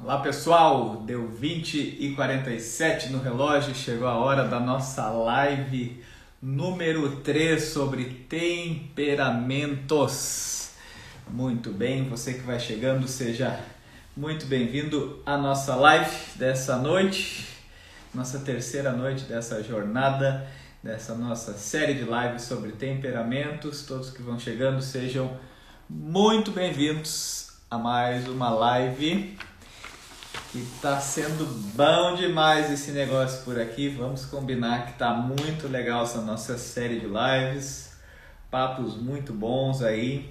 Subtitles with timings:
[0.00, 6.00] Olá pessoal, deu 20 e 47 no relógio, chegou a hora da nossa live
[6.40, 10.70] número 3 sobre temperamentos.
[11.28, 13.58] Muito bem, você que vai chegando, seja
[14.16, 17.48] muito bem-vindo à nossa live dessa noite,
[18.14, 20.46] nossa terceira noite dessa jornada,
[20.80, 23.84] dessa nossa série de lives sobre temperamentos.
[23.84, 25.36] Todos que vão chegando, sejam
[25.90, 29.36] muito bem-vindos a mais uma live
[30.50, 33.88] que tá sendo bom demais esse negócio por aqui.
[33.88, 37.96] Vamos combinar que tá muito legal essa nossa série de lives,
[38.50, 40.30] papos muito bons aí.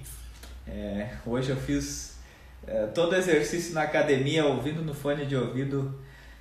[0.66, 2.18] É, hoje eu fiz
[2.66, 5.98] é, todo exercício na academia ouvindo no fone de ouvido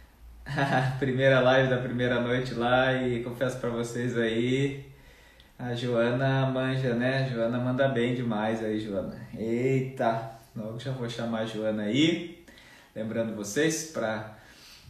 [0.45, 4.91] a primeira live da primeira noite lá e confesso para vocês aí
[5.59, 7.27] a Joana manja, né?
[7.31, 9.15] Joana manda bem demais aí, Joana.
[9.35, 12.36] Eita, logo já vou chamar a Joana aí.
[12.97, 14.39] Lembrando vocês para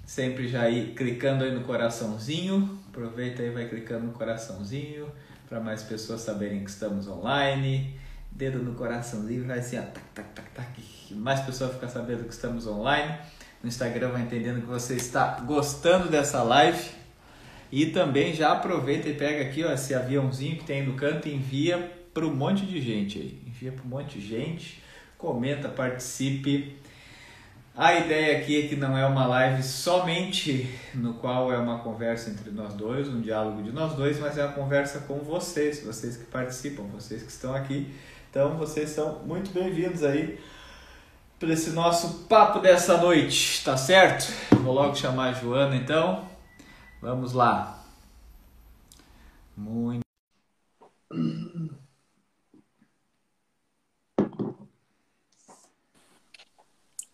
[0.06, 2.80] sempre já ir clicando aí no coraçãozinho.
[2.88, 5.12] Aproveita aí, vai clicando no coraçãozinho
[5.50, 8.00] para mais pessoas saberem que estamos online.
[8.32, 10.82] Dedo no coraçãozinho, vai assim, ó, tac, tac, tac, tac.
[11.16, 13.14] Mais pessoas ficam sabendo que estamos online.
[13.62, 16.92] No Instagram vai entendendo que você está gostando dessa live.
[17.70, 21.36] E também já aproveita e pega aqui ó, esse aviãozinho que tem no canto e
[21.36, 23.44] envia para um monte de gente aí.
[23.46, 24.82] Envia para um monte de gente.
[25.18, 26.87] Comenta, participe.
[27.78, 32.32] A ideia aqui é que não é uma live somente no qual é uma conversa
[32.32, 36.18] entre nós dois, um diálogo de nós dois, mas é uma conversa com vocês, vocês
[36.18, 37.94] que participam, vocês que estão aqui.
[38.32, 40.40] Então vocês são muito bem-vindos aí
[41.38, 44.34] para esse nosso papo dessa noite, tá certo?
[44.56, 46.28] Vou logo chamar a Joana então.
[47.00, 47.86] Vamos lá.
[49.56, 50.04] Muito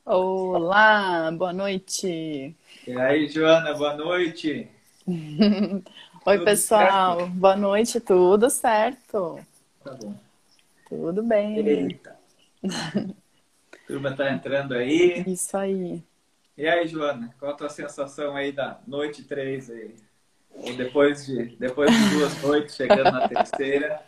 [0.05, 2.55] Olá, boa noite.
[2.87, 4.69] E aí, Joana, boa noite.
[6.25, 7.17] Oi, tudo pessoal.
[7.17, 7.31] Certo?
[7.31, 9.45] Boa noite, tudo certo?
[9.83, 10.15] Tá bom.
[10.87, 11.57] Tudo bem.
[11.67, 12.17] Eita.
[13.87, 15.23] Turma tá entrando aí.
[15.27, 16.03] Isso aí.
[16.57, 19.95] E aí, Joana, qual a tua sensação aí da noite 3 aí?
[20.51, 24.03] Ou depois de, depois de duas noites, chegando na terceira?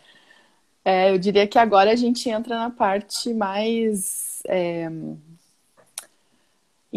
[0.83, 4.87] É, eu diria que agora a gente entra na parte mais é,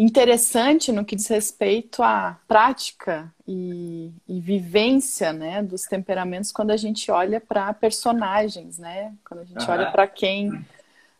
[0.01, 6.77] interessante no que diz respeito à prática e, e vivência né, dos temperamentos quando a
[6.77, 9.13] gente olha para personagens, né?
[9.27, 9.71] Quando a gente uhum.
[9.71, 10.65] olha para quem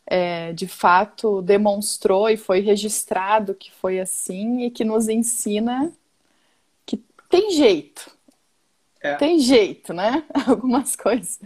[0.06, 5.92] é, de fato demonstrou e foi registrado que foi assim e que nos ensina
[6.86, 8.10] que tem jeito,
[9.02, 9.16] é.
[9.16, 10.24] Tem jeito, né?
[10.46, 11.40] Algumas coisas,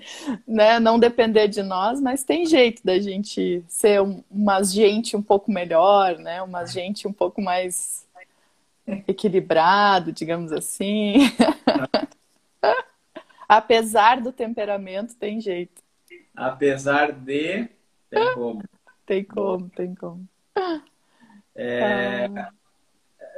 [0.48, 0.80] né?
[0.80, 5.52] Não depender de nós, mas tem jeito da gente ser um, uma gente um pouco
[5.52, 6.42] melhor, né?
[6.42, 8.08] Uma gente um pouco mais
[9.08, 11.14] equilibrado, digamos assim.
[13.48, 15.84] Apesar do temperamento, tem jeito.
[16.36, 17.70] Apesar de,
[18.10, 18.64] tem como.
[19.06, 20.28] Tem como, tem como.
[21.54, 22.26] É...
[22.26, 22.52] Ah.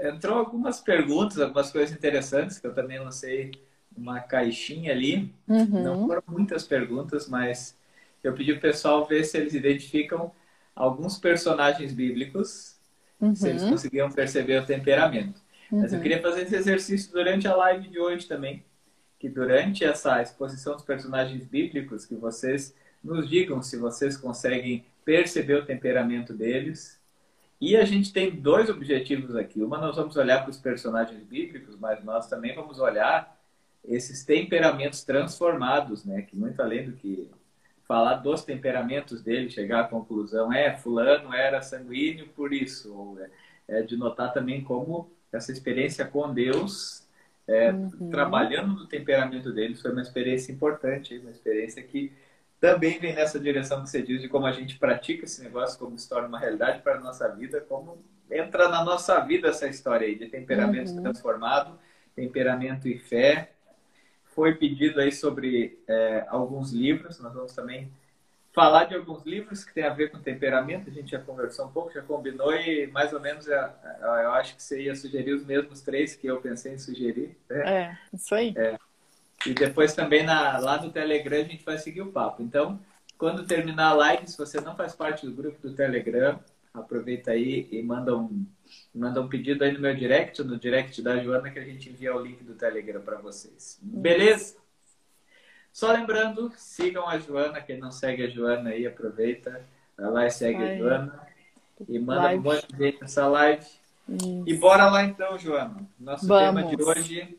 [0.02, 3.52] Entrou algumas perguntas, algumas coisas interessantes que eu também não sei
[3.98, 5.34] uma caixinha ali.
[5.48, 5.84] Uhum.
[5.84, 7.78] Não foram muitas perguntas, mas
[8.24, 10.32] eu pedi o pessoal ver se eles identificam
[10.76, 12.76] alguns personagens bíblicos,
[13.20, 13.36] uhum.
[13.36, 13.72] se eles uhum.
[13.72, 15.42] conseguiam perceber o temperamento.
[15.72, 15.82] Uhum.
[15.82, 16.04] Mas eu uhum.
[16.04, 18.64] queria fazer esse exercício durante a live de hoje também,
[19.20, 25.56] que durante essa exposição dos personagens bíblicos, que vocês nos digam se vocês conseguem perceber
[25.56, 27.00] o temperamento deles.
[27.62, 29.62] E a gente tem dois objetivos aqui.
[29.62, 33.35] Uma, nós vamos olhar para os personagens bíblicos, mas nós também vamos olhar
[33.88, 36.22] esses temperamentos transformados, né?
[36.22, 37.30] Que muito além do que
[37.88, 43.30] falar dos temperamentos dele, chegar à conclusão é fulano era sanguíneo por isso, ou é,
[43.68, 47.08] é de notar também como essa experiência com Deus,
[47.48, 48.10] é, uhum.
[48.10, 52.12] trabalhando no temperamento dele, foi uma experiência importante, uma experiência que
[52.60, 55.98] também vem nessa direção que você diz de como a gente pratica esse negócio, como
[56.00, 60.08] se torna uma realidade para a nossa vida, como entra na nossa vida essa história
[60.08, 61.04] aí de temperamento uhum.
[61.04, 61.78] transformado,
[62.16, 63.52] temperamento e fé,
[64.36, 67.20] foi pedido aí sobre é, alguns livros.
[67.20, 67.90] Nós vamos também
[68.54, 70.90] falar de alguns livros que tem a ver com temperamento.
[70.90, 74.32] A gente já conversou um pouco, já combinou e mais ou menos é, é, eu
[74.32, 77.38] acho que você ia sugerir os mesmos três que eu pensei em sugerir.
[77.50, 77.64] Né?
[77.66, 78.54] É, isso aí.
[78.58, 78.78] É.
[79.46, 82.42] E depois também na, lá no Telegram a gente vai seguir o papo.
[82.42, 82.80] Então,
[83.18, 86.40] quando terminar a live, se você não faz parte do grupo do Telegram,
[86.74, 88.46] aproveita aí e manda um,
[88.94, 92.16] manda um pedido aí no meu direct, no direct da Joana, que a gente envia
[92.16, 93.78] o link do Telegram para vocês.
[93.82, 94.58] Beleza?
[95.72, 99.62] Só lembrando, sigam a Joana, quem não segue a Joana aí, aproveita,
[99.98, 100.76] vai lá e segue Ai.
[100.76, 101.28] a Joana.
[101.90, 102.40] E manda live.
[102.40, 103.66] um monte de gente nessa live.
[104.08, 104.44] Isso.
[104.48, 105.86] E bora lá então, Joana.
[106.00, 106.64] Nosso Vamos.
[106.64, 107.38] tema de hoje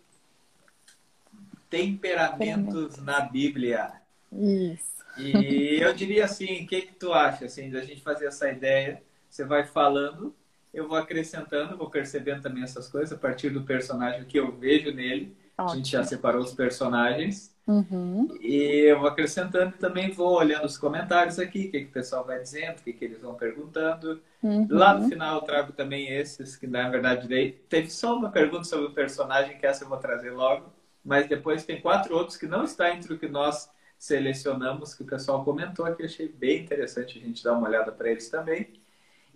[1.70, 3.92] temperamentos na Bíblia.
[4.32, 4.96] Isso.
[5.18, 9.02] E eu diria assim, o que, que tu acha assim, da gente fazer essa ideia?
[9.30, 10.34] Você vai falando,
[10.76, 14.92] eu vou acrescentando, vou percebendo também essas coisas a partir do personagem que eu vejo
[14.92, 15.36] nele.
[15.58, 15.72] Ótimo.
[15.72, 17.54] A gente já separou os personagens.
[17.66, 18.28] Uhum.
[18.40, 21.92] E eu vou acrescentando e também vou olhando os comentários aqui, o que, que o
[21.92, 24.20] pessoal vai dizendo, o que, que eles vão perguntando.
[24.42, 24.68] Uhum.
[24.70, 27.26] Lá no final eu trago também esses, que na verdade
[27.68, 30.76] teve só uma pergunta sobre o personagem, que essa eu vou trazer logo
[31.06, 35.06] mas depois tem quatro outros que não está entre o que nós selecionamos, que o
[35.06, 38.72] pessoal comentou aqui, achei bem interessante a gente dar uma olhada para eles também.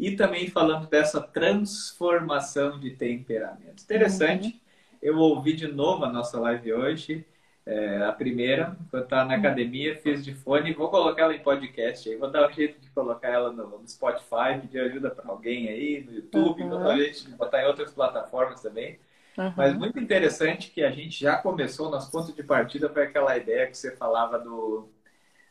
[0.01, 3.83] E também falando dessa transformação de temperamento.
[3.83, 4.47] Interessante.
[4.47, 4.61] Uhum.
[5.03, 7.27] Eu ouvi de novo a nossa live hoje,
[7.67, 12.09] é, a primeira, quando estava na academia, fiz de fone, vou colocar ela em podcast
[12.09, 15.69] aí, vou dar um jeito de colocar ela no, no Spotify, pedir ajuda para alguém
[15.69, 16.71] aí, no YouTube, uhum.
[16.71, 18.99] vou dar um jeito de botar em outras plataformas também.
[19.37, 19.53] Uhum.
[19.55, 23.67] Mas muito interessante que a gente já começou, nosso ponto de partida foi aquela ideia
[23.67, 24.89] que você falava do,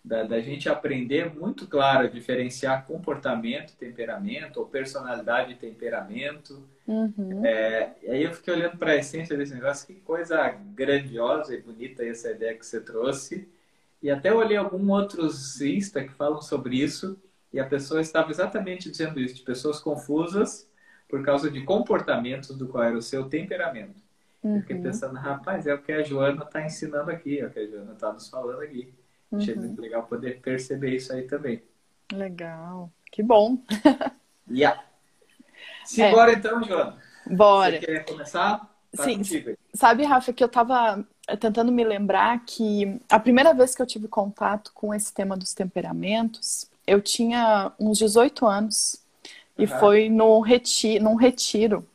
[0.03, 6.63] da, da gente aprender muito claro a diferenciar comportamento, temperamento, ou personalidade e temperamento.
[6.87, 7.45] Uhum.
[7.45, 11.61] É, e aí eu fiquei olhando para a essência desse negócio, que coisa grandiosa e
[11.61, 13.47] bonita essa ideia que você trouxe.
[14.01, 17.21] E até olhei alguns outros Insta que falam sobre isso,
[17.51, 20.69] e a pessoa estava exatamente dizendo isso, de pessoas confusas
[21.09, 23.99] por causa de comportamentos do qual era o seu temperamento.
[24.41, 24.55] Uhum.
[24.55, 24.83] Eu fiquei uhum.
[24.83, 27.93] pensando, rapaz, é o que a Joana está ensinando aqui, é o que a Joana
[27.93, 28.93] está nos falando aqui.
[29.31, 29.39] Uhum.
[29.39, 31.61] Achei muito legal poder perceber isso aí também.
[32.11, 33.57] Legal, que bom.
[34.49, 34.83] yeah.
[35.85, 36.35] Simbora é.
[36.35, 36.97] então, Joana.
[37.25, 37.79] Bora.
[37.79, 38.69] Você quer começar?
[38.95, 39.21] Tá Sim.
[39.73, 41.05] Sabe, Rafa, que eu estava
[41.39, 45.53] tentando me lembrar que a primeira vez que eu tive contato com esse tema dos
[45.53, 49.01] temperamentos, eu tinha uns 18 anos.
[49.57, 49.79] E uhum.
[49.79, 51.85] foi no reti num retiro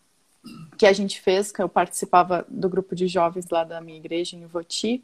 [0.76, 4.36] que a gente fez, que eu participava do grupo de jovens lá da minha igreja
[4.36, 5.02] em Voti.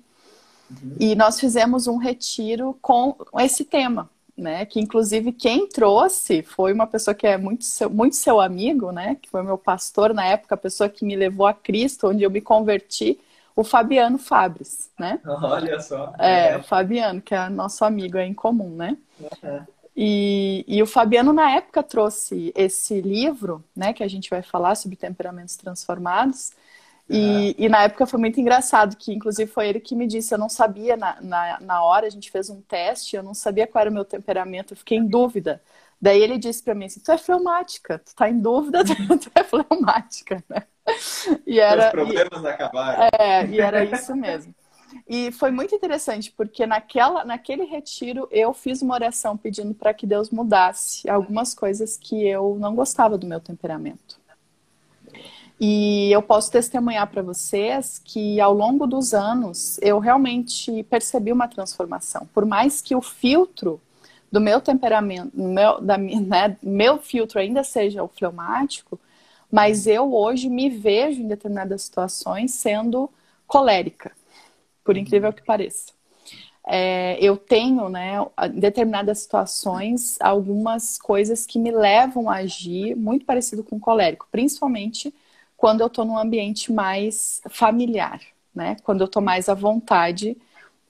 [0.83, 0.97] Uhum.
[0.99, 4.65] E nós fizemos um retiro com esse tema, né?
[4.65, 9.17] Que inclusive quem trouxe foi uma pessoa que é muito seu, muito seu amigo, né?
[9.21, 12.31] Que foi meu pastor na época, a pessoa que me levou a Cristo, onde eu
[12.31, 13.19] me converti,
[13.55, 15.21] o Fabiano Fabres, né?
[15.27, 16.15] Olha só.
[16.19, 18.97] É, o Fabiano, que é nosso amigo é em comum, né?
[19.21, 19.61] Uhum.
[20.03, 24.75] E, e, o Fabiano, na época, trouxe esse livro, né, que a gente vai falar
[24.75, 26.53] sobre temperamentos transformados.
[27.13, 30.39] E, e, na época foi muito engraçado, que inclusive foi ele que me disse, eu
[30.39, 33.81] não sabia na, na, na hora, a gente fez um teste, eu não sabia qual
[33.81, 35.61] era o meu temperamento, eu fiquei em dúvida.
[36.01, 38.85] Daí ele disse para mim assim, tu é fleumática, tu tá em dúvida,
[39.21, 40.63] tu é fleumática, né?
[41.45, 43.09] E era, Os problemas e, acabaram.
[43.19, 44.55] É, e era isso mesmo.
[45.09, 50.07] E foi muito interessante, porque naquela, naquele retiro eu fiz uma oração pedindo para que
[50.07, 54.20] Deus mudasse algumas coisas que eu não gostava do meu temperamento.
[55.61, 61.47] E eu posso testemunhar para vocês que ao longo dos anos eu realmente percebi uma
[61.47, 62.27] transformação.
[62.33, 63.79] Por mais que o filtro
[64.33, 68.99] do meu temperamento, meu, da, né, meu filtro ainda seja o fleumático,
[69.53, 73.11] mas eu hoje me vejo em determinadas situações sendo
[73.47, 74.13] colérica
[74.83, 75.93] por incrível que pareça.
[76.67, 83.27] É, eu tenho, né, em determinadas situações, algumas coisas que me levam a agir muito
[83.27, 85.13] parecido com o colérico, principalmente
[85.61, 88.19] quando eu estou num ambiente mais familiar,
[88.55, 88.77] né?
[88.83, 90.35] Quando eu estou mais à vontade,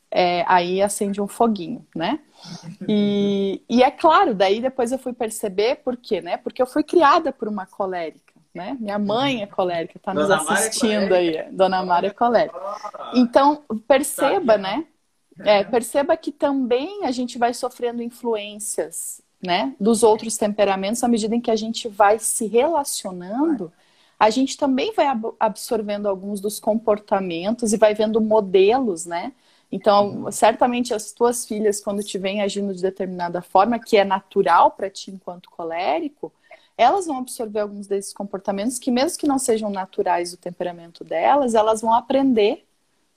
[0.09, 2.21] é, aí acende um foguinho, né?
[2.89, 6.37] E, e é claro, daí depois eu fui perceber por quê, né?
[6.37, 8.77] Porque eu fui criada por uma colérica né?
[8.81, 11.51] Minha mãe é colérica, está nos é assistindo aí.
[11.53, 12.59] Dona Mara é colérica.
[13.15, 14.85] Então, perceba, né?
[15.39, 19.73] É, perceba que também a gente vai sofrendo influências, né?
[19.81, 23.73] Dos outros temperamentos à medida em que a gente vai se relacionando.
[24.21, 25.07] A gente também vai
[25.41, 29.33] absorvendo alguns dos comportamentos e vai vendo modelos, né?
[29.73, 34.73] Então, certamente as tuas filhas, quando te vêm agindo de determinada forma, que é natural
[34.73, 36.31] para ti enquanto colérico,
[36.77, 41.55] elas vão absorver alguns desses comportamentos que, mesmo que não sejam naturais do temperamento delas,
[41.55, 42.67] elas vão aprender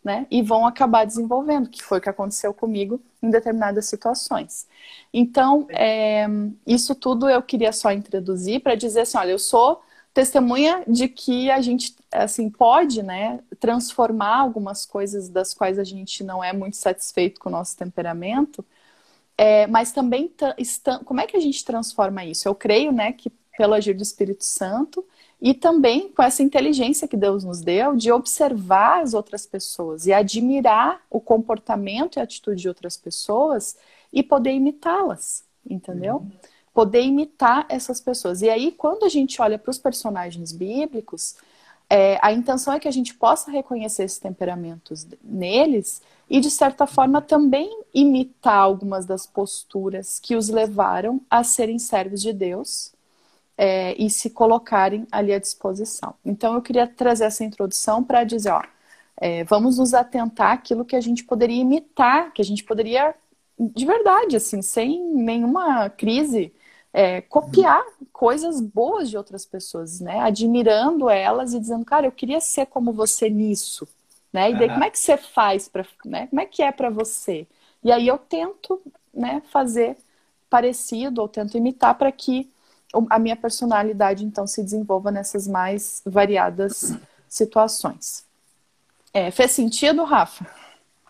[0.04, 4.68] né, e vão acabar desenvolvendo, que foi o que aconteceu comigo em determinadas situações.
[5.14, 6.28] Então, é,
[6.68, 9.82] isso tudo eu queria só introduzir para dizer assim, olha, eu sou
[10.14, 16.24] testemunha de que a gente assim pode, né, transformar algumas coisas das quais a gente
[16.24, 18.64] não é muito satisfeito com o nosso temperamento,
[19.38, 20.32] é, mas também
[21.06, 22.48] como é que a gente transforma isso?
[22.48, 25.06] Eu creio, né, que pelo agir do Espírito Santo
[25.42, 30.14] e também com essa inteligência que Deus nos deu de observar as outras pessoas e
[30.14, 33.78] admirar o comportamento e a atitude de outras pessoas
[34.12, 36.18] e poder imitá-las, entendeu?
[36.18, 36.32] Uhum.
[36.74, 38.42] Poder imitar essas pessoas.
[38.42, 41.36] E aí, quando a gente olha para os personagens bíblicos,
[41.90, 46.88] é, a intenção é que a gente possa reconhecer esses temperamentos neles e, de certa
[46.88, 52.92] forma, também imitar algumas das posturas que os levaram a serem servos de Deus
[53.58, 56.16] é, e se colocarem ali à disposição.
[56.26, 58.64] Então, eu queria trazer essa introdução para dizer, ó,
[59.18, 63.14] é, vamos nos atentar àquilo que a gente poderia imitar, que a gente poderia,
[63.60, 66.52] de verdade, assim, sem nenhuma crise,
[66.94, 70.20] é, copiar coisas boas de outras pessoas, né?
[70.20, 73.88] Admirando elas e dizendo, cara, eu queria ser como você nisso,
[74.32, 74.52] né?
[74.52, 76.28] E daí, como é que você faz para, né?
[76.28, 77.48] Como é que é para você?
[77.84, 78.80] E aí eu tento,
[79.14, 79.98] né, fazer
[80.50, 82.50] parecido ou tento imitar para que
[83.10, 86.96] a minha personalidade então se desenvolva nessas mais variadas
[87.28, 88.24] situações.
[89.12, 90.63] É, fez sentido, Rafa?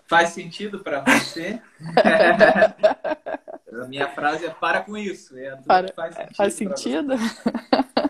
[0.07, 1.61] Faz sentido para você?
[3.81, 5.37] a minha frase é para com isso.
[5.37, 6.35] É para, faz sentido?
[6.35, 7.13] Faz sentido?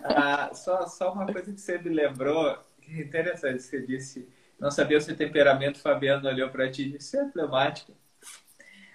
[0.03, 4.27] Ah, só, só uma coisa que você me lembrou, que interessante, você disse,
[4.59, 7.93] não sabia o temperamento Fabiano olhou para ti e disse, é emblemático.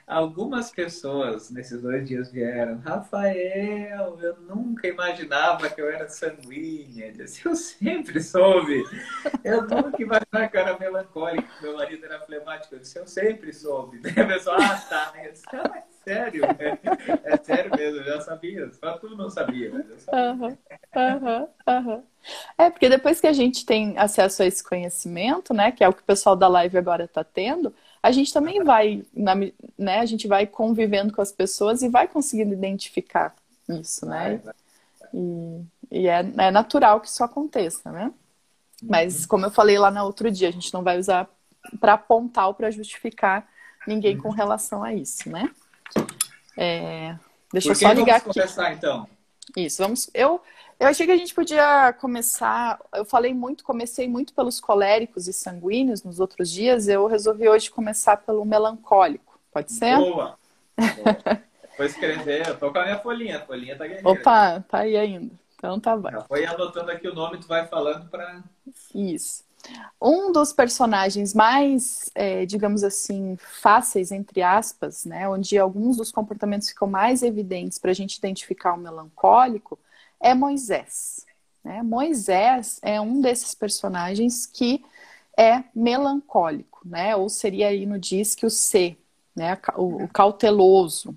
[0.09, 7.13] Algumas pessoas nesses dois dias vieram, Rafael, eu nunca imaginava que eu era sanguínea.
[7.45, 8.85] Eu, sempre soube.
[9.45, 12.75] Eu nunca imaginava que eu era melancólico, que meu marido era flemático.
[12.75, 13.99] Eu disse, eu sempre soube.
[14.03, 15.13] Daí a pessoa, ah, tá.
[15.23, 16.45] Eu disse, ah, é sério?
[16.45, 16.79] É,
[17.25, 18.73] é, sério mesmo, eu já sabia.
[18.73, 20.59] Só tu não sabia, mas eu sabia.
[22.57, 25.93] É, porque depois que a gente tem acesso a esse conhecimento, né, que é o
[25.93, 29.05] que o pessoal da live agora está tendo, a gente também vai,
[29.77, 33.35] né, a gente vai convivendo com as pessoas e vai conseguindo identificar
[33.69, 34.41] isso, né?
[35.13, 38.13] E, e é, é, natural que isso aconteça, né?
[38.83, 41.29] Mas, como eu falei lá no outro dia, a gente não vai usar
[41.81, 43.47] para apontar ou para justificar
[43.87, 45.51] ninguém com relação a isso, né?
[46.57, 47.17] É,
[47.53, 48.41] deixa eu só ligar vamos aqui.
[48.41, 49.09] começar, então?
[49.57, 50.11] Isso, vamos.
[50.15, 50.41] Eu,
[50.79, 52.81] eu achei que a gente podia começar.
[52.95, 56.89] Eu falei muito, comecei muito pelos coléricos e sanguíneos nos outros dias.
[56.89, 59.39] Eu resolvi hoje começar pelo melancólico.
[59.53, 59.97] Pode ser?
[59.97, 60.39] Boa!
[60.77, 61.43] Boa.
[61.77, 64.09] Vou escrever, eu tô com a minha folhinha, a folhinha tá guerreira.
[64.09, 65.33] Opa, tá aí ainda.
[65.55, 66.11] Então tá bom.
[66.11, 68.43] Já foi anotando aqui o nome, tu vai falando para.
[68.93, 69.45] Isso.
[70.01, 76.69] Um dos personagens mais, é, digamos assim, fáceis, entre aspas, né, onde alguns dos comportamentos
[76.69, 79.79] ficam mais evidentes para a gente identificar o melancólico,
[80.21, 81.27] é Moisés.
[81.65, 81.83] Né?
[81.83, 84.85] Moisés é um desses personagens que
[85.37, 87.15] é melancólico, né?
[87.15, 88.99] Ou seria aí no diz que o ser,
[89.37, 89.57] né?
[89.77, 91.17] O, o cauteloso.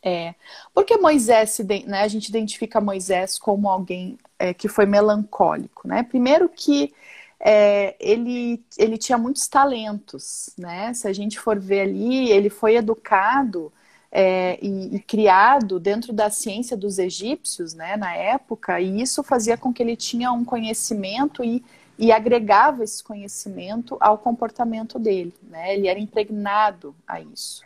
[0.00, 0.34] É,
[0.72, 6.04] porque Moisés, né, a gente identifica Moisés como alguém é, que foi melancólico, né?
[6.04, 6.94] Primeiro que
[7.40, 10.94] é, ele, ele tinha muitos talentos, né?
[10.94, 13.72] Se a gente for ver ali, ele foi educado
[14.10, 19.56] é, e, e, criado dentro da ciência dos egípcios, né, na época, e isso fazia
[19.56, 21.62] com que ele tinha um conhecimento e,
[21.98, 25.74] e agregava esse conhecimento ao comportamento dele, né?
[25.74, 27.62] Ele era impregnado a isso.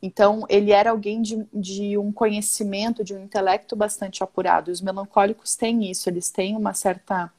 [0.00, 4.70] Então, ele era alguém de, de um conhecimento, de um intelecto bastante apurado.
[4.70, 7.30] E os melancólicos têm isso, eles têm uma certa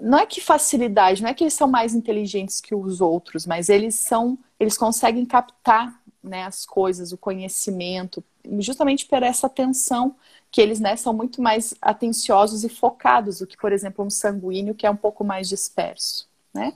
[0.00, 3.68] não é que facilidade, não é que eles são mais inteligentes que os outros, mas
[3.68, 8.22] eles são, eles conseguem captar né, as coisas, o conhecimento,
[8.58, 10.16] justamente por essa atenção
[10.50, 14.74] que eles né, são muito mais atenciosos e focados do que, por exemplo, um sanguíneo
[14.74, 16.28] que é um pouco mais disperso.
[16.52, 16.72] Né?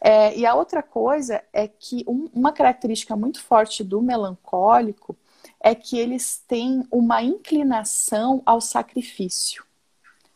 [0.00, 5.16] É, e a outra coisa é que um, uma característica muito forte do melancólico
[5.60, 9.64] é que eles têm uma inclinação ao sacrifício,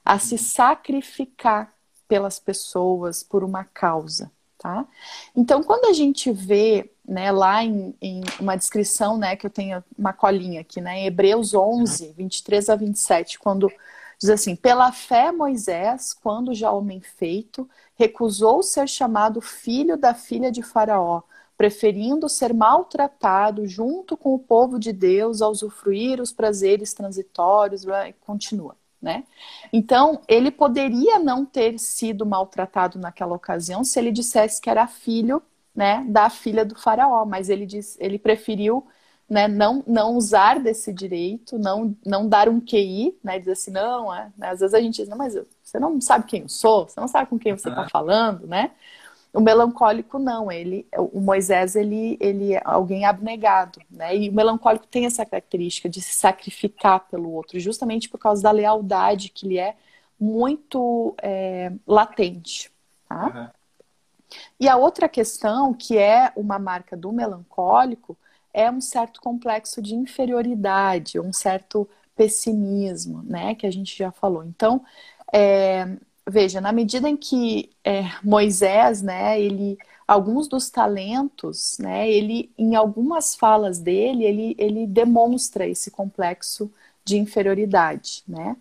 [0.04, 1.72] a se sacrificar
[2.06, 4.30] pelas pessoas por uma causa.
[4.58, 4.86] Tá?
[5.34, 9.82] Então, quando a gente vê né, lá em, em, uma descrição, né, que eu tenho
[9.96, 13.70] uma colinha aqui, né, em Hebreus 11, 23 a 27, quando
[14.18, 20.50] diz assim: Pela fé, Moisés, quando já homem feito, recusou ser chamado filho da filha
[20.50, 21.22] de Faraó,
[21.56, 28.12] preferindo ser maltratado junto com o povo de Deus a usufruir os prazeres transitórios, e
[28.20, 28.76] continua.
[29.00, 29.24] Né?
[29.72, 35.42] Então, ele poderia não ter sido maltratado naquela ocasião se ele dissesse que era filho
[35.76, 38.86] né, da filha do faraó, mas ele, diz, ele preferiu
[39.28, 44.14] né, não, não usar desse direito, não, não dar um QI, né, dizer assim, não,
[44.14, 46.88] é, né, às vezes a gente diz, não, mas você não sabe quem eu sou,
[46.88, 48.70] você não sabe com quem você está falando, né?
[49.32, 54.16] O melancólico não, ele, o Moisés ele, ele é alguém abnegado, né?
[54.16, 58.50] E o melancólico tem essa característica de se sacrificar pelo outro, justamente por causa da
[58.50, 59.76] lealdade que lhe é
[60.18, 62.72] muito é, latente,
[63.06, 63.26] tá?
[63.26, 63.65] Uhum.
[64.58, 68.16] E a outra questão, que é uma marca do melancólico,
[68.52, 74.42] é um certo complexo de inferioridade, um certo pessimismo, né, que a gente já falou.
[74.44, 74.82] Então,
[75.32, 75.86] é,
[76.26, 79.76] veja, na medida em que é, Moisés, né, ele
[80.08, 86.72] alguns dos talentos, né, ele em algumas falas dele, ele, ele demonstra esse complexo
[87.04, 88.56] de inferioridade, né?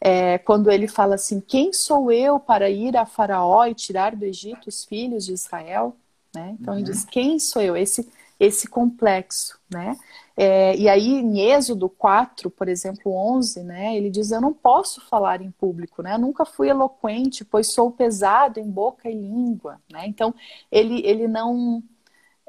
[0.00, 4.24] É, quando ele fala assim, quem sou eu para ir a Faraó e tirar do
[4.24, 5.94] Egito os filhos de Israel?
[6.34, 6.56] Né?
[6.58, 6.80] Então uhum.
[6.80, 7.76] ele diz, quem sou eu?
[7.76, 9.98] Esse, esse complexo, né?
[10.36, 13.94] É, e aí em Êxodo 4, por exemplo, 11, né?
[13.94, 16.14] Ele diz, eu não posso falar em público, né?
[16.14, 20.06] Eu nunca fui eloquente, pois sou pesado em boca e língua, né?
[20.06, 20.34] Então
[20.72, 21.82] ele, ele não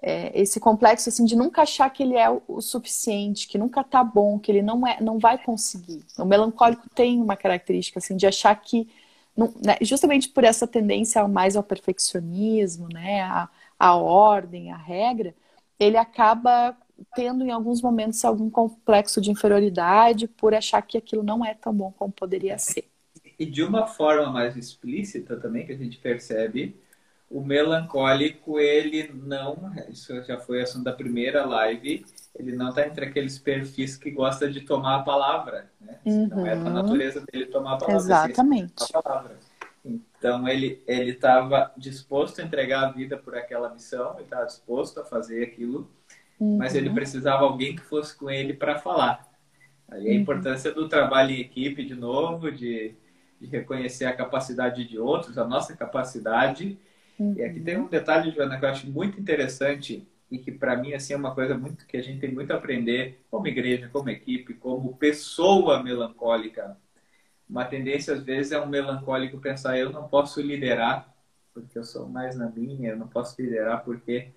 [0.02, 4.04] é, esse complexo assim de nunca achar que ele é o, suficiente, que nunca tá
[4.04, 6.04] bom, que ele não é, não vai conseguir.
[6.18, 8.90] O melancólico tem uma característica assim de achar que
[9.38, 13.48] não, né, justamente por essa tendência mais ao perfeccionismo, né, a,
[13.80, 15.36] a ordem, a regra,
[15.80, 16.76] ele acaba
[17.16, 21.74] tendo em alguns momentos algum complexo de inferioridade por achar que aquilo não é tão
[21.74, 22.86] bom como poderia ser.
[23.40, 26.76] E de uma forma mais explícita também que a gente percebe
[27.32, 33.06] o melancólico, ele não, isso já foi assunto da primeira live, ele não está entre
[33.06, 35.98] aqueles perfis que gosta de tomar a palavra, né?
[36.06, 36.28] Uhum.
[36.28, 38.02] Não é da natureza dele tomar a palavra.
[38.02, 38.74] Exatamente.
[38.94, 39.38] A palavra.
[39.84, 45.00] Então ele ele estava disposto a entregar a vida por aquela missão, ele estava disposto
[45.00, 45.90] a fazer aquilo,
[46.40, 46.58] uhum.
[46.58, 49.26] mas ele precisava alguém que fosse com ele para falar.
[49.90, 50.20] Aí a uhum.
[50.20, 52.94] importância do trabalho em equipe de novo, de,
[53.40, 56.78] de reconhecer a capacidade de outros, a nossa capacidade
[57.20, 57.36] Uhum.
[57.38, 60.94] E aqui tem um detalhe, Joana, que eu acho muito interessante e que para mim
[60.94, 64.10] assim é uma coisa muito que a gente tem muito a aprender como igreja, como
[64.10, 66.78] equipe, como pessoa melancólica.
[67.50, 71.14] Uma tendência às vezes é um melancólico pensar eu não posso liderar
[71.54, 74.32] porque eu sou mais na minha, eu não posso liderar porque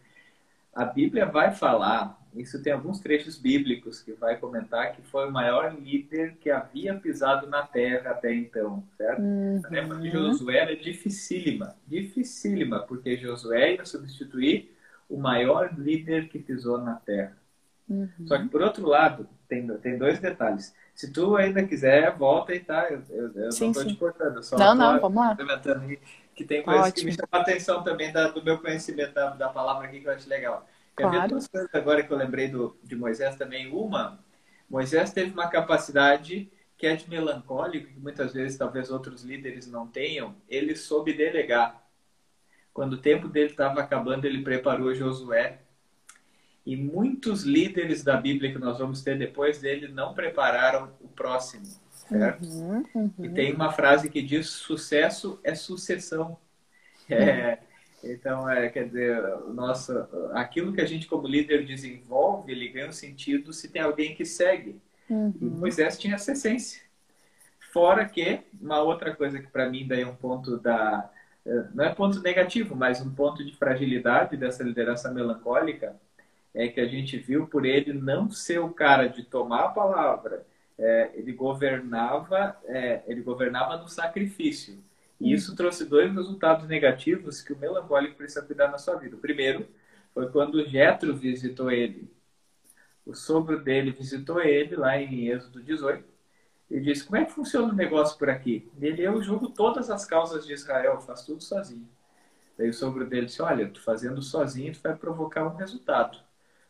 [0.74, 5.30] a Bíblia vai falar, isso tem alguns trechos bíblicos que vai comentar que foi o
[5.30, 9.22] maior líder que havia pisado na terra até então, certo?
[9.22, 9.62] Uhum.
[9.64, 14.76] A época de Josué era dificílima, dificílima, porque Josué ia substituir
[15.08, 17.36] o maior líder que pisou na terra.
[17.88, 18.08] Uhum.
[18.26, 20.74] Só que, por outro lado, tem, tem dois detalhes.
[20.94, 22.88] Se tu ainda quiser, volta e tá.
[22.90, 25.36] Eu, eu, eu sim, não estou te cortando, só não, não, vamos lá.
[26.34, 27.00] Que tem coisas Ótimo.
[27.00, 30.08] que me chamam a atenção também da, do meu conhecimento da, da palavra aqui que
[30.08, 30.68] eu acho legal.
[30.96, 31.20] Quer claro.
[31.20, 33.72] ver duas coisas agora que eu lembrei do, de Moisés também.
[33.72, 34.18] Uma,
[34.68, 39.86] Moisés teve uma capacidade que é de melancólico, que muitas vezes talvez outros líderes não
[39.86, 40.34] tenham.
[40.48, 41.82] Ele soube delegar.
[42.72, 45.60] Quando o tempo dele estava acabando, ele preparou Josué.
[46.66, 51.83] E muitos líderes da Bíblia que nós vamos ter depois dele não prepararam o próximo
[52.08, 52.46] certo?
[52.46, 53.12] Uhum, uhum.
[53.24, 56.38] E tem uma frase que diz: sucesso é sucessão.
[57.08, 57.58] É,
[58.02, 62.92] então, é, quer dizer, nossa, aquilo que a gente como líder desenvolve, ele ganha um
[62.92, 64.80] sentido se tem alguém que segue.
[65.08, 65.32] Uhum.
[65.40, 66.82] E Moisés tinha essa essência.
[67.72, 71.10] Fora que, uma outra coisa que para mim daí é um ponto da...
[71.44, 75.96] É, não é ponto negativo, mas um ponto de fragilidade dessa liderança melancólica
[76.54, 80.46] é que a gente viu por ele não ser o cara de tomar a palavra,
[80.78, 84.82] é, ele governava, é, ele governava no sacrifício.
[85.20, 89.16] E isso trouxe dois resultados negativos que o melancólico precisa cuidar na sua vida.
[89.16, 89.68] O primeiro
[90.12, 92.12] foi quando Jetro visitou ele.
[93.06, 96.04] O sogro dele visitou ele lá em Êxodo 18
[96.70, 98.70] e disse: Como é que funciona o negócio por aqui?
[98.80, 101.88] Ele, eu julgo todas as causas de Israel, faço tudo sozinho.
[102.56, 106.18] Daí o sogro dele disse: Olha, tu fazendo sozinho, tu vai provocar um resultado.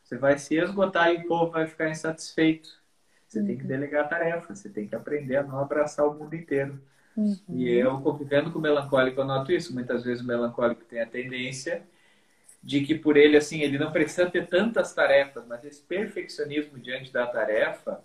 [0.02, 2.83] Você vai se esgotar e o povo vai ficar insatisfeito.
[3.34, 3.46] Você uhum.
[3.46, 3.68] tem que uhum.
[3.68, 6.80] delegar tarefa, você tem que aprender a não abraçar o mundo inteiro.
[7.16, 7.36] Uhum.
[7.48, 9.74] E eu, convivendo com o melancólico, eu noto isso.
[9.74, 11.82] Muitas vezes o melancólico tem a tendência
[12.62, 17.12] de que por ele, assim, ele não precisa ter tantas tarefas, mas esse perfeccionismo diante
[17.12, 18.02] da tarefa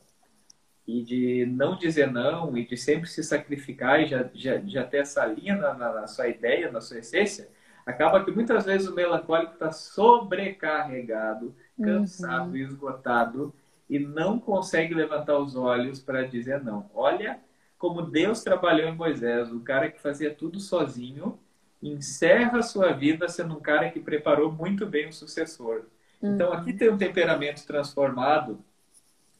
[0.86, 4.98] e de não dizer não e de sempre se sacrificar e já, já, já ter
[4.98, 7.48] essa linha na, na, na sua ideia, na sua essência,
[7.86, 12.58] acaba que muitas vezes o melancólico está sobrecarregado, cansado, uhum.
[12.58, 13.54] esgotado
[13.89, 16.89] e não consegue levantar os olhos para dizer não.
[16.93, 17.39] Olha
[17.78, 21.39] como Deus trabalhou em Moisés, o cara que fazia tudo sozinho,
[21.82, 25.86] encerra a sua vida sendo um cara que preparou muito bem o sucessor.
[26.21, 26.36] Uhum.
[26.36, 28.60] Então aqui tem um temperamento transformado.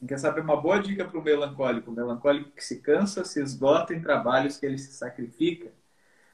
[0.08, 1.90] Quer saber uma boa dica para o melancólico?
[1.90, 5.70] O melancólico que se cansa, se esgota em trabalhos que ele se sacrifica.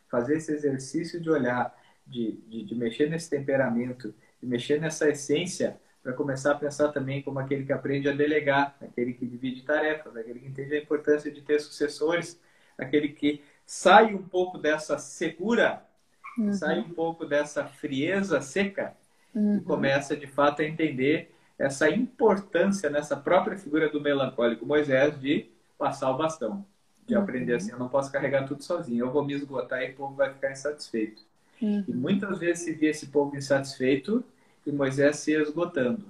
[0.09, 1.77] Fazer esse exercício de olhar,
[2.07, 7.21] de, de, de mexer nesse temperamento, de mexer nessa essência para começar a pensar também
[7.21, 11.33] como aquele que aprende a delegar, aquele que divide tarefas, aquele que entende a importância
[11.33, 12.41] de ter sucessores,
[12.79, 15.83] aquele que sai um pouco dessa secura,
[16.39, 16.53] uhum.
[16.53, 18.97] sai um pouco dessa frieza seca
[19.35, 19.57] uhum.
[19.57, 25.51] e começa de fato a entender essa importância nessa própria figura do melancólico Moisés de
[25.77, 26.65] passar o bastão,
[27.05, 27.23] de uhum.
[27.23, 30.15] aprender assim, eu não posso carregar tudo sozinho, eu vou me esgotar e o povo
[30.15, 31.21] vai ficar insatisfeito.
[31.61, 31.83] Uhum.
[31.89, 34.23] E muitas vezes se via esse povo insatisfeito
[34.67, 36.05] e Moisés se esgotando.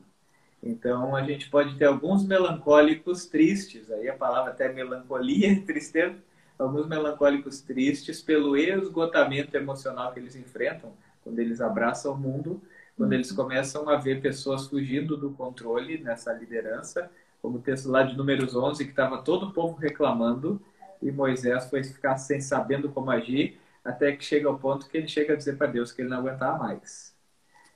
[0.62, 6.16] Então a gente pode ter alguns melancólicos tristes, aí a palavra até melancolia tristeza,
[6.58, 10.92] alguns melancólicos tristes pelo esgotamento emocional que eles enfrentam
[11.22, 12.62] quando eles abraçam o mundo,
[12.96, 13.36] quando eles uhum.
[13.36, 17.10] começam a ver pessoas fugindo do controle nessa liderança,
[17.42, 20.60] como o texto lá de Números 11, que estava todo o povo reclamando
[21.02, 25.08] e Moisés foi ficar sem sabendo como agir, até que chega ao ponto que ele
[25.08, 27.15] chega a dizer para Deus que ele não aguentava mais.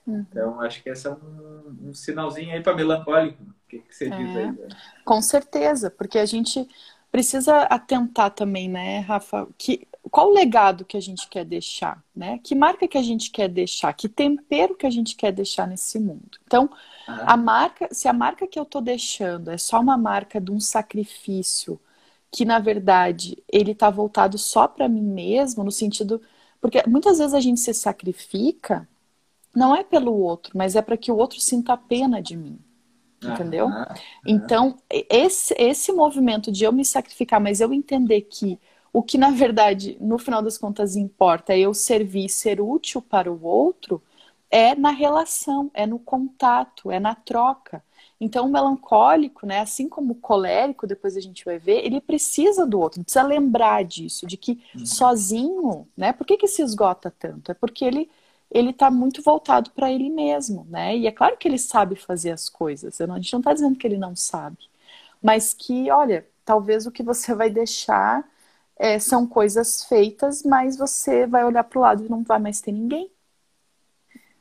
[0.05, 0.25] Uhum.
[0.29, 3.43] Então, acho que esse é um, um sinalzinho aí para melancólico.
[3.43, 4.51] O que, que você é, diz aí?
[4.51, 4.67] Né?
[5.05, 6.67] Com certeza, porque a gente
[7.11, 12.39] precisa atentar também, né, Rafa, que qual o legado que a gente quer deixar, né?
[12.43, 15.99] Que marca que a gente quer deixar, que tempero que a gente quer deixar nesse
[15.99, 16.39] mundo.
[16.45, 16.69] Então,
[17.07, 20.59] a marca, se a marca que eu estou deixando é só uma marca de um
[20.59, 21.79] sacrifício,
[22.31, 26.21] que na verdade ele está voltado só para mim mesmo, no sentido,
[26.59, 28.87] porque muitas vezes a gente se sacrifica
[29.55, 32.59] não é pelo outro, mas é para que o outro sinta pena de mim.
[33.23, 33.69] Entendeu?
[34.25, 38.59] Então, esse, esse movimento de eu me sacrificar, mas eu entender que
[38.91, 43.31] o que, na verdade, no final das contas importa é eu servir, ser útil para
[43.31, 44.01] o outro,
[44.49, 47.83] é na relação, é no contato, é na troca.
[48.19, 52.67] Então, o melancólico, né, assim como o colérico, depois a gente vai ver, ele precisa
[52.67, 54.85] do outro, precisa lembrar disso, de que uhum.
[54.85, 57.51] sozinho, né, por que, que se esgota tanto?
[57.51, 58.09] É porque ele
[58.51, 60.95] ele está muito voltado para ele mesmo, né?
[60.97, 62.99] E é claro que ele sabe fazer as coisas.
[62.99, 64.57] a gente não está dizendo que ele não sabe,
[65.21, 68.29] mas que, olha, talvez o que você vai deixar
[68.75, 72.59] é, são coisas feitas, mas você vai olhar para o lado e não vai mais
[72.59, 73.09] ter ninguém.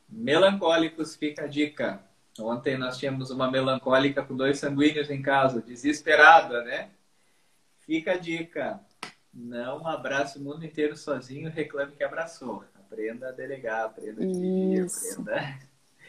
[0.09, 2.03] Melancólicos, fica a dica.
[2.40, 6.90] Ontem nós tínhamos uma melancólica com dois sanguíneos em casa, desesperada, né?
[7.81, 8.81] Fica a dica.
[9.33, 14.87] Não abrace o mundo inteiro sozinho reclame que abraçou aprenda a delegar, aprenda a dividir,
[14.87, 15.59] aprenda.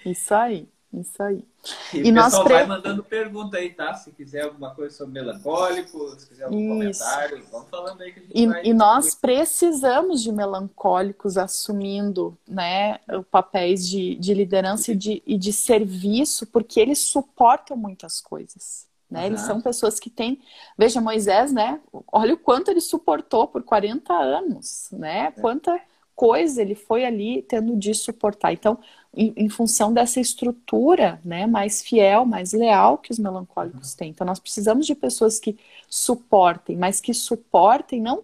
[0.03, 1.45] Isso aí, isso aí.
[1.93, 2.53] E, e o nós pessoal pre...
[2.55, 3.93] vai mandando pergunta aí, tá?
[3.93, 7.03] Se quiser alguma coisa sobre melancólico, se quiser algum isso.
[7.03, 8.65] comentário, vamos falando aí que a gente e, vai...
[8.65, 15.53] E nós precisamos de melancólicos assumindo né, papéis de, de liderança e de, e de
[15.53, 18.89] serviço, porque eles suportam muitas coisas.
[19.09, 19.27] Né?
[19.27, 20.41] Eles são pessoas que têm.
[20.77, 21.81] Veja, Moisés, né?
[22.09, 25.25] Olha o quanto ele suportou por 40 anos, né?
[25.25, 25.31] É.
[25.31, 25.77] Quanta
[26.21, 28.53] coisa ele foi ali tendo de suportar.
[28.53, 28.77] Então,
[29.11, 34.11] em, em, função dessa estrutura né, mais fiel, mais leal que os melancólicos têm.
[34.11, 35.57] Então, nós precisamos de pessoas que
[35.89, 38.23] suportem, mas que suportem não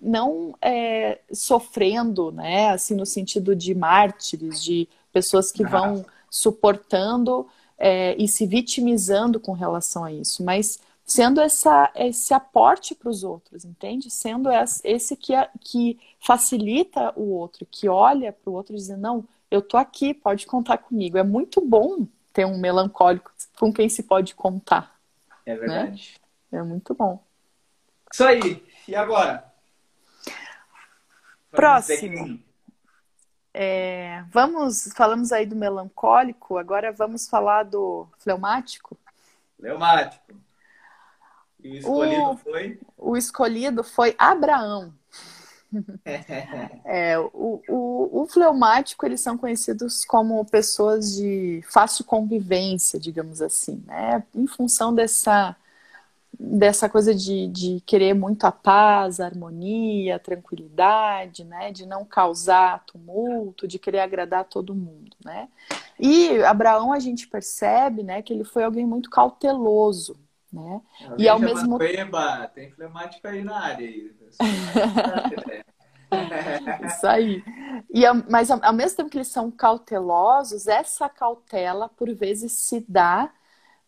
[0.00, 8.14] não é, sofrendo, né, assim no sentido de mártires, de pessoas que vão suportando é,
[8.16, 13.64] e se vitimizando com relação a isso, mas sendo essa, esse aporte para os outros,
[13.64, 14.10] entende?
[14.10, 14.50] Sendo
[14.84, 19.62] esse que, que facilita o outro, que olha para o outro e diz, não, eu
[19.62, 21.16] tô aqui, pode contar comigo.
[21.16, 25.00] É muito bom ter um melancólico com quem se pode contar.
[25.46, 26.20] É verdade.
[26.52, 26.58] Né?
[26.58, 27.24] É muito bom.
[28.12, 28.62] Isso aí.
[28.86, 29.50] E agora?
[31.50, 32.38] Próximo.
[33.54, 38.96] É, vamos, falamos aí do melancólico, agora vamos falar do fleumático.
[39.56, 40.47] Fleumático.
[41.62, 42.80] E o escolhido o, foi?
[42.96, 44.92] O escolhido foi Abraão.
[46.84, 53.82] é, o, o, o fleumático, eles são conhecidos como pessoas de fácil convivência, digamos assim,
[53.86, 54.22] né?
[54.34, 55.54] Em função dessa,
[56.38, 61.70] dessa coisa de, de querer muito a paz, a harmonia, a tranquilidade, né?
[61.70, 65.48] De não causar tumulto, de querer agradar todo mundo, né?
[65.98, 70.16] E Abraão, a gente percebe, né, que ele foi alguém muito cauteloso,
[70.52, 70.80] né?
[71.16, 72.16] e ao mesmo tempo.
[72.54, 73.86] Tem fleumático aí na área.
[73.86, 74.12] Aí.
[76.86, 77.42] Isso aí.
[77.90, 82.84] E, mas ao, ao mesmo tempo que eles são cautelosos, essa cautela por vezes se
[82.88, 83.30] dá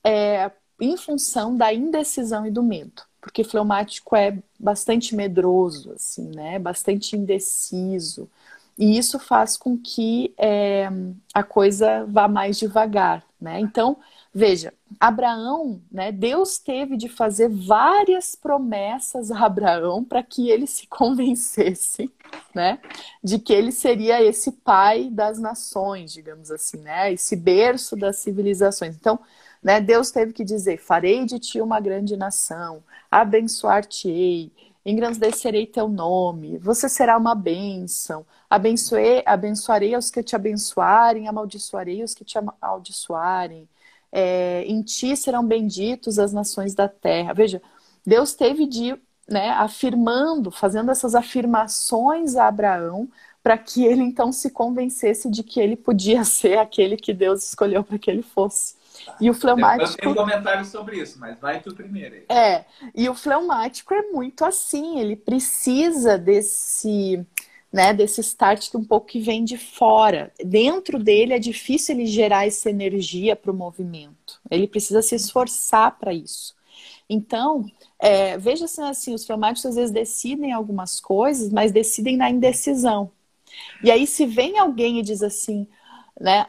[0.04, 3.02] é, em função da indecisão e do medo.
[3.20, 6.58] Porque fleumático é bastante medroso, assim, né?
[6.58, 8.30] Bastante indeciso.
[8.78, 10.88] E isso faz com que é,
[11.34, 13.60] a coisa vá mais devagar, né?
[13.60, 13.98] Então,
[14.32, 20.86] Veja, Abraão, né, Deus teve de fazer várias promessas a Abraão para que ele se
[20.88, 22.08] convencesse,
[22.54, 22.78] né,
[23.24, 28.94] de que ele seria esse pai das nações, digamos assim, né, esse berço das civilizações.
[28.94, 29.18] Então,
[29.60, 34.52] né, Deus teve que dizer: farei de ti uma grande nação, abençoar-te-ei,
[34.86, 42.14] engrandecerei teu nome, você será uma bênção, abençoe, abençoarei os que te abençoarem, amaldiçoarei os
[42.14, 43.68] que te amaldiçoarem
[44.12, 47.32] é, em ti serão benditos as nações da terra.
[47.32, 47.62] Veja,
[48.04, 48.96] Deus teve de,
[49.28, 53.08] né, afirmando, fazendo essas afirmações a Abraão,
[53.42, 57.82] para que ele então se convencesse de que ele podia ser aquele que Deus escolheu
[57.82, 58.78] para que ele fosse.
[59.20, 59.92] E o fleumático.
[59.92, 62.16] Eu tenho um comentário sobre isso, mas vai tu primeiro.
[62.16, 62.24] Aí.
[62.28, 67.24] É, e o fleumático é muito assim, ele precisa desse.
[67.72, 70.32] Né, desse start um pouco que vem de fora.
[70.44, 74.40] Dentro dele é difícil ele gerar essa energia para o movimento.
[74.50, 76.56] Ele precisa se esforçar para isso.
[77.08, 77.64] Então,
[77.98, 83.12] é, veja assim, assim, os fleumáticos às vezes decidem algumas coisas, mas decidem na indecisão.
[83.82, 85.66] E aí, se vem alguém e diz assim,
[86.20, 86.46] né?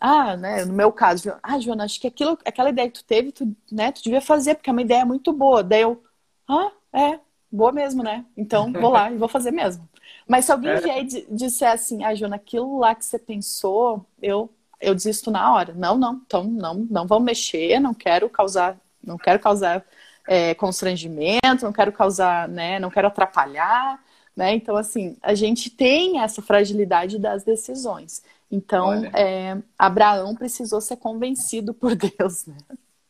[0.00, 0.64] ah, né?
[0.64, 3.92] No meu caso, ah, Joana, acho que aquilo, aquela ideia que tu teve, tu, né?
[3.92, 5.62] Tu devia fazer porque é uma ideia muito boa.
[5.62, 6.02] Daí eu,
[6.48, 8.24] ah, é, boa mesmo, né?
[8.36, 9.88] Então vou lá e vou fazer mesmo.
[10.26, 10.80] Mas se alguém é.
[10.80, 14.50] vier e disser assim, ah, Joana, aquilo lá que você pensou, eu
[14.82, 15.72] eu desisto na hora.
[15.72, 19.84] Não, não, então não, não vamos mexer, não quero causar, não quero causar
[20.26, 22.80] é, constrangimento, não quero causar, né?
[22.80, 24.02] Não quero atrapalhar.
[24.34, 24.54] Né?
[24.54, 28.22] Então, assim, a gente tem essa fragilidade das decisões.
[28.50, 32.56] Então, é, Abraão precisou ser convencido por Deus, né?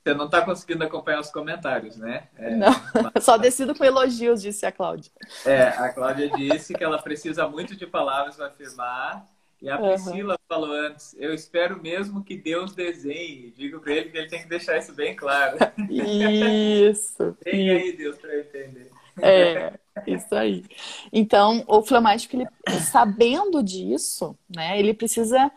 [0.02, 2.24] Você não está conseguindo acompanhar os comentários, né?
[2.36, 2.72] É, não,
[3.22, 5.12] só decido com elogios, disse a Cláudia.
[5.46, 9.26] É, a Cláudia disse que ela precisa muito de palavras para afirmar.
[9.62, 10.38] E a Priscila uhum.
[10.48, 13.52] falou antes, eu espero mesmo que Deus desenhe.
[13.56, 15.56] Digo para ele que ele tem que deixar isso bem claro.
[15.88, 17.36] Isso.
[17.44, 18.90] tem aí Deus para entender.
[19.20, 20.64] É, isso aí.
[21.12, 22.46] Então, o fleumático, ele,
[22.80, 25.50] sabendo disso, né, ele precisa,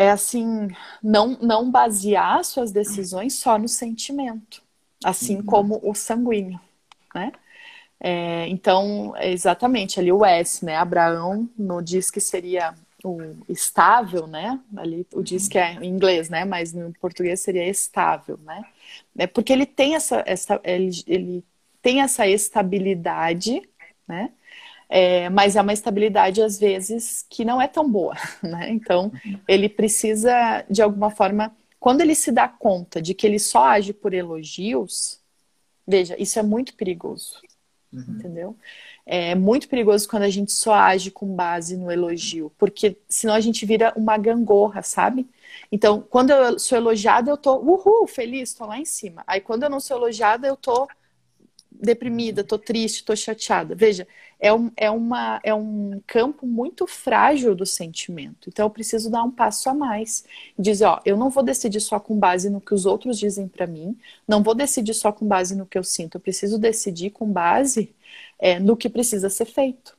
[0.00, 0.68] é assim,
[1.02, 4.62] não, não basear suas decisões só no sentimento,
[5.04, 5.44] assim uhum.
[5.44, 6.58] como o sanguíneo,
[7.14, 7.30] né?
[8.00, 10.74] É, então, exatamente, ali o S, né?
[10.76, 14.58] Abraão no diz que seria o estável, né?
[14.74, 16.46] Ali o diz que é em inglês, né?
[16.46, 18.64] Mas no português seria estável, né?
[19.18, 21.44] É porque ele tem essa, essa ele, ele
[21.82, 23.68] tem essa estabilidade,
[24.08, 24.32] né?
[24.92, 28.70] É, mas é uma estabilidade, às vezes, que não é tão boa, né?
[28.70, 29.12] Então,
[29.46, 33.92] ele precisa, de alguma forma, quando ele se dá conta de que ele só age
[33.92, 35.20] por elogios,
[35.86, 37.40] veja, isso é muito perigoso,
[37.92, 38.04] uhum.
[38.08, 38.56] entendeu?
[39.06, 43.40] É muito perigoso quando a gente só age com base no elogio, porque senão a
[43.40, 45.28] gente vira uma gangorra, sabe?
[45.70, 49.22] Então, quando eu sou elogiada, eu tô, uhul, feliz, tô lá em cima.
[49.26, 50.88] Aí, quando eu não sou elogiada, eu tô
[51.80, 53.74] deprimida, tô triste, tô chateada.
[53.74, 54.06] Veja,
[54.38, 58.48] é um, é, uma, é um campo muito frágil do sentimento.
[58.48, 60.24] Então eu preciso dar um passo a mais.
[60.58, 63.66] Dizer, ó, eu não vou decidir só com base no que os outros dizem para
[63.66, 67.26] mim, não vou decidir só com base no que eu sinto, eu preciso decidir com
[67.30, 67.94] base
[68.38, 69.96] é, no que precisa ser feito,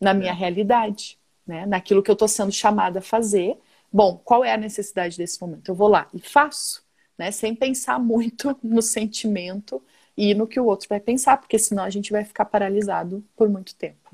[0.00, 0.34] na minha é.
[0.34, 1.66] realidade, né?
[1.66, 3.58] naquilo que eu estou sendo chamada a fazer.
[3.92, 5.68] Bom, qual é a necessidade desse momento?
[5.68, 6.84] Eu vou lá e faço,
[7.18, 7.30] né?
[7.30, 9.82] sem pensar muito no sentimento
[10.16, 13.48] e no que o outro vai pensar, porque senão a gente vai ficar paralisado por
[13.48, 14.10] muito tempo.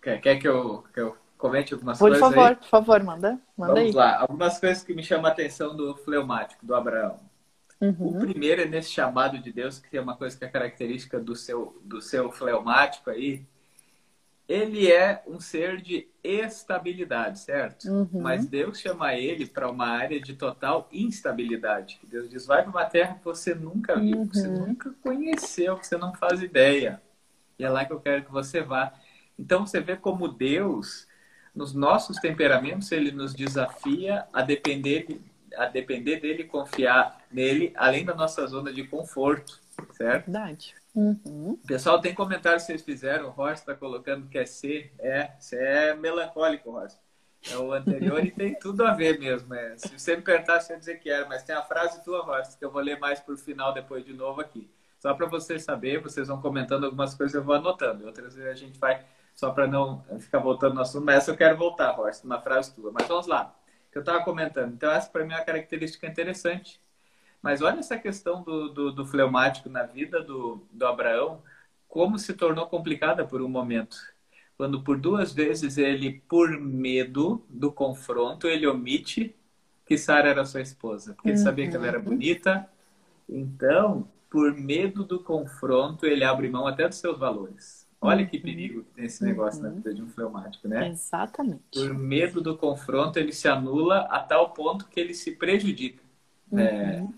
[0.00, 2.20] Quer, quer que, eu, que eu comente algumas por coisas?
[2.20, 2.56] Por favor, aí?
[2.56, 3.40] por favor, manda.
[3.56, 3.92] manda Vamos aí.
[3.92, 7.18] lá, algumas coisas que me chamam a atenção do fleumático, do Abraão.
[7.80, 8.08] Uhum.
[8.08, 11.34] O primeiro é nesse chamado de Deus, que é uma coisa que é característica do
[11.34, 13.46] seu, do seu fleumático aí,
[14.50, 17.84] ele é um ser de estabilidade, certo?
[17.88, 18.20] Uhum.
[18.20, 22.00] Mas Deus chama ele para uma área de total instabilidade.
[22.02, 24.26] Deus diz: vai para uma terra que você nunca viu, uhum.
[24.26, 24.66] que você uhum.
[24.66, 27.00] nunca conheceu, que você não faz ideia.
[27.60, 28.92] E é lá que eu quero que você vá.
[29.38, 31.06] Então você vê como Deus,
[31.54, 35.20] nos nossos temperamentos, ele nos desafia a depender,
[35.56, 39.60] a depender dele, confiar nele, além da nossa zona de conforto,
[39.92, 40.24] certo?
[40.24, 40.79] Verdade.
[40.94, 41.58] Uhum.
[41.66, 43.28] Pessoal, tem comentário que vocês fizeram.
[43.28, 44.92] O Horst está colocando que é C.
[44.98, 46.98] É, você é melancólico, Horst.
[47.50, 49.54] É o anterior e tem tudo a ver mesmo.
[49.54, 49.76] É.
[49.78, 52.64] Se você me perguntar, você dizer que era, mas tem a frase tua, Horst, que
[52.64, 54.70] eu vou ler mais por final depois de novo aqui.
[54.98, 58.04] Só para vocês saberem, vocês vão comentando algumas coisas, eu vou anotando.
[58.04, 59.02] Outras vezes a gente vai,
[59.34, 62.74] só para não ficar voltando no assunto, mas essa eu quero voltar, Horst, uma frase
[62.74, 62.92] tua.
[62.92, 63.54] Mas vamos lá,
[63.90, 64.74] que eu estava comentando.
[64.74, 66.78] Então, essa para mim é uma característica interessante
[67.42, 71.42] mas olha essa questão do, do, do fleumático na vida do, do Abraão,
[71.88, 73.96] como se tornou complicada por um momento.
[74.56, 79.34] Quando por duas vezes ele, por medo do confronto, ele omite
[79.86, 82.04] que Sara era sua esposa, porque ele sabia que ela era uhum.
[82.04, 82.68] bonita.
[83.28, 87.88] Então, por medo do confronto, ele abre mão até dos seus valores.
[88.00, 88.42] Olha que uhum.
[88.42, 89.68] perigo que tem esse negócio uhum.
[89.68, 90.88] na vida de um fleumático, né?
[90.88, 91.62] Exatamente.
[91.74, 96.02] Por medo do confronto, ele se anula a tal ponto que ele se prejudica.
[96.52, 96.60] É, uhum.
[96.60, 97.08] É,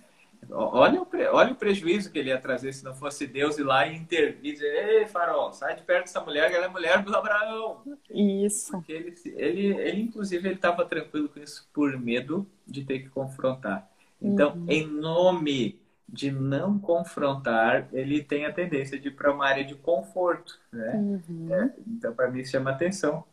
[0.50, 3.86] Olha o, olha o prejuízo que ele ia trazer se não fosse Deus ir lá
[3.86, 7.16] e intervir, dizer, ei, farol, sai de perto dessa mulher, que ela é mulher do
[7.16, 7.82] Abraão.
[8.10, 8.72] Isso.
[8.72, 13.08] Porque ele, ele, ele inclusive, ele estava tranquilo com isso por medo de ter que
[13.08, 13.88] confrontar.
[14.20, 14.66] Então, uhum.
[14.68, 19.74] em nome de não confrontar, ele tem a tendência de ir para uma área de
[19.74, 20.92] conforto, né?
[20.94, 21.54] Uhum.
[21.54, 23.24] É, então, para mim, isso chama atenção.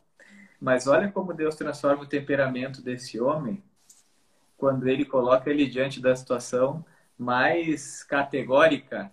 [0.61, 3.61] Mas olha como Deus transforma o temperamento desse homem
[4.57, 6.83] quando ele coloca ele diante da situação
[7.19, 9.11] mais categórica.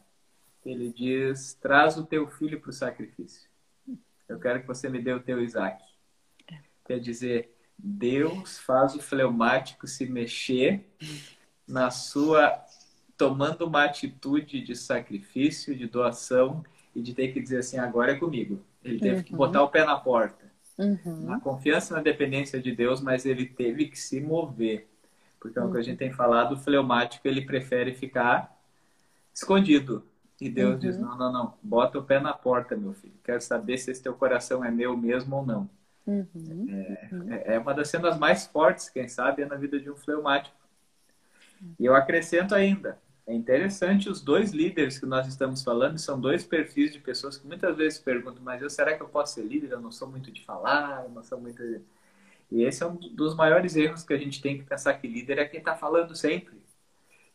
[0.65, 3.49] Ele diz: traz o teu filho para o sacrifício.
[4.29, 5.83] Eu quero que você me dê o teu Isaac.
[6.85, 10.85] Quer dizer, Deus faz o fleumático se mexer
[11.67, 12.65] na sua
[13.17, 16.63] tomando uma atitude de sacrifício, de doação
[16.95, 18.63] e de ter que dizer assim, agora é comigo.
[18.85, 19.23] Ele teve uhum.
[19.23, 20.45] que botar o pé na porta.
[20.79, 21.23] Uhum.
[21.23, 24.87] Na confiança na dependência de Deus, mas ele teve que se mover.
[25.47, 28.57] Porque é o que a gente tem falado, o fleumático, ele prefere ficar
[29.33, 30.05] escondido.
[30.41, 30.79] E Deus uhum.
[30.79, 33.15] diz, não, não, não, bota o pé na porta, meu filho.
[33.25, 35.71] Quero saber se esse teu coração é meu mesmo ou não.
[36.07, 36.67] Uhum.
[36.69, 37.27] É, uhum.
[37.31, 40.55] é uma das cenas mais fortes, quem sabe, é na vida de um fleumático.
[41.81, 46.45] E eu acrescento ainda, é interessante os dois líderes que nós estamos falando, são dois
[46.45, 49.73] perfis de pessoas que muitas vezes perguntam, mas eu será que eu posso ser líder?
[49.73, 51.61] Eu não sou muito de falar, eu não sou muito.
[52.51, 55.39] E esse é um dos maiores erros que a gente tem que pensar que líder
[55.39, 56.55] é quem está falando sempre.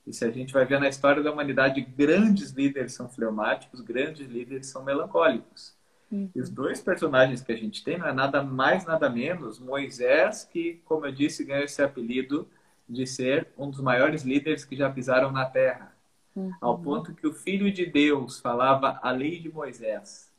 [0.06, 4.28] E se a gente vai ver na história da humanidade, grandes líderes são fleumáticos, grandes
[4.28, 5.76] líderes são melancólicos.
[6.12, 6.30] Uhum.
[6.34, 10.43] E os dois personagens que a gente tem não é nada mais, nada menos Moisés,
[10.52, 12.47] que, como eu disse, ganhou esse apelido
[12.88, 15.95] de ser um dos maiores líderes que já pisaram na terra.
[16.36, 16.52] Uhum.
[16.60, 20.31] Ao ponto que o Filho de Deus falava a lei de Moisés.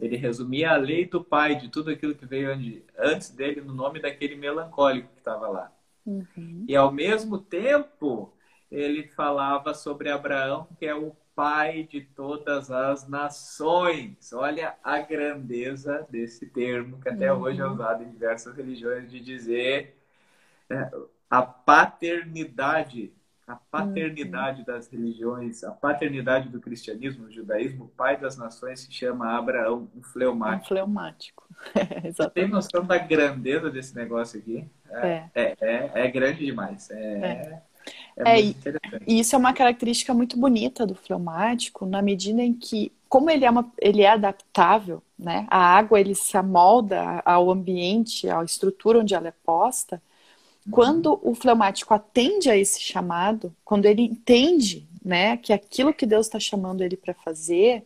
[0.00, 2.50] Ele resumia a lei do Pai, de tudo aquilo que veio
[2.98, 5.72] antes dele, no nome daquele melancólico que estava lá.
[6.06, 6.64] Uhum.
[6.66, 8.32] E ao mesmo tempo,
[8.70, 14.32] ele falava sobre Abraão, que é o pai de todas as nações.
[14.32, 17.40] Olha a grandeza desse termo, que até uhum.
[17.40, 19.96] hoje é usado em diversas religiões, de dizer.
[20.68, 20.90] É,
[21.28, 23.12] a paternidade,
[23.50, 28.92] a paternidade das religiões, a paternidade do cristianismo, do judaísmo, o pai das nações se
[28.92, 30.64] chama Abraão, um fleumático.
[30.64, 31.48] Um fleumático.
[32.14, 34.70] Você tem noção da grandeza desse negócio aqui?
[34.88, 36.90] É, é, é, é grande demais.
[36.92, 37.60] É,
[38.16, 38.38] é.
[38.38, 38.40] é
[39.04, 43.44] e isso é uma característica muito bonita do fleumático, na medida em que, como ele
[43.44, 45.44] é, uma, ele é adaptável, né?
[45.50, 50.00] a água ele se amolda ao ambiente, à estrutura onde ela é posta,
[50.68, 56.26] quando o fleumático atende a esse chamado, quando ele entende, né, que aquilo que Deus
[56.26, 57.84] está chamando ele para fazer,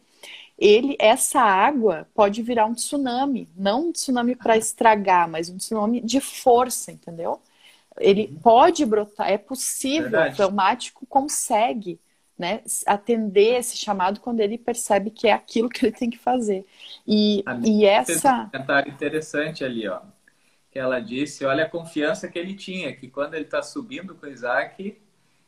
[0.58, 6.00] ele, essa água pode virar um tsunami, não um tsunami para estragar, mas um tsunami
[6.00, 7.40] de força, entendeu?
[7.98, 8.40] Ele uhum.
[8.40, 10.32] pode brotar, é possível, Verdade.
[10.32, 12.00] o fleumático consegue,
[12.36, 16.64] né, atender esse chamado quando ele percebe que é aquilo que ele tem que fazer.
[17.06, 18.42] E, e essa.
[18.42, 20.00] Um comentário interessante ali, ó
[20.74, 24.26] que ela disse, olha a confiança que ele tinha, que quando ele está subindo com
[24.26, 25.00] Isaac,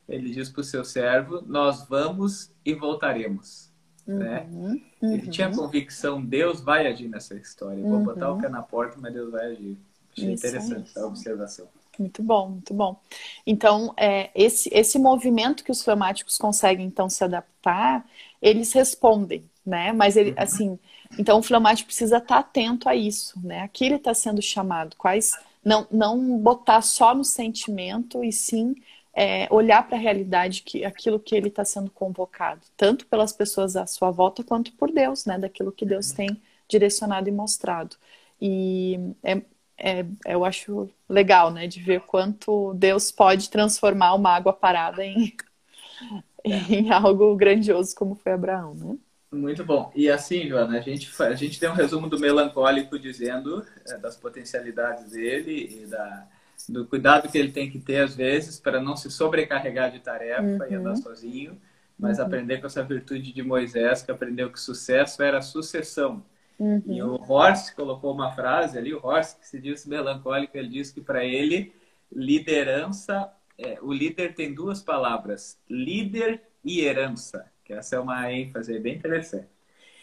[0.09, 3.69] ele diz para o seu servo, nós vamos e voltaremos.
[4.07, 4.47] Uhum, né?
[4.49, 4.81] Uhum.
[5.03, 7.83] Ele tinha convicção, Deus vai agir nessa história.
[7.83, 8.41] Vou botar o uhum.
[8.41, 9.77] pé na porta, mas Deus vai agir.
[10.13, 11.67] Achei isso, interessante essa observação.
[11.99, 12.97] Muito bom, muito bom.
[13.45, 18.07] Então, é, esse, esse movimento que os fleumáticos conseguem, então, se adaptar,
[18.41, 19.93] eles respondem, né?
[19.93, 20.37] Mas, ele, uhum.
[20.39, 20.79] assim,
[21.19, 23.61] então, o fleumático precisa estar atento a isso, né?
[23.63, 24.97] Aqui ele está sendo chamado.
[24.97, 25.33] Quais
[25.65, 28.75] não, não botar só no sentimento e sim
[29.15, 33.75] é, olhar para a realidade que aquilo que ele está sendo convocado, tanto pelas pessoas
[33.75, 35.39] à sua volta quanto por Deus, né?
[35.39, 37.97] Daquilo que Deus tem direcionado e mostrado.
[38.41, 39.43] E é,
[39.79, 41.67] é, eu acho legal, né?
[41.67, 45.35] De ver quanto Deus pode transformar uma água parada em,
[46.45, 48.97] em algo grandioso como foi Abraão, né?
[49.37, 49.93] Muito bom.
[49.95, 54.17] E assim, Joana, a gente, a gente tem um resumo do melancólico dizendo é, das
[54.17, 56.27] potencialidades dele e da,
[56.69, 60.43] do cuidado que ele tem que ter, às vezes, para não se sobrecarregar de tarefa
[60.43, 60.71] uhum.
[60.71, 61.61] e andar sozinho,
[61.99, 62.25] mas uhum.
[62.25, 66.25] aprender com essa virtude de Moisés, que aprendeu que sucesso era sucessão.
[66.59, 66.83] Uhum.
[66.87, 70.91] E o Horst colocou uma frase ali, o Horst, que se diz melancólico, ele diz
[70.91, 71.75] que para ele,
[72.11, 78.79] liderança, é, o líder tem duas palavras, líder e herança que essa é uma ênfase
[78.79, 79.49] bem interessante.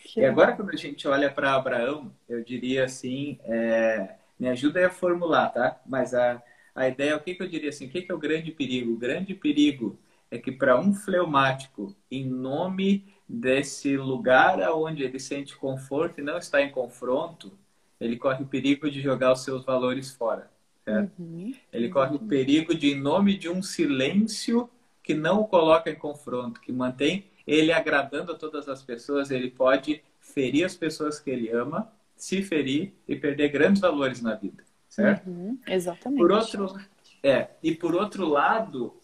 [0.03, 4.86] Que e agora, quando a gente olha para Abraão, eu diria assim, é, me ajuda
[4.86, 5.80] a formular, tá?
[5.86, 6.43] Mas a,
[6.76, 8.93] a ideia, o que, que eu diria assim, o que, que é o grande perigo?
[8.93, 9.97] O grande perigo
[10.30, 16.38] é que para um fleumático, em nome desse lugar onde ele sente conforto e não
[16.38, 17.57] está em confronto,
[17.99, 20.51] ele corre o perigo de jogar os seus valores fora.
[20.86, 21.53] Uhum.
[21.72, 24.70] Ele corre o perigo de, em nome de um silêncio
[25.01, 29.50] que não o coloca em confronto, que mantém ele agradando a todas as pessoas, ele
[29.50, 34.64] pode ferir as pessoas que ele ama, se ferir e perder grandes valores na vida,
[34.88, 35.30] certo?
[35.30, 36.20] Uhum, exatamente.
[36.20, 36.80] Por outro,
[37.22, 38.96] é, e por outro lado,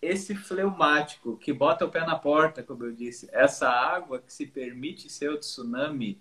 [0.00, 4.46] esse fleumático que bota o pé na porta, como eu disse, essa água que se
[4.46, 6.20] permite ser o tsunami,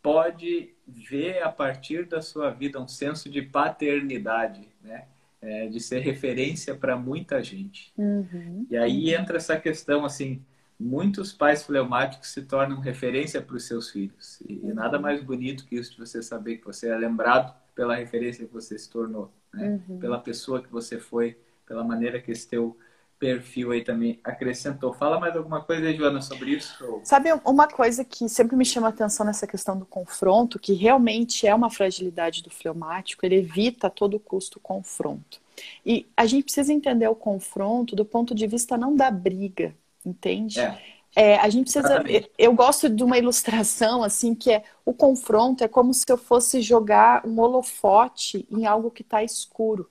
[0.00, 5.06] pode ver a partir da sua vida um senso de paternidade, né?
[5.40, 7.92] É, de ser referência para muita gente.
[7.96, 8.66] Uhum.
[8.68, 10.44] E aí entra essa questão assim,
[10.78, 14.40] muitos pais fleumáticos se tornam referência para os seus filhos.
[14.48, 14.74] E uhum.
[14.74, 18.52] nada mais bonito que isso de você saber que você é lembrado pela referência que
[18.52, 19.80] você se tornou, né?
[19.88, 19.98] Uhum.
[19.98, 22.76] pela pessoa que você foi, pela maneira que esse teu
[23.18, 24.92] perfil aí também acrescentou.
[24.92, 27.00] Fala mais alguma coisa, Joana, sobre isso?
[27.02, 31.46] Sabe, uma coisa que sempre me chama a atenção nessa questão do confronto, que realmente
[31.46, 35.40] é uma fragilidade do fleumático, ele evita a todo custo o confronto.
[35.84, 39.74] E a gente precisa entender o confronto do ponto de vista não da briga,
[40.04, 40.60] entende?
[40.60, 40.78] É.
[41.16, 42.04] É, a gente precisa.
[42.38, 46.60] Eu gosto de uma ilustração assim que é o confronto é como se eu fosse
[46.60, 49.90] jogar um holofote em algo que está escuro.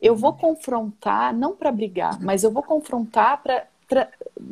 [0.00, 3.66] Eu vou confrontar, não para brigar, mas eu vou confrontar para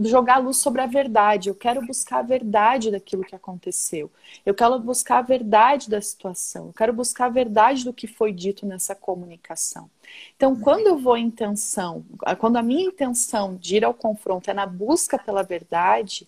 [0.00, 1.48] jogar luz sobre a verdade.
[1.48, 4.10] Eu quero buscar a verdade daquilo que aconteceu.
[4.44, 6.66] Eu quero buscar a verdade da situação.
[6.66, 9.90] Eu quero buscar a verdade do que foi dito nessa comunicação.
[10.36, 12.04] Então, quando eu vou em intenção,
[12.38, 16.26] quando a minha intenção de ir ao confronto é na busca pela verdade,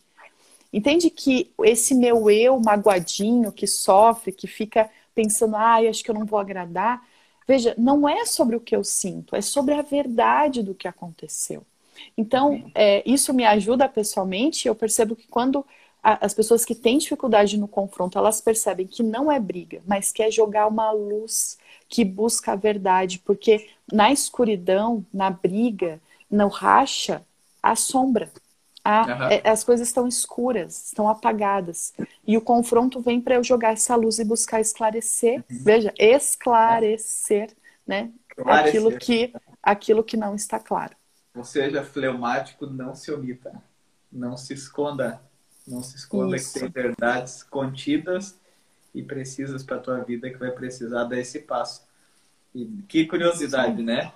[0.72, 6.14] entende que esse meu eu magoadinho que sofre, que fica pensando, ah, acho que eu
[6.14, 7.02] não vou agradar,
[7.50, 11.66] Veja, não é sobre o que eu sinto, é sobre a verdade do que aconteceu.
[12.16, 14.66] Então, é, isso me ajuda pessoalmente.
[14.66, 15.64] Eu percebo que quando
[16.02, 20.12] a, as pessoas que têm dificuldade no confronto, elas percebem que não é briga, mas
[20.12, 26.48] que é jogar uma luz que busca a verdade, porque na escuridão, na briga, no
[26.48, 27.22] racha,
[27.62, 28.30] há sombra.
[28.82, 29.40] A, uhum.
[29.44, 31.92] as coisas estão escuras, estão apagadas.
[32.26, 35.44] E o confronto vem para eu jogar essa luz e buscar esclarecer.
[35.50, 35.58] Uhum.
[35.62, 37.50] Veja, esclarecer,
[37.86, 38.10] né?
[38.30, 38.68] Esclarecer.
[38.68, 39.32] Aquilo que,
[39.62, 40.96] aquilo que não está claro.
[41.40, 43.50] Ou seja, fleumático, não se omita.
[44.12, 45.22] Não se esconda.
[45.66, 46.52] Não se esconda Isso.
[46.52, 48.38] que tem verdades contidas
[48.94, 51.88] e precisas para a tua vida que vai precisar dar esse passo.
[52.54, 53.84] E que curiosidade, Sim.
[53.84, 54.12] né?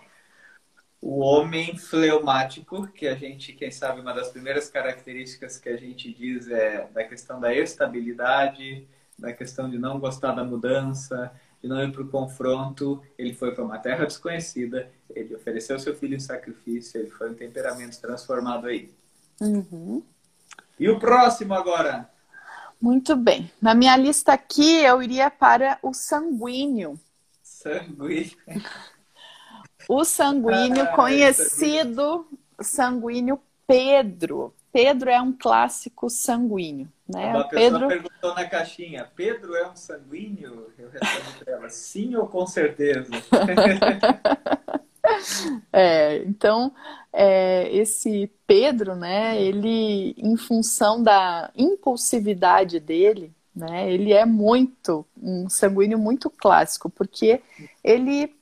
[1.00, 6.12] o homem fleumático, que a gente, quem sabe, uma das primeiras características que a gente
[6.12, 8.86] diz é da questão da estabilidade,
[9.18, 11.30] da questão de não gostar da mudança,
[11.64, 13.02] de não ir para o confronto.
[13.16, 17.34] Ele foi para uma terra desconhecida, ele ofereceu seu filho em sacrifício, ele foi um
[17.34, 18.92] temperamento transformado aí.
[19.40, 20.02] Uhum.
[20.78, 22.10] E o próximo agora?
[22.78, 23.50] Muito bem.
[23.62, 27.00] Na minha lista aqui, eu iria para o sanguíneo.
[27.42, 28.36] Sanguíneo.
[29.88, 32.26] O sanguíneo, ah, conhecido
[32.60, 34.54] sanguíneo Pedro.
[34.70, 36.92] Pedro é um clássico sanguíneo.
[37.08, 37.34] Né?
[37.34, 40.72] Uma pessoa perguntou na caixinha: Pedro é um sanguíneo?
[40.78, 43.10] Eu respondo para ela: sim ou com certeza?
[45.72, 46.74] é, então,
[47.12, 55.48] é, esse Pedro, né, ele, em função da impulsividade dele, né, ele é muito, um
[55.48, 57.42] sanguíneo muito clássico, porque
[57.82, 58.34] ele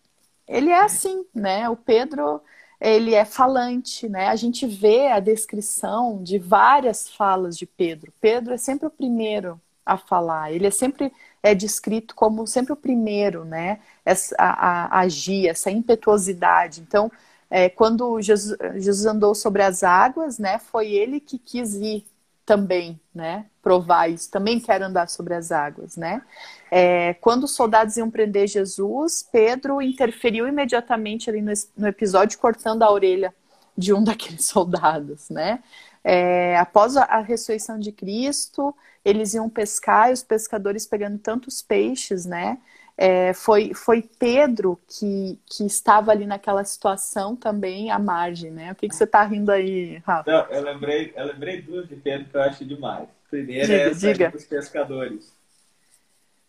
[0.47, 1.69] ele é assim, né?
[1.69, 2.41] O Pedro,
[2.83, 4.26] ele é falante, né?
[4.26, 8.12] A gente vê a descrição de várias falas de Pedro.
[8.20, 10.53] Pedro é sempre o primeiro a falar.
[10.53, 11.12] Ele é sempre
[11.43, 13.78] é descrito como sempre o primeiro, né?
[14.05, 16.80] Essa, a, a agir, essa impetuosidade.
[16.80, 17.11] Então,
[17.49, 20.59] é, quando Jesus, Jesus andou sobre as águas, né?
[20.59, 22.05] Foi ele que quis ir
[22.45, 23.47] também, né?
[23.62, 26.22] Provar isso, também quer andar sobre as águas, né?
[26.70, 32.82] É, quando os soldados iam prender Jesus, Pedro interferiu imediatamente ali no, no episódio, cortando
[32.82, 33.34] a orelha
[33.76, 35.62] de um daqueles soldados, né?
[36.05, 38.74] É, após a, a, ressurreição de Cristo,
[39.05, 42.59] eles iam pescar e os pescadores pegando tantos peixes, né?
[42.97, 48.72] É, foi, foi Pedro que, que estava ali naquela situação também à margem, né?
[48.72, 50.30] O que, que você está rindo aí, Rafa?
[50.30, 53.09] Não, eu lembrei, eu lembrei duas de Pedro que eu acho demais.
[53.30, 54.30] Primeiro diga, é essa diga.
[54.30, 55.34] dos pescadores.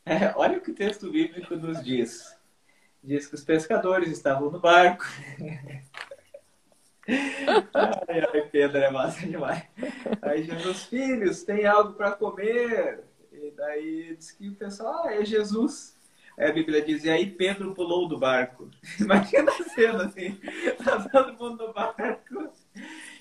[0.06, 2.36] É, olha o que o texto bíblico nos diz.
[3.02, 5.06] Diz que os pescadores estavam no barco.
[7.74, 9.64] ai, ai, Pedro é massa demais.
[10.22, 13.04] Aí Jesus, filhos, tem algo para comer.
[13.32, 15.93] E daí diz que o pessoal, ah, é Jesus.
[16.38, 18.70] Aí a Bíblia diz, e aí Pedro pulou do barco.
[19.00, 20.40] Imagina a cena assim,
[20.84, 22.50] tá todo mundo no barco,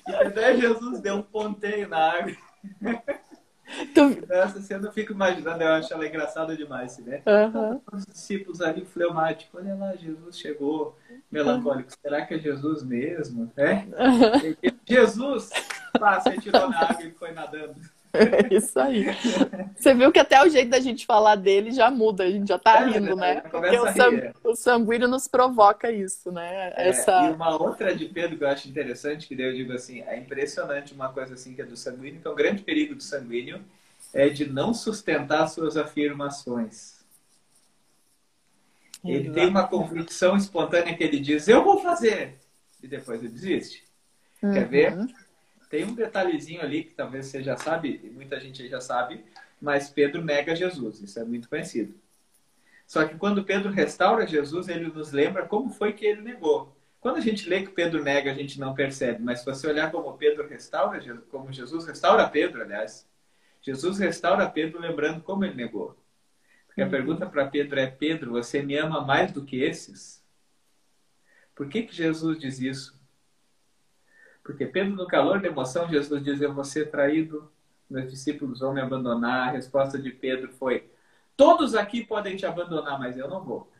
[0.08, 2.32] e até Jesus deu um ponteio na água.
[3.94, 4.24] Tu...
[4.28, 7.22] Essa cena eu fico imaginando, eu acho ela engraçada demais, né?
[7.26, 7.80] Uhum.
[7.92, 10.98] Os discípulos ali fleumáticos, olha lá, Jesus chegou
[11.30, 11.90] melancólico.
[11.90, 11.96] Uhum.
[12.02, 13.50] Será que é Jesus mesmo?
[13.56, 13.74] É?
[13.74, 14.72] Uhum.
[14.86, 15.50] Jesus,
[15.98, 17.76] passa, tirou na água e foi nadando.
[18.52, 19.06] É isso aí.
[19.74, 22.58] Você viu que até o jeito da gente falar dele já muda, a gente já
[22.58, 23.40] tá é, rindo, né?
[23.40, 24.32] Porque o, sang...
[24.44, 26.72] o, sanguíneo nos provoca isso, né?
[26.76, 27.30] É, Essa...
[27.30, 30.18] E uma outra de Pedro que eu acho interessante, que daí eu digo assim, é
[30.18, 33.62] impressionante uma coisa assim que é do sanguíneo, que é um grande perigo do sanguíneo,
[34.12, 37.00] é de não sustentar suas afirmações.
[39.04, 42.38] Ele tem uma convicção espontânea que ele diz, eu vou fazer,
[42.80, 43.82] e depois ele desiste.
[44.40, 44.52] Uhum.
[44.52, 44.96] Quer ver?
[45.72, 49.24] Tem um detalhezinho ali que talvez você já sabe, e muita gente já sabe,
[49.58, 51.94] mas Pedro nega Jesus, isso é muito conhecido.
[52.86, 56.76] Só que quando Pedro restaura Jesus, ele nos lembra como foi que ele negou.
[57.00, 59.90] Quando a gente lê que Pedro nega, a gente não percebe, mas se você olhar
[59.90, 61.00] como Pedro restaura,
[61.30, 63.08] como Jesus restaura Pedro, aliás,
[63.62, 65.96] Jesus restaura Pedro lembrando como ele negou.
[66.66, 66.90] Porque a uhum.
[66.90, 70.22] pergunta para Pedro é: Pedro, você me ama mais do que esses?
[71.54, 73.01] Por que, que Jesus diz isso?
[74.42, 77.50] Porque Pedro, no calor da emoção, Jesus diz: Eu vou ser traído,
[77.88, 79.48] meus discípulos vão me abandonar.
[79.48, 80.90] A resposta de Pedro foi:
[81.36, 83.70] Todos aqui podem te abandonar, mas eu não vou.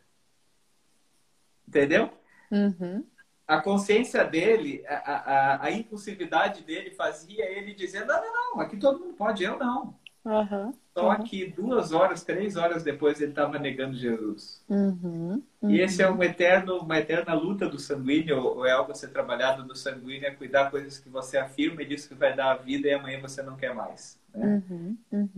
[1.67, 2.09] Entendeu?
[2.51, 3.05] Uhum.
[3.45, 8.77] A consciência dele, a, a, a, impulsividade dele fazia ele dizer: Não, não, não, aqui
[8.77, 9.99] todo mundo pode, eu não.
[10.23, 11.23] Uhum, Só uhum.
[11.23, 14.61] que duas horas, três horas depois ele estava negando Jesus.
[14.69, 18.95] Uhum, e esse é um eterno, uma eterna luta do sanguíneo, ou é algo a
[18.95, 22.51] ser trabalhado do sanguíneo, é cuidar coisas que você afirma e diz que vai dar
[22.51, 24.19] a vida e amanhã você não quer mais.
[24.35, 24.61] Né?
[24.69, 25.29] Uhum, uhum.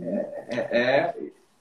[0.49, 1.15] É, é,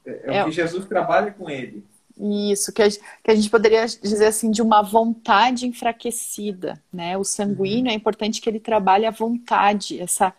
[0.05, 1.84] é, é, o que Jesus trabalha com ele.
[2.18, 7.16] Isso, que a, que a gente poderia dizer assim, de uma vontade enfraquecida, né?
[7.16, 7.90] O sanguíneo, uhum.
[7.90, 10.32] é importante que ele trabalhe a vontade, essa,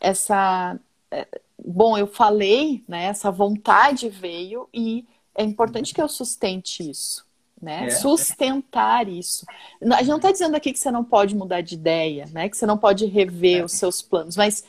[0.00, 0.78] essa
[1.10, 1.26] é,
[1.64, 3.04] bom, eu falei, né?
[3.04, 7.26] Essa vontade veio e é importante que eu sustente isso.
[7.60, 7.86] Né?
[7.86, 7.90] É.
[7.90, 9.44] Sustentar isso.
[9.82, 12.48] A gente não está dizendo aqui que você não pode mudar de ideia, né?
[12.48, 13.64] Que você não pode rever é.
[13.64, 14.64] os seus planos, mas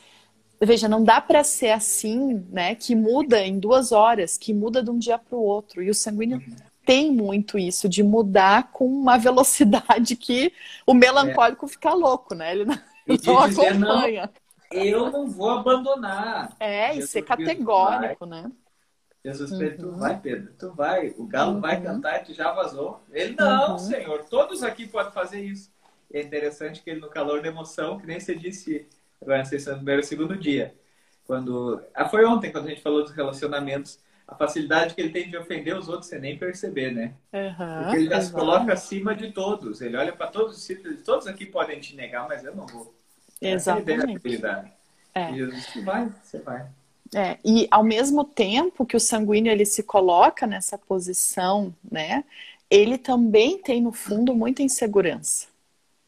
[0.60, 2.74] veja, não dá para ser assim, né?
[2.74, 5.82] Que muda em duas horas, que muda de um dia para o outro.
[5.82, 6.56] E o sanguíneo uhum.
[6.84, 10.52] tem muito isso de mudar com uma velocidade que
[10.84, 11.68] o melancólico é.
[11.68, 12.52] fica louco, né?
[12.52, 12.78] Ele não,
[13.24, 14.22] não acompanha.
[14.22, 14.30] Não,
[14.70, 16.54] eu não vou abandonar.
[16.60, 18.50] É, e ser categórico, né?
[19.24, 19.92] Jesus Pedro, uhum.
[19.92, 21.14] tu vai, Pedro, tu vai.
[21.18, 21.60] O galo uhum.
[21.60, 23.02] vai cantar e tu já vazou.
[23.12, 23.78] Ele, não, uhum.
[23.78, 25.70] Senhor, todos aqui podem fazer isso.
[26.12, 28.88] é interessante que ele, no calor da emoção, que nem você disse,
[29.20, 30.74] agora não sei se é no primeiro ou segundo dia,
[31.26, 31.82] quando.
[31.94, 35.36] Ah, foi ontem, quando a gente falou dos relacionamentos, a facilidade que ele tem de
[35.36, 37.14] ofender os outros sem nem perceber, né?
[37.82, 39.82] Porque ele já se coloca acima de todos.
[39.82, 42.99] Ele olha para todos os círculos, todos aqui podem te negar, mas eu não vou.
[43.40, 44.40] Exatamente.
[45.14, 45.32] É.
[45.32, 46.66] Você vai, você vai.
[47.14, 52.24] É, e ao mesmo tempo que o sanguíneo ele se coloca nessa posição, né,
[52.70, 55.48] ele também tem no fundo muita insegurança.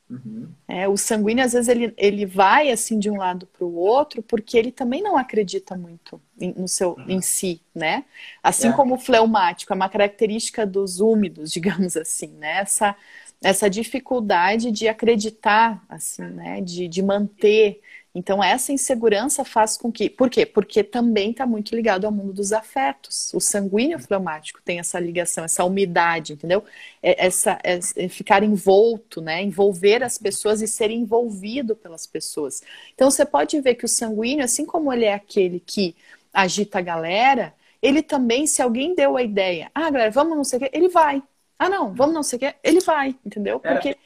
[0.09, 0.49] Uhum.
[0.69, 4.23] É, o sanguíneo às vezes ele, ele vai assim de um lado para o outro
[4.23, 7.05] porque ele também não acredita muito em, no seu uhum.
[7.09, 8.05] em si, né?
[8.43, 8.73] Assim é.
[8.73, 12.59] como o fleumático é uma característica dos úmidos, digamos assim, né?
[12.59, 12.95] Essa
[13.43, 16.61] essa dificuldade de acreditar, assim, né?
[16.61, 17.81] De, de manter.
[18.15, 20.09] Então, essa insegurança faz com que.
[20.11, 20.45] Por quê?
[20.47, 23.33] Porque também está muito ligado ao mundo dos afetos.
[23.35, 26.63] O sanguíneo fleumático tem essa ligação, essa umidade, entendeu?
[27.03, 29.43] É, essa, é, é ficar envolto, né?
[29.43, 32.63] Envolver as pessoas e ser envolvido pelas pessoas.
[32.95, 35.97] Então, você pode ver que o sanguíneo, assim como ele é aquele que
[36.33, 40.59] agita a galera, ele também, se alguém deu a ideia, ah, galera, vamos não sei
[40.59, 41.23] o quê, ele vai.
[41.59, 42.55] Ah, não, vamos não sei o que.
[42.63, 43.61] Ele vai, entendeu?
[43.61, 43.97] Porque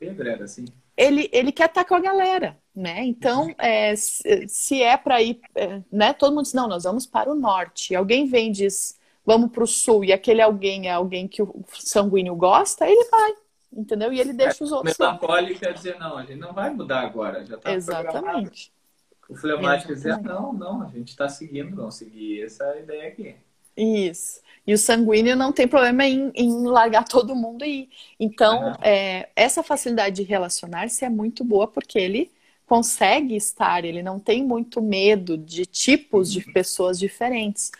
[0.00, 0.64] era, assim.
[0.96, 3.04] ele, ele quer estar com a galera, né?
[3.04, 3.54] Então, uhum.
[3.58, 6.12] é, se, se, é para ir, é, né?
[6.12, 7.94] Todo mundo diz, não, nós vamos para o norte.
[7.94, 11.64] Alguém vem e diz, vamos para o sul, e aquele alguém é alguém que o
[11.72, 13.34] sanguíneo gosta, ele vai,
[13.72, 14.12] entendeu?
[14.12, 14.96] E ele deixa os é, outros.
[15.58, 18.72] Quer dizer, não, a gente não vai mudar agora, já está Exatamente.
[19.28, 23.36] O fleumático quer dizer, não, não, a gente está seguindo, vamos seguir essa ideia aqui.
[23.76, 24.43] Isso.
[24.66, 29.62] E o sanguíneo não tem problema em, em largar todo mundo e então é, essa
[29.62, 32.30] facilidade de relacionar-se é muito boa porque ele
[32.66, 36.52] consegue estar, ele não tem muito medo de tipos de uhum.
[36.54, 37.70] pessoas diferentes,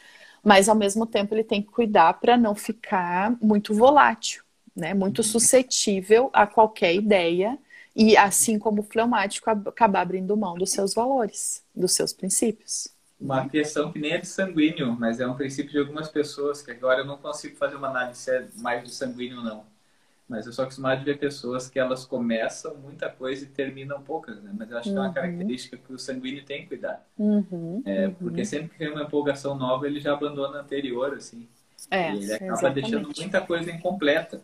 [0.42, 4.42] mas ao mesmo tempo ele tem que cuidar para não ficar muito volátil,
[4.76, 4.92] né?
[4.92, 5.24] Muito uhum.
[5.24, 7.58] suscetível a qualquer ideia
[7.96, 13.48] e assim como o fleumático acabar abrindo mão dos seus valores, dos seus princípios uma
[13.48, 17.00] questão que nem é de sanguíneo, mas é um princípio de algumas pessoas, que agora
[17.00, 19.64] eu não consigo fazer uma análise se é mais de sanguíneo não.
[20.28, 24.42] Mas eu sou acostumado a ver pessoas que elas começam muita coisa e terminam poucas,
[24.42, 24.52] né?
[24.58, 24.94] Mas eu acho uhum.
[24.94, 25.14] que é uma uhum.
[25.14, 27.06] característica que o sanguíneo tem que cuidar.
[27.18, 27.82] Uhum.
[27.84, 28.44] É, porque uhum.
[28.44, 31.46] sempre que tem uma empolgação nova, ele já abandona a anterior, assim.
[31.90, 32.90] É, e ele acaba exatamente.
[32.90, 34.40] deixando muita coisa incompleta.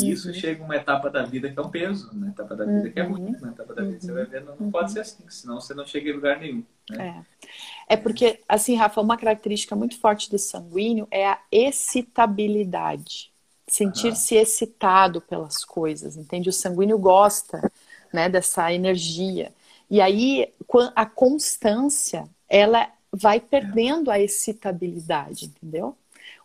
[0.00, 0.12] E uhum.
[0.12, 3.00] isso chega uma etapa da vida que é um peso, uma etapa da vida que
[3.00, 5.24] é ruim, uma etapa da vida que você vai ver, não, não pode ser assim,
[5.28, 6.64] senão você não chega em lugar nenhum.
[6.88, 7.24] Né?
[7.42, 7.48] É.
[7.90, 13.32] é porque, assim, Rafa, uma característica muito forte do sanguíneo é a excitabilidade.
[13.66, 14.42] Sentir-se ah.
[14.42, 16.48] excitado pelas coisas, entende?
[16.48, 17.60] O sanguíneo gosta
[18.12, 19.52] né, dessa energia.
[19.90, 20.52] E aí
[20.94, 25.96] a constância, ela vai perdendo a excitabilidade, entendeu?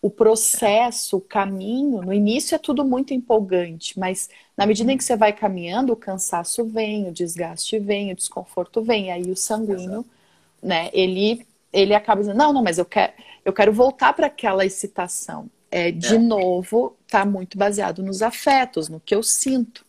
[0.01, 5.03] O processo, o caminho, no início é tudo muito empolgante, mas na medida em que
[5.03, 9.99] você vai caminhando, o cansaço vem, o desgaste vem, o desconforto vem, aí o sanguíneo,
[9.99, 10.15] Exato.
[10.61, 14.65] Né, ele ele acaba dizendo: "Não, não, mas eu quero eu quero voltar para aquela
[14.65, 15.49] excitação".
[15.71, 16.17] É, de é.
[16.17, 19.85] novo, está muito baseado nos afetos, no que eu sinto.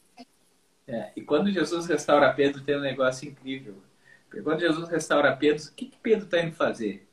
[0.88, 3.76] É, e quando Jesus restaura Pedro, tem um negócio incrível.
[4.28, 7.08] Porque quando Jesus restaura Pedro, o que, que Pedro está indo fazer?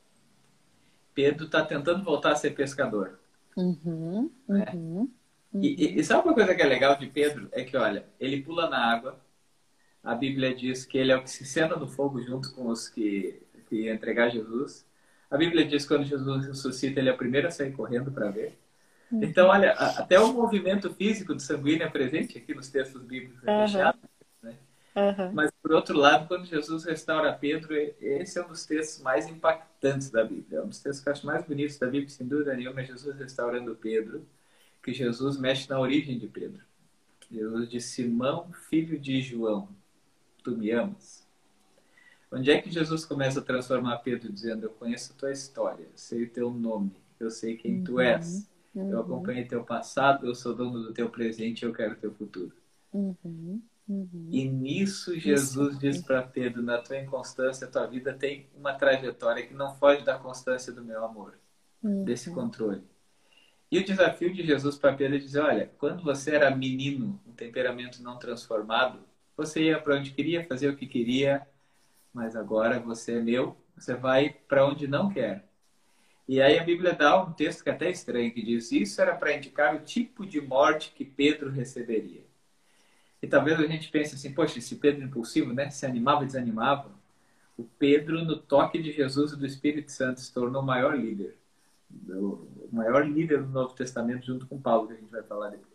[1.14, 3.18] Pedro está tentando voltar a ser pescador.
[3.56, 4.66] Uhum, né?
[4.74, 5.10] uhum,
[5.52, 5.62] uhum.
[5.62, 7.48] E, e, sabe uma coisa que é legal de Pedro?
[7.52, 9.20] É que, olha, ele pula na água.
[10.02, 12.88] A Bíblia diz que ele é o que se senta no fogo junto com os
[12.88, 13.40] que,
[13.82, 14.86] iam entregar Jesus.
[15.30, 18.30] A Bíblia diz que quando Jesus ressuscita, ele é o primeiro a sair correndo para
[18.30, 18.58] ver.
[19.10, 19.22] Uhum.
[19.22, 24.00] Então, olha, até o movimento físico do sanguíneo é presente aqui nos textos bíblicos fechados.
[24.42, 24.54] Né?
[24.96, 25.32] Uhum.
[25.32, 30.10] Mas, por outro lado, quando Jesus restaura Pedro, esse é um dos textos mais impactantes
[30.10, 30.58] da Bíblia.
[30.58, 32.84] É um dos textos que eu acho mais bonitos da Bíblia, sem dúvida nenhuma, é
[32.84, 34.26] Jesus restaurando Pedro,
[34.82, 36.60] que Jesus mexe na origem de Pedro.
[37.30, 39.68] Jesus diz, Simão, filho de João,
[40.42, 41.23] tu me amas?
[42.34, 46.24] Onde é que Jesus começa a transformar Pedro dizendo, eu conheço a tua história, sei
[46.24, 47.84] o teu nome, eu sei quem uhum.
[47.84, 48.50] tu és.
[48.74, 48.90] Uhum.
[48.90, 52.52] Eu acompanhei teu passado, eu sou dono do teu presente, eu quero teu futuro.
[52.92, 53.62] Uhum.
[53.86, 54.28] Uhum.
[54.30, 55.78] E nisso Jesus Isso.
[55.78, 60.18] diz para Pedro: na tua inconstância, tua vida tem uma trajetória que não foge da
[60.18, 61.38] constância do meu amor,
[61.82, 62.04] uhum.
[62.04, 62.82] desse controle.
[63.70, 67.32] E o desafio de Jesus para Pedro é dizer: olha, quando você era menino, um
[67.32, 69.00] temperamento não transformado,
[69.36, 71.46] você ia para onde queria, fazer o que queria,
[72.14, 75.44] mas agora você é meu, você vai para onde não quer.
[76.26, 79.14] E aí a Bíblia dá um texto que é até estranho, que diz: Isso era
[79.14, 82.24] para indicar o tipo de morte que Pedro receberia.
[83.20, 85.68] E talvez a gente pense assim: Poxa, esse Pedro impulsivo, né?
[85.68, 86.90] Se animava e desanimava.
[87.58, 91.36] O Pedro, no toque de Jesus e do Espírito Santo, se tornou o maior líder.
[92.08, 95.74] O maior líder do Novo Testamento, junto com Paulo, que a gente vai falar depois.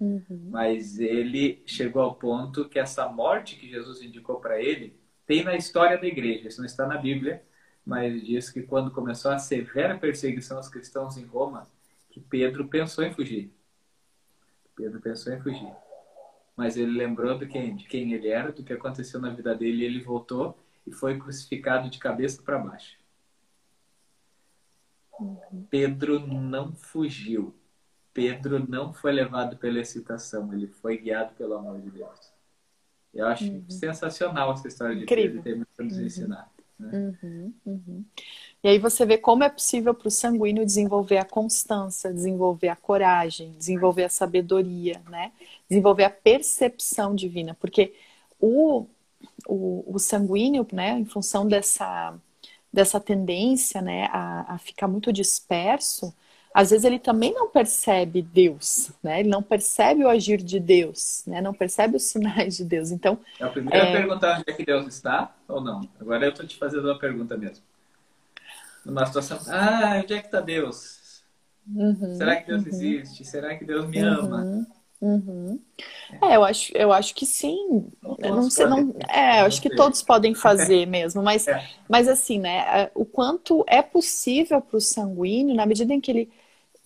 [0.00, 0.48] Uhum.
[0.50, 4.96] Mas ele chegou ao ponto que essa morte que Jesus indicou para ele
[5.28, 6.48] tem na história da igreja.
[6.48, 7.44] Isso não está na Bíblia,
[7.84, 11.68] mas diz que quando começou a severa perseguição aos cristãos em Roma,
[12.10, 13.52] que Pedro pensou em fugir.
[14.74, 15.70] Pedro pensou em fugir.
[16.56, 19.82] Mas ele lembrou de quem, de quem ele era, do que aconteceu na vida dele,
[19.82, 22.96] e ele voltou e foi crucificado de cabeça para baixo.
[25.68, 27.54] Pedro não fugiu.
[28.14, 32.27] Pedro não foi levado pela excitação, ele foi guiado pelo amor de Deus.
[33.14, 33.64] Eu acho uhum.
[33.68, 35.42] sensacional essa história de Incrível.
[35.42, 36.04] Tem muito para nos uhum.
[36.04, 36.50] ensinar.
[36.78, 37.16] Né?
[37.22, 38.04] Uhum, uhum.
[38.62, 42.76] E aí você vê como é possível para o sanguíneo desenvolver a constância, desenvolver a
[42.76, 45.32] coragem, desenvolver a sabedoria, né?
[45.68, 47.94] Desenvolver a percepção divina, porque
[48.40, 48.86] o,
[49.46, 52.14] o, o sanguíneo, né, em função dessa,
[52.72, 56.14] dessa tendência, né, a, a ficar muito disperso,
[56.58, 59.20] às vezes ele também não percebe Deus, né?
[59.20, 61.40] Ele não percebe o agir de Deus, né?
[61.40, 62.90] Não percebe os sinais de Deus.
[62.90, 63.92] Então, é a primeira é...
[63.92, 65.88] pergunta onde é que Deus está ou não.
[66.00, 67.62] Agora eu estou te fazendo uma pergunta mesmo.
[68.84, 71.22] Numa situação, ah, onde é que está Deus?
[71.72, 72.68] Uhum, Será que Deus uhum.
[72.70, 73.24] existe?
[73.24, 74.66] Será que Deus me uhum, ama?
[75.00, 75.60] Uhum.
[76.20, 77.86] É, eu acho, eu acho que sim.
[78.18, 81.64] Eu não sei, não, é, eu acho que todos podem fazer mesmo, mas, é.
[81.88, 82.90] mas assim, né?
[82.96, 86.37] O quanto é possível para o sanguíneo, na medida em que ele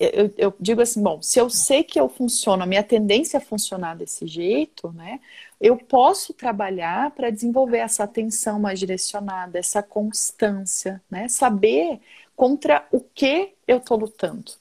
[0.03, 3.41] eu, eu, digo assim, bom, se eu sei que eu funciono, a minha tendência é
[3.41, 5.21] funcionar desse jeito, né?
[5.61, 11.29] Eu posso trabalhar para desenvolver essa atenção mais direcionada, essa constância, né?
[11.29, 12.01] Saber
[12.35, 14.53] contra o que eu estou lutando.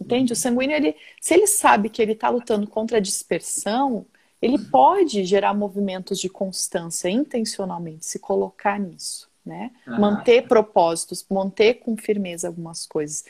[0.00, 0.32] Entende?
[0.32, 4.04] O sanguíneo, ele, se ele sabe que ele está lutando contra a dispersão,
[4.40, 9.70] ele pode gerar movimentos de constância intencionalmente, se colocar nisso, né?
[9.86, 13.24] Manter propósitos, manter com firmeza algumas coisas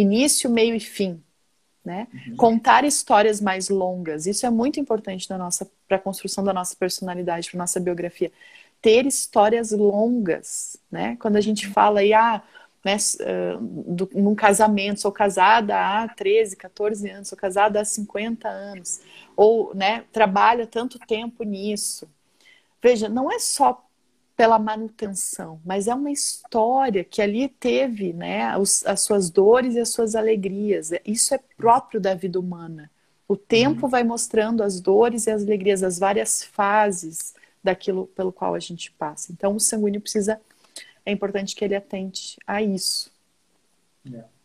[0.00, 1.22] início, meio e fim.
[1.84, 2.08] Né?
[2.12, 2.36] Uhum.
[2.36, 5.28] Contar histórias mais longas, isso é muito importante
[5.86, 8.32] para a construção da nossa personalidade, para nossa biografia.
[8.82, 11.16] Ter histórias longas, né?
[11.20, 12.42] Quando a gente fala aí, ah,
[12.84, 18.48] né, uh, do, num casamento, sou casada há 13, 14 anos, sou casada há 50
[18.48, 19.00] anos,
[19.36, 22.08] ou né, trabalha tanto tempo nisso.
[22.82, 23.85] Veja, não é só
[24.36, 29.80] pela manutenção, mas é uma história que ali teve né, os, as suas dores e
[29.80, 30.90] as suas alegrias.
[31.06, 32.90] Isso é próprio da vida humana.
[33.26, 33.90] O tempo uhum.
[33.90, 37.34] vai mostrando as dores e as alegrias, as várias fases
[37.64, 39.32] daquilo pelo qual a gente passa.
[39.32, 40.38] Então, o sanguíneo precisa,
[41.04, 43.10] é importante que ele atente a isso.
[44.12, 44.35] É.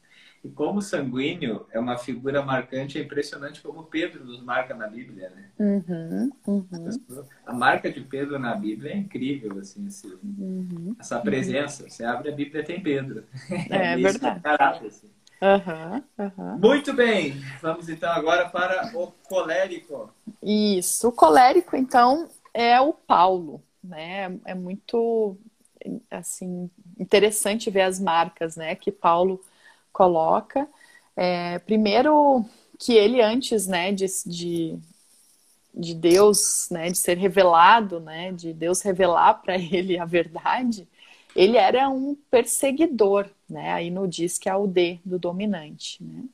[0.44, 5.30] E como sanguíneo é uma figura marcante, é impressionante como Pedro nos marca na Bíblia,
[5.30, 5.50] né?
[5.60, 7.26] Uhum, uhum.
[7.46, 11.88] A marca de Pedro na Bíblia é incrível, assim, assim uhum, essa presença.
[11.88, 13.24] Você abre a Bíblia tem Pedro.
[13.70, 14.40] É, é verdade.
[14.42, 15.10] Caráter, assim.
[16.60, 20.14] Muito bem, vamos então agora para o colérico.
[20.42, 24.38] Isso, o colérico então é o Paulo, né?
[24.46, 25.38] É muito
[26.10, 26.70] assim
[27.00, 29.42] interessante ver as marcas, né, que Paulo
[29.92, 30.68] coloca.
[31.16, 32.46] É, primeiro
[32.80, 34.80] que ele antes, né, de, de,
[35.74, 40.88] de Deus, né, de ser revelado, né, de Deus revelar para ele a verdade,
[41.36, 43.72] ele era um perseguidor, né?
[43.72, 46.26] Aí no diz que é o D do dominante, né?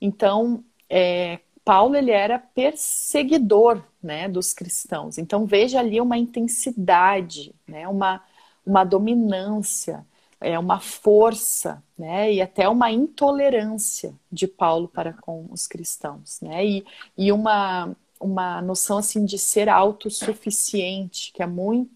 [0.00, 5.18] Então, é, Paulo ele era perseguidor, né, dos cristãos.
[5.18, 8.22] Então veja ali uma intensidade, né, uma
[8.66, 10.04] uma dominância,
[10.40, 16.64] é uma força, né, e até uma intolerância de Paulo para com os cristãos, né,
[16.64, 16.84] e,
[17.16, 21.92] e uma, uma noção assim de ser autossuficiente, que é muito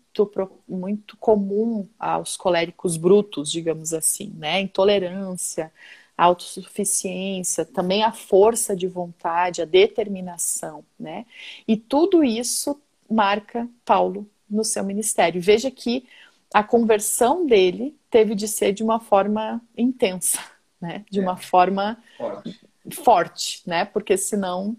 [0.69, 5.73] muito comum aos coléricos brutos, digamos assim, né, intolerância,
[6.17, 11.25] autossuficiência, também a força de vontade, a determinação, né,
[11.69, 15.41] e tudo isso marca Paulo no seu ministério.
[15.41, 16.07] Veja que
[16.53, 20.39] a conversão dele teve de ser de uma forma intensa,
[20.81, 21.05] né?
[21.11, 21.37] De uma é.
[21.37, 22.61] forma forte.
[22.91, 23.85] forte, né?
[23.85, 24.77] Porque senão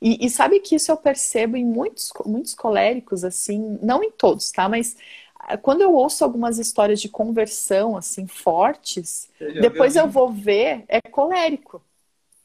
[0.00, 4.50] e, e, sabe que isso eu percebo em muitos, muitos coléricos, assim, não em todos,
[4.50, 4.68] tá?
[4.68, 4.96] Mas
[5.38, 11.00] ah, quando eu ouço algumas histórias de conversão, assim, fortes, depois eu vou ver, é
[11.00, 11.82] colérico.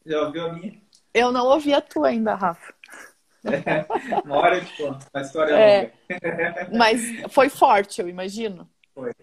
[0.06, 0.74] Já ouviu a minha?
[1.14, 2.74] Eu não ouvi a tua ainda, Rafa.
[3.46, 3.86] É,
[4.26, 6.78] uma hora de conta, uma história é, longa.
[6.78, 8.70] Mas foi forte, eu imagino.
[8.94, 9.14] Foi.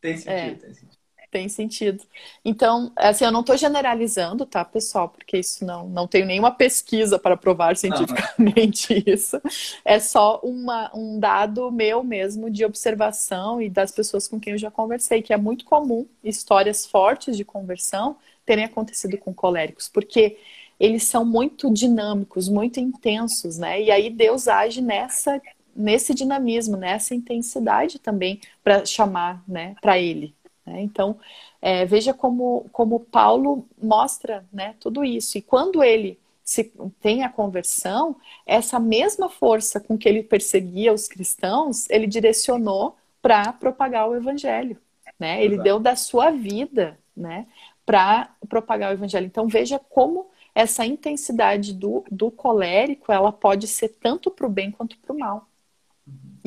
[0.00, 0.98] Tem sentido, é, tem sentido.
[1.30, 2.04] Tem sentido.
[2.42, 5.10] Então, assim, eu não estou generalizando, tá, pessoal?
[5.10, 9.38] Porque isso não, não tenho nenhuma pesquisa para provar cientificamente não, isso.
[9.84, 14.58] É só uma, um dado meu mesmo de observação e das pessoas com quem eu
[14.58, 20.38] já conversei, que é muito comum histórias fortes de conversão terem acontecido com coléricos, porque
[20.80, 23.82] eles são muito dinâmicos, muito intensos, né?
[23.82, 25.40] E aí Deus age nessa
[25.78, 30.34] nesse dinamismo, nessa intensidade também para chamar, né, para Ele.
[30.66, 30.82] Né?
[30.82, 31.16] Então
[31.62, 35.38] é, veja como como Paulo mostra, né, tudo isso.
[35.38, 36.64] E quando ele se
[37.00, 38.16] tem a conversão,
[38.46, 44.78] essa mesma força com que ele perseguia os cristãos, ele direcionou para propagar o evangelho,
[45.18, 45.44] né?
[45.44, 45.64] Ele Exato.
[45.64, 47.46] deu da sua vida, né,
[47.84, 49.26] para propagar o evangelho.
[49.26, 54.70] Então veja como essa intensidade do, do colérico, ela pode ser tanto para o bem
[54.70, 55.46] quanto para o mal.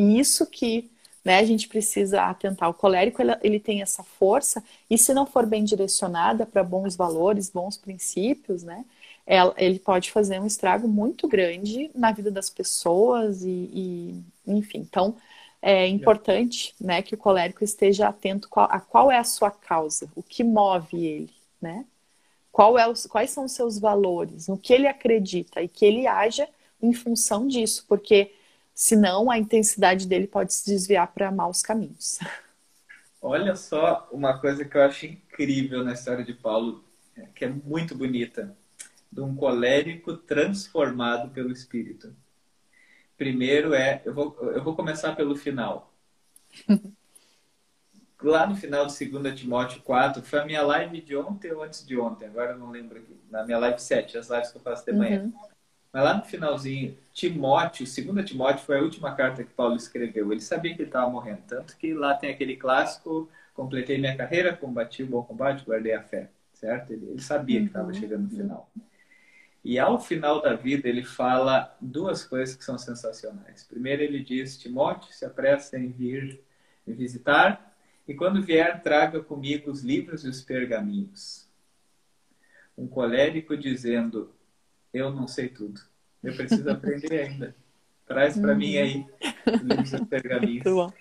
[0.01, 0.89] E isso que
[1.23, 2.69] né, a gente precisa atentar.
[2.69, 7.49] O colérico, ele, tem essa força, e se não for bem direcionada para bons valores,
[7.49, 8.83] bons princípios, né,
[9.57, 14.79] ele pode fazer um estrago muito grande na vida das pessoas e, e enfim.
[14.79, 15.15] Então,
[15.61, 20.23] é importante né, que o colérico esteja atento a qual é a sua causa, o
[20.23, 21.85] que move ele, né?
[22.51, 26.05] qual é os, quais são os seus valores, no que ele acredita e que ele
[26.07, 26.47] haja
[26.81, 28.31] em função disso, porque
[28.81, 32.17] senão a intensidade dele pode se desviar para maus caminhos.
[33.21, 36.83] Olha só uma coisa que eu acho incrível na história de Paulo,
[37.15, 38.57] é, que é muito bonita,
[39.11, 42.11] de um colérico transformado pelo Espírito.
[43.15, 45.93] Primeiro é, eu vou, eu vou começar pelo final.
[48.19, 51.85] lá no final de 2 Timóteo 4, foi a minha live de ontem ou antes
[51.85, 54.61] de ontem, agora eu não lembro aqui, na minha live 7, as lives que eu
[54.61, 55.21] faço de manhã.
[55.23, 55.50] Uhum.
[55.91, 60.31] Mas lá no finalzinho, Timóteo, 2 Timóteo foi a última carta que Paulo escreveu.
[60.31, 64.55] Ele sabia que ele estava morrendo, tanto que lá tem aquele clássico, completei minha carreira,
[64.55, 66.93] combati o bom combate, guardei a fé, certo?
[66.93, 67.93] Ele, ele sabia que estava uhum.
[67.93, 68.71] chegando no final.
[69.63, 73.63] E ao final da vida, ele fala duas coisas que são sensacionais.
[73.63, 76.41] Primeiro, ele diz: Timóteo, se apressa em vir
[76.87, 77.71] me visitar
[78.07, 81.47] e quando vier, traga comigo os livros e os pergaminhos.
[82.77, 84.33] Um colérico dizendo:
[84.93, 85.81] Eu não sei tudo.
[86.23, 87.55] Eu preciso aprender ainda.
[88.05, 89.05] Traz para mim aí
[89.63, 90.65] livros e os pergaminhos.
[90.65, 90.91] Muito bom.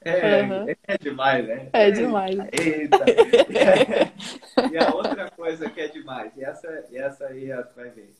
[0.00, 0.66] É, uhum.
[0.86, 1.70] é demais, né?
[1.72, 2.36] É demais.
[2.52, 3.04] Eita.
[4.70, 8.14] e a outra coisa que é demais, e essa, e essa aí tu vai ver.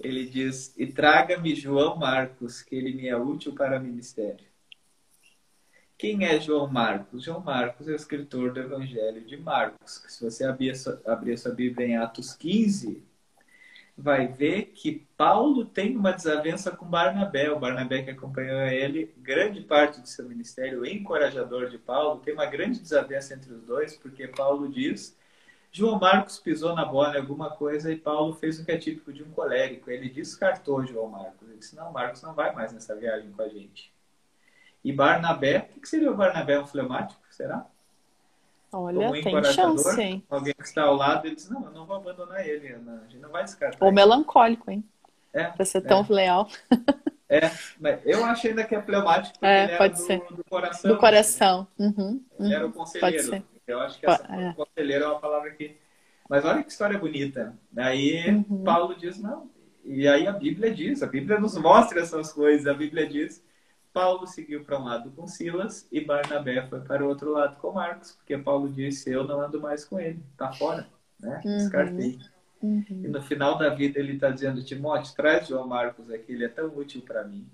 [0.00, 4.44] Ele diz: E traga-me João Marcos, que ele me é útil para o ministério.
[5.96, 7.22] Quem é João Marcos?
[7.22, 10.04] João Marcos é o escritor do Evangelho de Marcos.
[10.08, 13.02] Se você abrir a sua, abrir a sua Bíblia em Atos 15,
[13.96, 17.50] vai ver que Paulo tem uma desavença com Barnabé.
[17.50, 22.34] O Barnabé que acompanhou ele, grande parte do seu ministério, o encorajador de Paulo, tem
[22.34, 25.16] uma grande desavença entre os dois, porque Paulo diz
[25.74, 29.10] João Marcos pisou na bola em alguma coisa e Paulo fez o que é típico
[29.10, 29.90] de um colérico.
[29.90, 31.48] Ele descartou João Marcos.
[31.48, 33.90] Ele disse: Não, Marcos não vai mais nessa viagem com a gente.
[34.84, 36.60] E Barnabé, o que seria o Barnabé?
[36.60, 37.22] Um fleumático?
[37.30, 37.66] Será?
[38.72, 40.24] Olha, um tem chance, hein?
[40.30, 42.74] Alguém que está ao lado, ele diz: Não, eu não vou abandonar ele.
[42.78, 43.84] Não, a gente não vai descartar.
[43.84, 43.96] Ou ele.
[43.96, 44.82] melancólico, hein?
[45.32, 46.12] É, pra ser tão é.
[46.12, 46.48] leal.
[47.28, 47.50] É,
[47.80, 50.22] mas eu acho ainda que é fleumático porque É, pode ser.
[50.30, 50.90] do, coração.
[50.90, 51.66] Do coração.
[51.78, 52.72] Uhum, Ele era o uhum.
[52.72, 53.14] conselheiro.
[53.14, 53.44] Pode ser.
[53.66, 54.52] Eu acho que essa é.
[54.54, 55.76] conselheiro é uma palavra que.
[56.28, 57.58] Mas olha que história bonita.
[57.76, 58.64] Aí Uhum.
[58.64, 59.50] Paulo diz, não.
[59.84, 62.66] E aí a Bíblia diz, a Bíblia nos mostra essas coisas.
[62.66, 63.42] A Bíblia diz,
[63.92, 67.72] Paulo seguiu para um lado com Silas e Barnabé foi para o outro lado com
[67.72, 70.88] Marcos, porque Paulo disse, eu não ando mais com ele, tá fora,
[71.20, 71.44] né?
[71.44, 71.56] Uhum.
[71.56, 72.18] Descartei.
[73.02, 73.08] E Uhum.
[73.08, 76.68] no final da vida ele está dizendo, Timóteo, traz João Marcos aqui, ele é tão
[76.76, 77.50] útil para mim.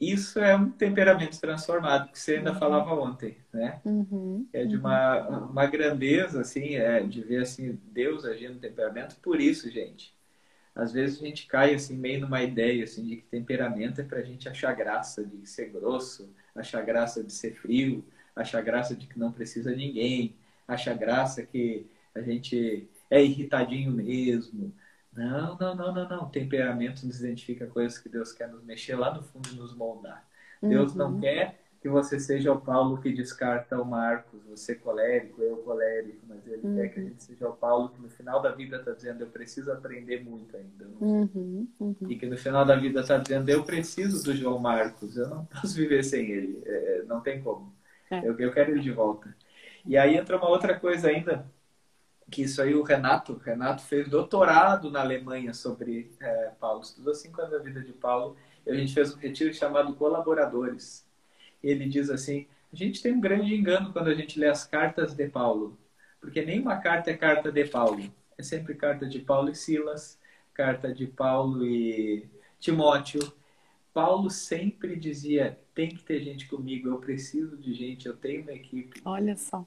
[0.00, 3.80] Isso é um temperamento transformado, que você ainda falava ontem, né?
[3.84, 4.48] Uhum.
[4.52, 9.16] É de uma, uma grandeza, assim, é, de ver assim, Deus agindo no temperamento.
[9.20, 10.12] Por isso, gente,
[10.74, 14.22] às vezes a gente cai assim, meio numa ideia assim, de que temperamento é pra
[14.22, 18.04] gente achar graça de ser grosso, achar graça de ser frio,
[18.34, 20.34] achar graça de que não precisa de ninguém,
[20.66, 24.72] achar graça que a gente é irritadinho mesmo.
[25.12, 26.30] Não, não, não, não, não.
[26.30, 30.26] Temperamento nos identifica coisas que Deus quer nos mexer lá no fundo e nos moldar.
[30.66, 31.16] Deus não Uhum.
[31.16, 36.46] quer que você seja o Paulo que descarta o Marcos, você colérico, eu colérico, mas
[36.46, 39.22] ele quer que a gente seja o Paulo que no final da vida está dizendo
[39.22, 40.84] eu preciso aprender muito ainda.
[40.84, 41.68] eu não sei." Uhum.
[41.80, 41.96] Uhum.
[42.08, 45.44] E que no final da vida está dizendo eu preciso do João Marcos, eu não
[45.46, 47.74] posso viver sem ele, é, não tem como.
[48.08, 48.20] É.
[48.28, 49.34] Eu, eu quero ele de volta.
[49.84, 51.50] E aí entra uma outra coisa ainda,
[52.30, 57.40] que isso aí o Renato, Renato fez doutorado na Alemanha sobre é, Paulo, estudou cinco
[57.40, 61.01] anos da vida de Paulo, e a gente fez um retiro chamado Colaboradores.
[61.62, 65.14] Ele diz assim, a gente tem um grande engano quando a gente lê as cartas
[65.14, 65.78] de Paulo,
[66.20, 68.02] porque nenhuma carta é carta de Paulo,
[68.38, 70.18] é sempre carta de Paulo e Silas,
[70.54, 73.20] carta de Paulo e Timóteo.
[73.92, 78.52] Paulo sempre dizia, tem que ter gente comigo, eu preciso de gente, eu tenho uma
[78.52, 79.02] equipe.
[79.04, 79.66] Olha só.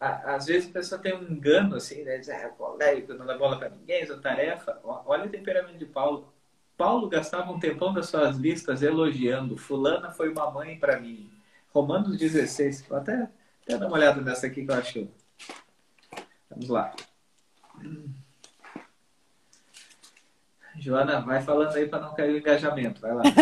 [0.00, 2.18] Às vezes a pessoa tem um engano, assim, né?
[2.18, 4.80] Diz, ah, colérico, não dá bola pra ninguém, sua tarefa.
[4.82, 6.31] Olha o temperamento de Paulo.
[6.82, 9.56] Paulo gastava um tempão das suas listas elogiando.
[9.56, 11.30] Fulana foi uma mãe para mim.
[11.72, 12.86] Romanos 16.
[12.88, 13.28] Vou até,
[13.62, 15.08] até dar uma olhada nessa aqui que eu acho.
[16.50, 16.92] Vamos lá.
[20.76, 23.00] Joana, vai falando aí para não cair o engajamento.
[23.00, 23.22] Vai lá.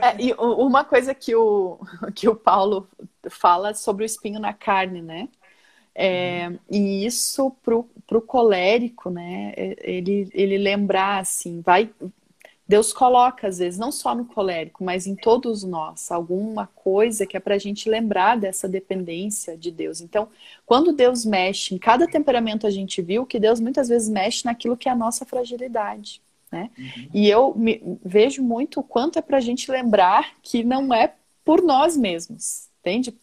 [0.00, 1.80] É, e uma coisa que o,
[2.14, 2.88] que o Paulo
[3.28, 5.28] fala sobre o espinho na carne, né?
[6.00, 9.52] É, e isso pro, pro colérico, né?
[9.56, 11.90] é- Ele, ele lembrar assim, vai.
[12.68, 17.36] Deus coloca, às vezes, não só no colérico, mas em todos nós, alguma coisa que
[17.36, 20.00] é para a gente lembrar dessa dependência de Deus.
[20.02, 20.28] Então,
[20.66, 24.76] quando Deus mexe em cada temperamento, a gente viu que Deus muitas vezes mexe naquilo
[24.76, 26.20] que é a nossa fragilidade.
[26.52, 26.70] Né?
[27.12, 31.14] E eu me- vejo muito o quanto é para a gente lembrar que não é
[31.44, 33.16] por nós mesmos, entende?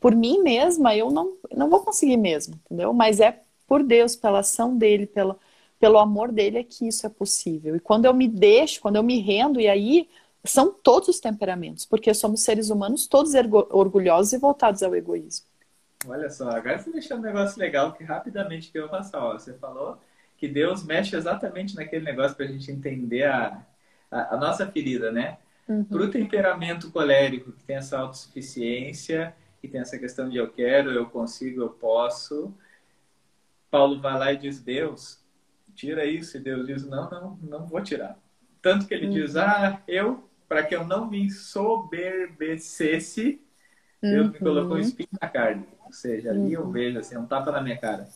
[0.00, 2.92] Por mim mesma, eu não, não vou conseguir mesmo, entendeu?
[2.92, 5.38] Mas é por Deus, pela ação dele, pelo,
[5.78, 7.74] pelo amor dele é que isso é possível.
[7.76, 10.08] E quando eu me deixo, quando eu me rendo, e aí
[10.44, 13.32] são todos os temperamentos, porque somos seres humanos todos
[13.70, 15.46] orgulhosos e voltados ao egoísmo.
[16.06, 19.24] Olha só, agora você deixou um negócio legal que rapidamente que eu passar.
[19.24, 19.98] Ó, você falou
[20.36, 23.64] que Deus mexe exatamente naquele negócio para a gente entender a,
[24.10, 25.38] a, a nossa ferida, né?
[25.66, 30.90] Para o temperamento colérico, que tem essa autossuficiência, que tem essa questão de eu quero,
[30.90, 32.54] eu consigo, eu posso,
[33.72, 35.18] Paulo vai lá e diz: Deus,
[35.74, 36.36] tira isso.
[36.36, 38.18] E Deus diz: Não, não, não vou tirar.
[38.60, 43.40] Tanto que ele diz: Ah, eu, para que eu não me soberbecesse,
[44.00, 45.66] Deus me colocou um espinho na carne.
[45.86, 48.06] Ou seja, ali eu vejo assim, um tapa na minha cara.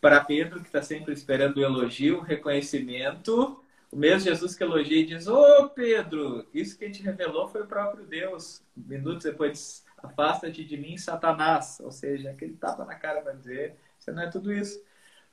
[0.00, 3.61] Para Pedro, que está sempre esperando o elogio, o reconhecimento,
[3.92, 7.66] o mesmo Jesus que elogia e diz: Ô Pedro, isso que te revelou foi o
[7.66, 8.62] próprio Deus.
[8.74, 11.78] Minutos depois, afasta-te de mim, Satanás.
[11.84, 14.82] Ou seja, aquele tapa na cara para dizer: Você não é tudo isso.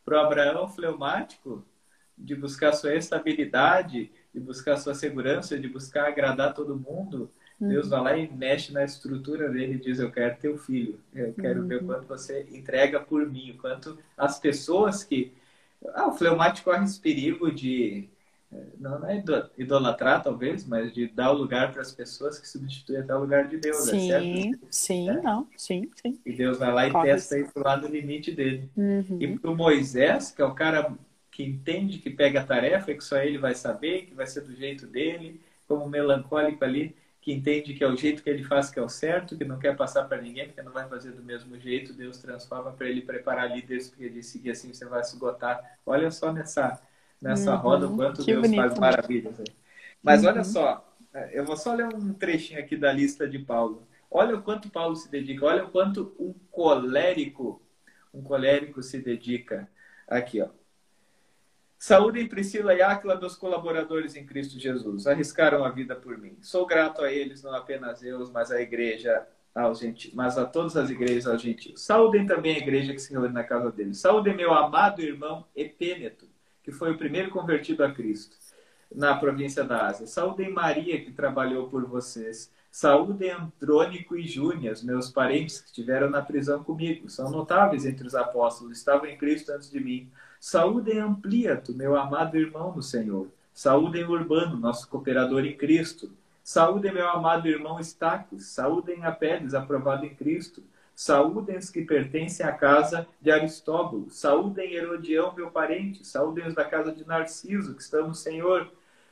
[0.03, 1.65] Para o Abraão fleumático,
[2.17, 8.01] de buscar sua estabilidade, de buscar sua segurança, de buscar agradar todo mundo, Deus vai
[8.01, 10.99] lá e mexe na estrutura dele e diz: Eu quero teu filho.
[11.13, 15.33] Eu quero ver o quanto você entrega por mim, o quanto as pessoas que.
[15.93, 18.07] Ah, o fleumático corre esse perigo de.
[18.79, 19.23] Não é
[19.57, 23.47] idolatrar, talvez, mas de dar o lugar para as pessoas que substituem até o lugar
[23.47, 23.77] de Deus.
[23.77, 24.59] Sim, é certo?
[24.71, 25.21] sim, É.
[25.21, 26.19] não, sim, sim.
[26.25, 28.69] E Deus vai lá e Corre testa isso lá no limite dele.
[28.75, 29.19] Uhum.
[29.19, 30.93] E para o Moisés, que é o cara
[31.31, 34.53] que entende que pega a tarefa que só ele vai saber, que vai ser do
[34.55, 38.79] jeito dele, como melancólico ali, que entende que é o jeito que ele faz que
[38.79, 41.57] é o certo, que não quer passar para ninguém, porque não vai fazer do mesmo
[41.59, 45.79] jeito, Deus transforma para ele preparar líderes, porque ele seguir assim você vai se esgotar.
[45.85, 46.81] Olha só nessa,
[47.21, 48.61] nessa uhum, roda o quanto Deus bonito.
[48.61, 49.39] faz maravilhas.
[49.39, 49.45] Aí.
[50.01, 50.29] Mas uhum.
[50.29, 50.95] olha só,
[51.31, 53.87] eu vou só ler um trechinho aqui da lista de Paulo.
[54.09, 57.61] Olha o quanto Paulo se dedica, olha o quanto um colérico,
[58.13, 59.69] um colérico se dedica.
[60.07, 60.49] Aqui, ó.
[61.77, 65.07] Saúde em Priscila e Áquila, meus colaboradores em Cristo Jesus.
[65.07, 66.37] Arriscaram a vida por mim.
[66.41, 70.75] Sou grato a eles, não apenas eu, mas a igreja aos gentios, mas a todas
[70.75, 71.81] as igrejas aos gentios.
[71.81, 73.97] Saúdem também a igreja que se reúne na casa deles.
[73.97, 76.27] Saúdem meu amado irmão Epêneto,
[76.69, 78.37] que foi o primeiro convertido a Cristo
[78.93, 80.05] na província da Ásia.
[80.05, 82.51] Saúdem Maria, que trabalhou por vocês.
[82.71, 87.09] Saúdem Andrônico e Júnias, meus parentes que estiveram na prisão comigo.
[87.09, 90.07] São notáveis entre os apóstolos, estavam em Cristo antes de mim.
[90.39, 93.27] Saúdem Ampliato, meu amado irmão no Senhor.
[93.51, 96.11] Saúdem Urbano, nosso cooperador em Cristo.
[96.43, 98.45] Saúdem meu amado irmão Estacos.
[98.45, 100.63] Saúdem Apeles, aprovado em Cristo.
[101.01, 104.09] Saúdem os que pertencem à casa de Aristóbulo.
[104.09, 106.05] Saúdem Herodião, meu parente.
[106.05, 108.69] Saúdem os da casa de Narciso, que estão no Senhor.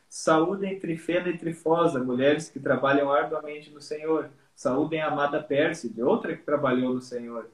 [0.10, 4.30] Saúdem Trifena e Trifosa, mulheres que trabalham arduamente no Senhor.
[4.54, 7.50] Saúdem a amada Pérside, outra que trabalhou no Senhor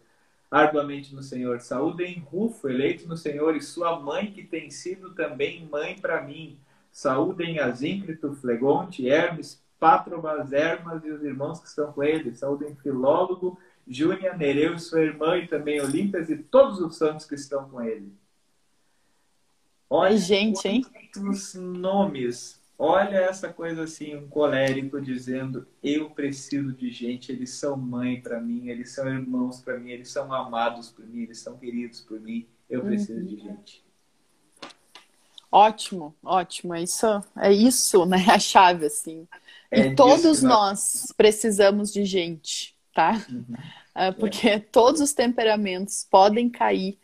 [0.50, 1.60] arduamente no Senhor.
[1.60, 6.58] Saúdem Rufo, eleito no Senhor, e sua mãe, que tem sido também mãe para mim.
[6.92, 12.34] Saúdem Asíncrito, Flegonte, Hermes, Patrobas, Hermas e os irmãos que estão com ele.
[12.34, 17.36] Saúdem Filólogo, Júnia, Nereu e sua irmã, e também Olimpias e todos os santos que
[17.36, 18.14] estão com ele.
[19.90, 20.86] Olha, gente, hein?
[21.18, 27.78] Os nomes Olha essa coisa assim, um colérico dizendo: eu preciso de gente, eles são
[27.78, 31.58] mãe para mim, eles são irmãos para mim, eles são amados por mim, eles são
[31.58, 33.26] queridos por mim, eu preciso uhum.
[33.26, 33.84] de gente.
[35.52, 36.74] Ótimo, ótimo.
[36.74, 37.08] É isso,
[37.38, 38.26] é isso, né?
[38.30, 39.28] A chave, assim.
[39.70, 43.24] É e todos nós precisamos de gente, tá?
[43.30, 43.46] Uhum.
[43.96, 44.60] É, porque é.
[44.60, 46.98] todos os temperamentos podem cair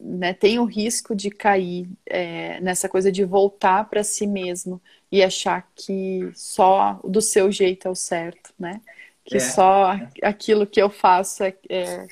[0.00, 4.80] né, tem o risco de cair é, nessa coisa de voltar para si mesmo
[5.12, 8.80] e achar que só do seu jeito é o certo, né?
[9.24, 9.40] Que é.
[9.40, 12.06] só aquilo que eu faço é, é,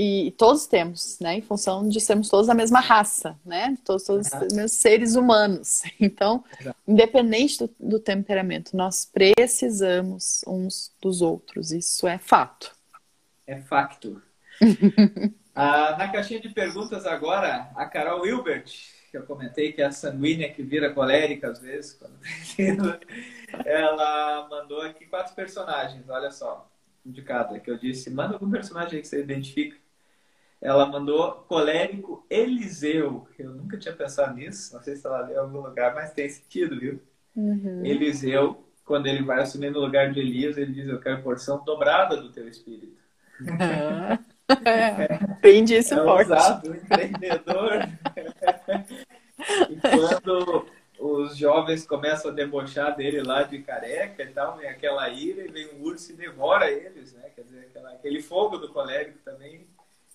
[0.00, 1.38] e todos temos, né?
[1.38, 3.76] Em função de sermos todos da mesma raça, né?
[3.84, 5.82] Todos, todos os mesmos seres humanos.
[6.00, 6.44] Então,
[6.86, 11.72] independente do, do temperamento, nós precisamos uns dos outros.
[11.72, 12.72] Isso é fato.
[13.44, 14.22] É facto.
[15.60, 18.70] Ah, na caixinha de perguntas agora, a Carol Wilbert,
[19.10, 22.14] que eu comentei que é a sanguínea que vira colérica às vezes, quando...
[23.66, 26.70] ela mandou aqui quatro personagens, olha só,
[27.04, 29.76] indicado, que eu disse, manda algum personagem que você identifica.
[30.60, 33.28] Ela mandou colérico Eliseu.
[33.38, 36.28] Eu nunca tinha pensado nisso, não sei se ela leu em algum lugar, mas tem
[36.28, 37.00] sentido, viu?
[37.36, 37.84] Uhum.
[37.84, 42.16] Eliseu, quando ele vai assumir no lugar de Elias, ele diz: Eu quero porção dobrada
[42.16, 42.98] do teu espírito.
[43.40, 44.18] Uhum.
[45.38, 46.32] Entendi esse é forte.
[46.32, 47.88] Usado, empreendedor.
[49.70, 50.66] e quando
[50.98, 55.48] os jovens começam a debochar dele lá de careca e tal, vem aquela ira e
[55.52, 57.30] vem um urso e devora eles, né?
[57.36, 59.68] Quer dizer, aquela, aquele fogo do colérico também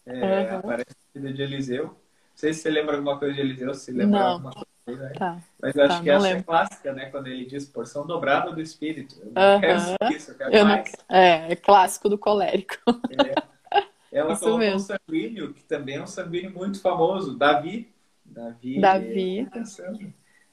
[0.05, 0.57] é, uhum.
[0.59, 1.85] aparece na vida de Eliseu.
[1.85, 1.95] Não
[2.35, 4.27] sei se você lembra alguma coisa de Eliseu, se lembra Não.
[4.27, 4.67] alguma coisa.
[4.85, 5.13] Né?
[5.17, 5.37] Tá.
[5.61, 6.39] Mas eu acho tá, que essa é lembro.
[6.39, 7.05] é clássica, né?
[7.05, 9.15] Quando ele diz porção dobrada do espírito.
[9.21, 9.59] Eu não uhum.
[9.61, 10.91] quero isso, eu quero eu mais.
[11.09, 11.17] Não...
[11.17, 12.75] É, é clássico do colérico.
[12.87, 13.35] É.
[14.11, 14.75] Ela Isso colocou mesmo.
[14.75, 17.93] um sanguíneo, que também é um sanguíneo muito famoso, Davi.
[18.25, 18.81] Davi.
[18.81, 19.47] Davi.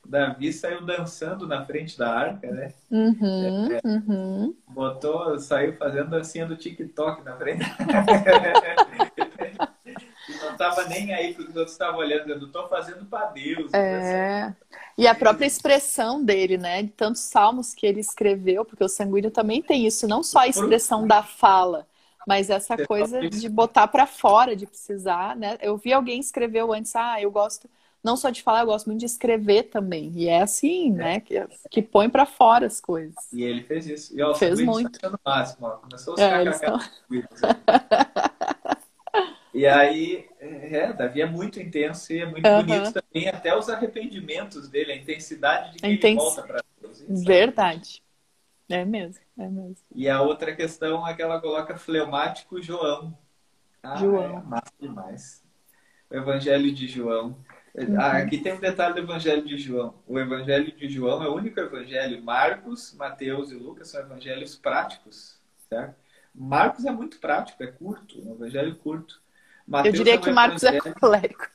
[0.07, 2.69] Davi saiu dançando na frente da arca, né?
[2.91, 4.57] Uhum, é, uhum.
[4.69, 7.65] Botou, saiu fazendo dancinha do TikTok na frente.
[10.61, 13.73] não estava nem aí porque os outros estavam olhando, eu estou fazendo para Deus.
[13.73, 14.55] É.
[14.97, 16.83] E a própria expressão dele, né?
[16.83, 20.49] De tantos salmos que ele escreveu, porque o sanguíneo também tem isso, não só a
[20.49, 21.87] expressão da fala,
[22.29, 25.57] mas essa coisa de botar para fora, de precisar, né?
[25.63, 27.69] Eu vi alguém escreveu antes, ah, eu gosto
[28.03, 30.11] não só de falar, eu gosto muito de escrever também.
[30.15, 30.95] E é assim, é.
[30.95, 31.21] né?
[31.21, 33.15] Que, que põe para fora as coisas.
[33.31, 34.17] E ele fez isso.
[34.17, 34.99] E ó, fez muito.
[34.99, 35.71] Tá máximo, ó.
[35.73, 36.79] Começou a é, estão...
[39.53, 42.65] E aí, é, Davi é muito intenso e é muito uhum.
[42.65, 46.05] bonito também, até os arrependimentos dele, a intensidade de que Intens...
[46.05, 47.25] ele volta para Deus.
[47.25, 48.03] Verdade.
[48.69, 49.77] É mesmo, é mesmo.
[49.93, 53.19] E a outra questão é que ela coloca fleumático João.
[53.83, 54.39] Ah, João.
[54.39, 55.45] É massa demais.
[56.09, 57.37] O Evangelho de João.
[57.75, 58.01] Uhum.
[58.01, 59.95] Ah, aqui tem um detalhe do Evangelho de João.
[60.07, 62.23] O Evangelho de João é o único evangelho.
[62.23, 65.37] Marcos, Mateus e Lucas são evangelhos práticos,
[65.69, 65.97] certo?
[66.33, 69.21] Marcos é muito prático, é curto, é um evangelho curto.
[69.71, 70.95] Mateus Eu diria um que Marcos é evangelho...
[70.97, 71.47] é colérico.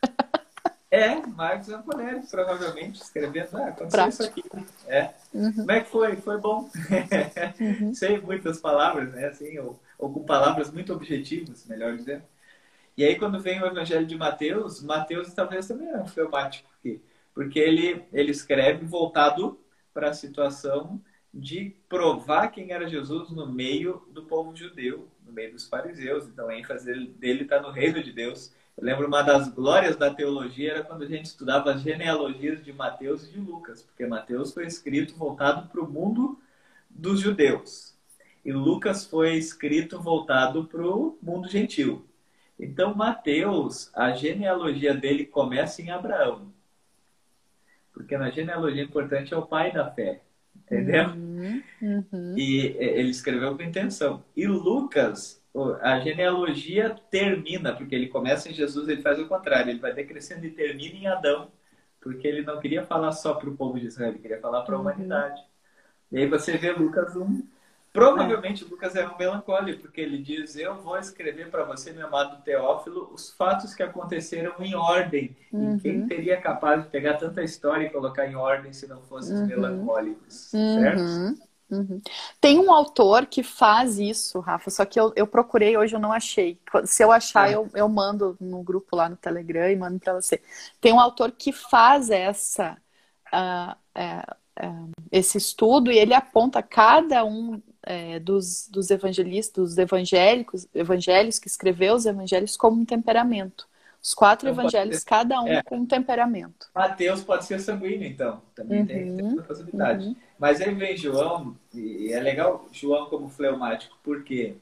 [0.89, 4.23] É, Marcos Ampoleri, provavelmente, escrevendo, ah, aconteceu Prático.
[4.23, 4.43] isso aqui.
[4.87, 5.13] É.
[5.33, 5.51] Uhum.
[5.51, 6.15] Como é que foi?
[6.15, 6.69] Foi bom.
[7.59, 7.91] Uhum.
[7.93, 9.27] Sem muitas palavras, né?
[9.27, 12.23] Assim, ou, ou com palavras muito objetivas, melhor dizendo.
[12.95, 17.03] E aí, quando vem o Evangelho de Mateus, Mateus talvez também é um aqui,
[17.33, 19.59] porque ele, ele escreve voltado
[19.93, 21.01] para a situação
[21.35, 26.25] de provar quem era Jesus no meio do povo judeu, no meio dos fariseus.
[26.25, 28.53] Então, a ênfase dele está no reino de Deus.
[28.77, 32.71] Eu lembro uma das glórias da teologia era quando a gente estudava as genealogias de
[32.71, 36.39] Mateus e de Lucas, porque Mateus foi escrito voltado para o mundo
[36.89, 37.93] dos judeus.
[38.45, 42.05] E Lucas foi escrito voltado para o mundo gentil.
[42.57, 46.53] Então, Mateus, a genealogia dele começa em Abraão.
[47.91, 50.21] Porque na genealogia importante é o pai da fé.
[50.65, 51.09] Entendeu?
[51.09, 52.37] Uhum, uhum.
[52.37, 54.23] E ele escreveu com intenção.
[54.35, 55.43] E Lucas,
[55.81, 60.45] a genealogia termina, porque ele começa em Jesus, ele faz o contrário, ele vai decrescendo
[60.45, 61.51] e termina em Adão,
[62.01, 64.75] porque ele não queria falar só para o povo de Israel, ele queria falar para
[64.75, 64.81] a uhum.
[64.81, 65.41] humanidade.
[66.11, 67.47] E aí você vê Lucas 1,
[67.95, 68.67] Provavelmente é.
[68.67, 73.09] Lucas era um melancólico, porque ele diz: Eu vou escrever para você, meu amado Teófilo,
[73.13, 75.35] os fatos que aconteceram em ordem.
[75.51, 75.77] Uhum.
[75.77, 79.33] E quem teria capaz de pegar tanta história e colocar em ordem se não fossem
[79.33, 79.47] os uhum.
[79.47, 80.53] melancólicos?
[80.53, 80.79] Uhum.
[80.81, 81.45] Certo?
[81.71, 82.01] Uhum.
[82.41, 86.11] Tem um autor que faz isso, Rafa, só que eu, eu procurei hoje eu não
[86.11, 86.59] achei.
[86.83, 87.55] Se eu achar, é.
[87.55, 90.41] eu, eu mando no grupo lá no Telegram e mando para você.
[90.81, 92.77] Tem um autor que faz essa.
[93.33, 99.77] Uh, uh, uh, esse estudo e ele aponta cada um é, dos, dos evangelistas, dos
[99.77, 103.67] evangélicos, evangelhos que escreveu os evangelhos como um temperamento.
[104.01, 105.63] Os quatro então, evangelhos, cada um é.
[105.63, 106.69] com um temperamento.
[106.75, 108.41] Mateus pode ser sanguíneo, então.
[108.53, 110.07] Também uhum, tem, tem essa possibilidade.
[110.07, 110.15] Uhum.
[110.37, 114.55] Mas aí vem João, e é legal João como fleumático, por quê?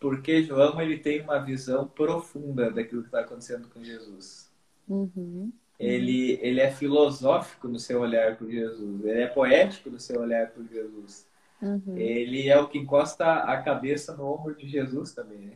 [0.00, 4.50] Porque João ele tem uma visão profunda daquilo que está acontecendo com Jesus.
[4.88, 5.52] Uhum.
[5.78, 10.48] Ele, ele é filosófico no seu olhar por Jesus, ele é poético no seu olhar
[10.50, 11.24] por Jesus.
[11.66, 11.96] Uhum.
[11.96, 15.38] Ele é o que encosta a cabeça no ombro de Jesus também.
[15.38, 15.52] Né?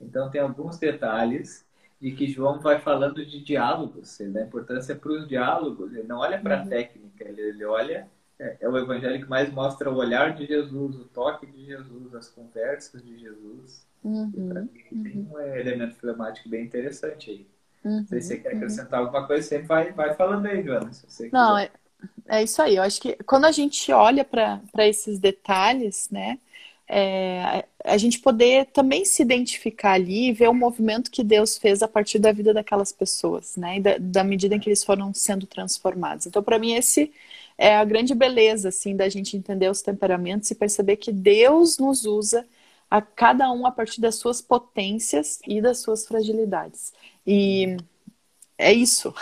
[0.00, 1.64] Então tem alguns detalhes
[2.00, 6.18] de que João vai falando de diálogos, ele dá importância para os diálogos, ele não
[6.18, 6.68] olha para a uhum.
[6.68, 10.96] técnica, ele, ele olha, é, é, o evangelho que mais mostra o olhar de Jesus,
[10.96, 13.86] o toque de Jesus, as conversas de Jesus.
[14.02, 14.32] Uhum.
[14.34, 15.34] Mim, tem uhum.
[15.34, 17.46] um elemento filmático bem interessante aí.
[17.84, 18.06] Uhum.
[18.06, 18.56] Se você quer uhum.
[18.56, 20.90] acrescentar alguma coisa, sempre vai, vai falando aí, Joana.
[21.30, 21.70] não, é,
[22.28, 22.76] é isso aí.
[22.76, 26.38] Eu acho que quando a gente olha para esses detalhes, né,
[26.88, 31.82] é, a gente poder também se identificar ali e ver o movimento que Deus fez
[31.82, 35.14] a partir da vida daquelas pessoas, né, e da, da medida em que eles foram
[35.14, 36.26] sendo transformados.
[36.26, 37.12] Então, para mim, esse
[37.56, 42.04] é a grande beleza, assim, da gente entender os temperamentos e perceber que Deus nos
[42.04, 42.46] usa
[42.90, 46.92] a cada um a partir das suas potências e das suas fragilidades.
[47.26, 47.76] E
[48.60, 49.14] é isso.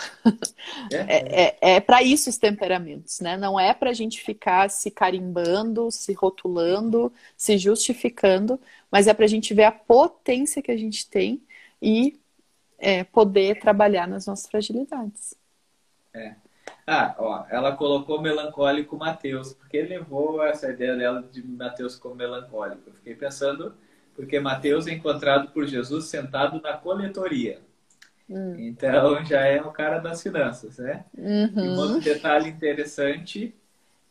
[0.91, 3.37] É, é, é, é para isso os temperamentos, né?
[3.37, 8.59] Não é para a gente ficar se carimbando, se rotulando, se justificando,
[8.91, 11.41] mas é para a gente ver a potência que a gente tem
[11.81, 12.19] e
[12.77, 15.35] é, poder trabalhar nas nossas fragilidades.
[16.13, 16.35] É.
[16.85, 22.81] Ah, ó, ela colocou melancólico Mateus, porque levou essa ideia dela de Mateus como melancólico.
[22.87, 23.75] Eu fiquei pensando,
[24.15, 27.61] porque Mateus é encontrado por Jesus sentado na coletoria.
[28.29, 28.55] Hum.
[28.59, 31.05] Então já é o cara das finanças, né?
[31.17, 31.65] Uhum.
[31.65, 33.55] E um outro detalhe interessante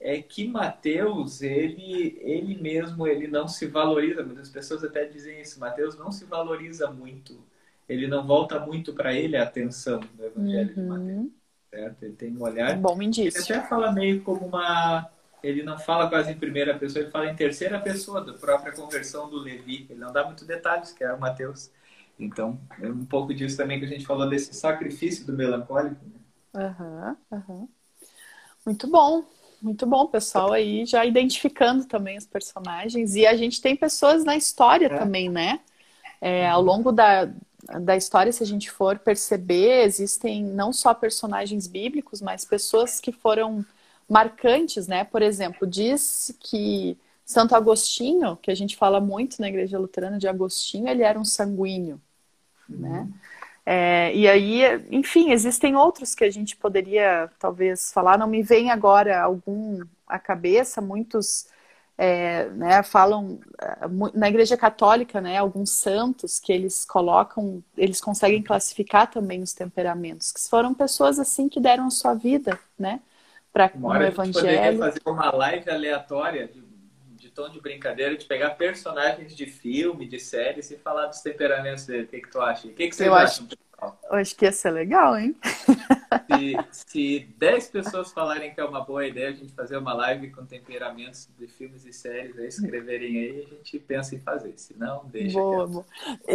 [0.00, 4.22] é que Mateus, ele, ele mesmo, ele não se valoriza.
[4.22, 5.60] Muitas pessoas até dizem isso.
[5.60, 7.38] Mateus não se valoriza muito.
[7.88, 10.82] Ele não volta muito para ele a atenção do Evangelho uhum.
[10.82, 11.28] de Mateus.
[11.70, 12.02] Certo?
[12.02, 12.76] Ele tem um olhar.
[12.76, 13.40] Bom indício.
[13.40, 15.08] Ele até fala meio como uma.
[15.42, 19.30] Ele não fala quase em primeira pessoa, ele fala em terceira pessoa da própria conversão
[19.30, 19.86] do Levi.
[19.88, 21.70] Ele não dá muito detalhes, que é o Mateus.
[22.18, 26.04] Então, é um pouco disso também que a gente falou desse sacrifício do melancólico.
[26.04, 26.74] Né?
[27.30, 27.68] Uhum, uhum.
[28.66, 29.24] Muito bom,
[29.62, 33.14] muito bom, pessoal aí já identificando também os personagens.
[33.14, 34.98] E a gente tem pessoas na história é.
[34.98, 35.60] também, né?
[36.20, 37.30] É, ao longo da,
[37.80, 43.12] da história, se a gente for perceber, existem não só personagens bíblicos, mas pessoas que
[43.12, 43.64] foram
[44.08, 45.04] marcantes, né?
[45.04, 50.26] Por exemplo, diz que Santo Agostinho, que a gente fala muito na Igreja Luterana de
[50.26, 52.00] Agostinho, ele era um sanguíneo
[52.68, 53.00] né?
[53.00, 53.12] Uhum.
[53.64, 58.16] É, e aí, enfim, existem outros que a gente poderia talvez falar.
[58.16, 60.80] Não me vem agora algum à cabeça.
[60.80, 61.46] Muitos
[61.98, 63.76] é, né, falam é,
[64.14, 70.30] na Igreja Católica, né, alguns santos que eles colocam, eles conseguem classificar também os temperamentos,
[70.30, 73.00] que foram pessoas assim que deram a sua vida, né,
[73.52, 74.60] para o Evangelho.
[74.60, 76.67] A gente fazer uma live aleatória de
[77.38, 82.02] tom de brincadeira de pegar personagens de filme, de séries e falar dos temperamentos dele.
[82.02, 82.66] O que, que tu acha?
[82.66, 83.44] O que, que você eu acha?
[83.80, 85.36] Acho, Eu acho que ia ser legal, hein?
[86.26, 90.30] Se, se 10 pessoas falarem que é uma boa ideia a gente fazer uma live
[90.30, 94.54] com temperamentos de filmes e séries, aí escreverem aí, a gente pensa em fazer.
[94.56, 95.38] Se não, deixa.
[95.38, 95.86] Boa, boa.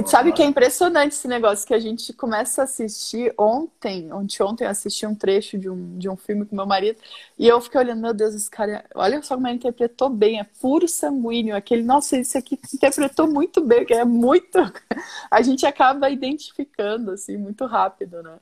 [0.06, 4.64] Sabe que é impressionante esse negócio que a gente começa a assistir ontem, ontem, ontem
[4.66, 7.00] eu assisti um trecho de um, de um filme com meu marido,
[7.38, 10.44] e eu fiquei olhando, meu Deus, esse cara, olha só como ele interpretou bem, é
[10.62, 14.58] puro sanguíneo, aquele, nossa, esse aqui interpretou muito bem, que é muito.
[15.30, 18.38] A gente acaba identificando, assim, muito rápido, né?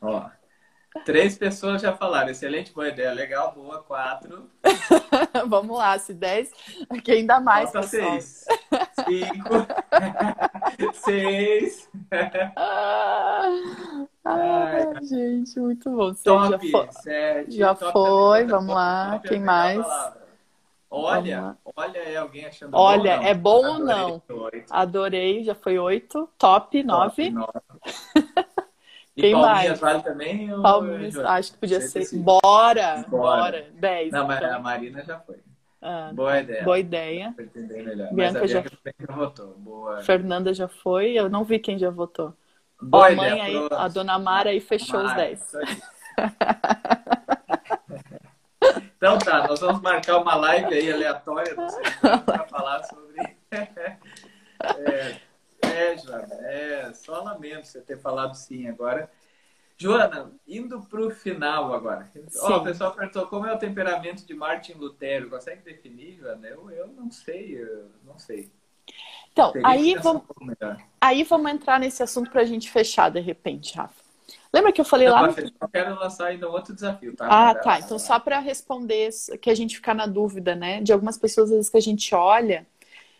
[0.00, 0.41] Ó.
[1.04, 4.48] Três pessoas já falaram, excelente, boa ideia, legal, boa, quatro.
[5.48, 6.52] Vamos lá, se dez,
[6.88, 7.72] aqui ainda mais.
[7.72, 8.44] Falta seis.
[9.04, 9.66] Cinco.
[10.94, 11.90] seis.
[12.54, 13.48] Ah,
[14.24, 16.12] ai, gente, muito bom.
[16.12, 19.86] Você top, já foi, sete, já foi vamos top, lá, top quem mais?
[20.94, 24.22] Olha, olha é alguém achando Olha, bom, é bom ou não?
[24.70, 26.28] Adorei, já foi oito.
[26.36, 27.30] Top, nove.
[27.30, 27.48] nove.
[29.16, 29.80] E Quem Palminhas mais?
[29.80, 30.52] vale também?
[30.54, 31.98] ou- Palmeiras, acho que podia ser.
[32.00, 32.22] decidir.
[32.22, 33.42] Bora, Bora.
[33.42, 33.66] bora.
[33.74, 34.10] Dez.
[34.10, 34.54] Não, mas então.
[34.56, 35.36] a Marina já foi.
[35.82, 36.62] Ah, Boa ideia.
[36.64, 37.34] boa ideia.
[38.12, 39.54] Bianca já- Bianca também já votou.
[39.58, 40.00] Boa.
[40.02, 42.32] Fernanda já foi, eu não vi quem já votou.
[42.80, 43.74] Boa a mãe aí, pronto.
[43.74, 45.40] a dona Mara aí fechou os Mara, 10.
[45.40, 45.66] isso aí.
[48.96, 51.82] Então tá, nós vamos marcar uma live aí aleatória, não sei
[52.24, 53.36] para falar sobre.
[54.78, 55.16] É,
[55.64, 59.10] é, Joana, é só lamento você ter falado sim agora.
[59.76, 62.08] Joana, indo para o final agora.
[62.40, 62.52] Ó, Sim.
[62.52, 65.28] o pessoal perguntou como é o temperamento de Martin Lutero.
[65.28, 66.46] Consegue definir, Joana?
[66.46, 68.52] Eu, eu não sei, eu não sei.
[69.32, 70.22] Então, aí vamos,
[71.00, 74.02] aí vamos entrar nesse assunto pra gente fechar de repente, Rafa.
[74.52, 77.26] Lembra que eu falei lá no Eu quero lançar ainda outro desafio, tá?
[77.28, 77.80] Ah, tá.
[77.80, 79.08] Então, só para responder,
[79.40, 80.82] que a gente ficar na dúvida, né?
[80.82, 82.66] De algumas pessoas, às vezes, que a gente olha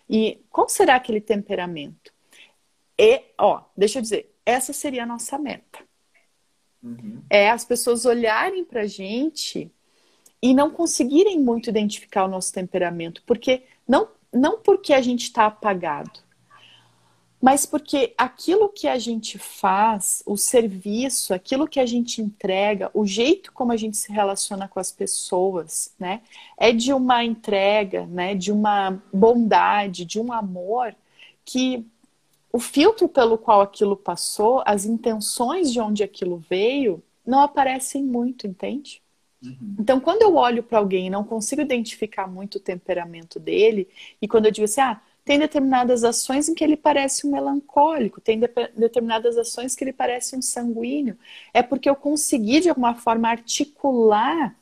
[0.09, 2.12] e qual será aquele temperamento?
[3.03, 5.81] E, ó, deixa eu dizer, essa seria a nossa meta.
[6.81, 7.20] Uhum.
[7.29, 9.73] É as pessoas olharem pra gente
[10.41, 15.47] e não conseguirem muito identificar o nosso temperamento, porque não, não porque a gente está
[15.47, 16.20] apagado,
[17.41, 23.05] mas porque aquilo que a gente faz, o serviço, aquilo que a gente entrega, o
[23.05, 26.23] jeito como a gente se relaciona com as pessoas, né,
[26.57, 30.95] é de uma entrega, né, de uma bondade, de um amor
[31.45, 31.85] que
[32.53, 38.47] o filtro pelo qual aquilo passou, as intenções de onde aquilo veio, não aparecem muito,
[38.47, 39.01] entende?
[39.43, 39.77] Uhum.
[39.79, 43.89] Então, quando eu olho para alguém e não consigo identificar muito o temperamento dele,
[44.20, 48.20] e quando eu digo assim, ah, tem determinadas ações em que ele parece um melancólico,
[48.20, 51.16] tem de determinadas ações que ele parece um sanguíneo,
[51.55, 54.57] é porque eu consegui, de alguma forma, articular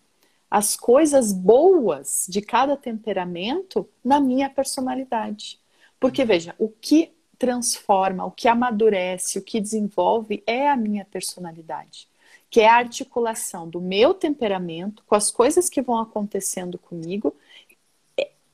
[0.50, 5.58] as coisas boas de cada temperamento na minha personalidade.
[5.98, 12.08] Porque, veja, o que transforma, o que amadurece, o que desenvolve é a minha personalidade
[12.50, 17.34] que é a articulação do meu temperamento com as coisas que vão acontecendo comigo,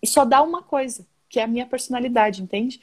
[0.02, 2.80] e só dá uma coisa, que é a minha personalidade, entende?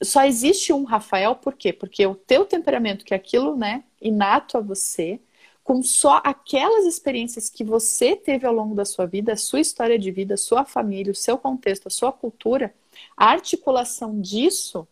[0.00, 1.72] Só existe um Rafael, por quê?
[1.72, 5.20] Porque o teu temperamento, que é aquilo, né, inato a você,
[5.64, 9.98] com só aquelas experiências que você teve ao longo da sua vida, a sua história
[9.98, 12.72] de vida, a sua família, o seu contexto, a sua cultura,
[13.16, 14.86] a articulação disso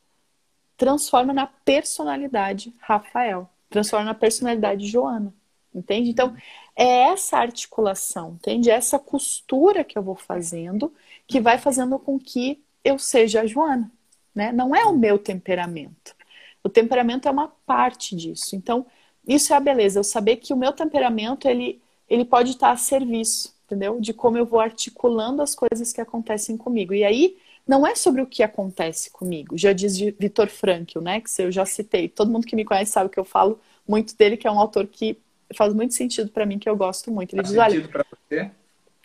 [0.82, 5.32] transforma na personalidade Rafael, transforma na personalidade Joana.
[5.72, 6.10] Entende?
[6.10, 6.36] Então,
[6.74, 8.68] é essa articulação, entende?
[8.68, 10.92] É essa costura que eu vou fazendo
[11.24, 13.88] que vai fazendo com que eu seja a Joana,
[14.34, 14.50] né?
[14.50, 16.16] Não é o meu temperamento.
[16.64, 18.56] O temperamento é uma parte disso.
[18.56, 18.84] Então,
[19.24, 21.80] isso é a beleza, eu saber que o meu temperamento, ele,
[22.10, 24.00] ele pode estar a serviço, entendeu?
[24.00, 26.92] De como eu vou articulando as coisas que acontecem comigo.
[26.92, 29.56] E aí, não é sobre o que acontece comigo.
[29.56, 31.20] Já diz Vitor Frankl, né?
[31.20, 32.08] Que eu já citei.
[32.08, 34.86] Todo mundo que me conhece sabe que eu falo muito dele, que é um autor
[34.86, 35.18] que
[35.56, 37.34] faz muito sentido para mim, que eu gosto muito.
[37.34, 38.50] Ele Faz diz, olha, pra você?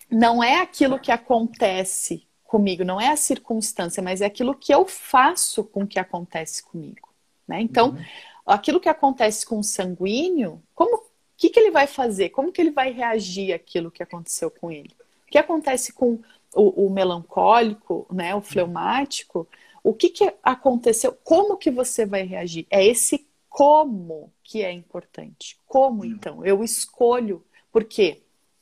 [0.10, 4.86] não é aquilo que acontece comigo, não é a circunstância, mas é aquilo que eu
[4.88, 7.10] faço com o que acontece comigo.
[7.48, 7.62] Né?
[7.62, 8.06] Então, Uhum.
[8.46, 11.02] aquilo que acontece com o sanguíneo, como o
[11.38, 12.30] que, que ele vai fazer?
[12.30, 14.96] Como que ele vai reagir àquilo que aconteceu com ele?
[15.28, 16.20] O que acontece com
[16.58, 19.48] o, o melancólico, né, o fleumático?
[19.84, 21.18] O que, que aconteceu?
[21.24, 22.66] Como que você vai reagir?
[22.70, 25.58] É esse como que é importante.
[25.66, 26.46] Como então?
[26.46, 28.22] Eu escolho, porque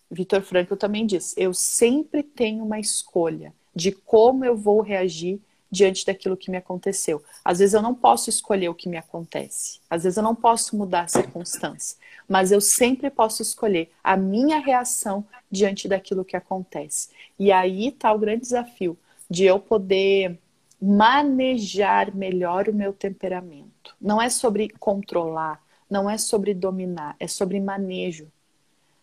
[0.10, 6.06] Vitor Frankl também diz, eu sempre tenho uma escolha de como eu vou reagir diante
[6.06, 7.24] daquilo que me aconteceu.
[7.44, 9.80] Às vezes eu não posso escolher o que me acontece.
[9.90, 11.98] Às vezes eu não posso mudar a circunstância,
[12.28, 17.10] mas eu sempre posso escolher a minha reação diante daquilo que acontece.
[17.38, 18.98] E aí está o grande desafio
[19.30, 20.40] de eu poder
[20.82, 23.96] manejar melhor o meu temperamento.
[24.00, 28.32] Não é sobre controlar, não é sobre dominar, é sobre manejo.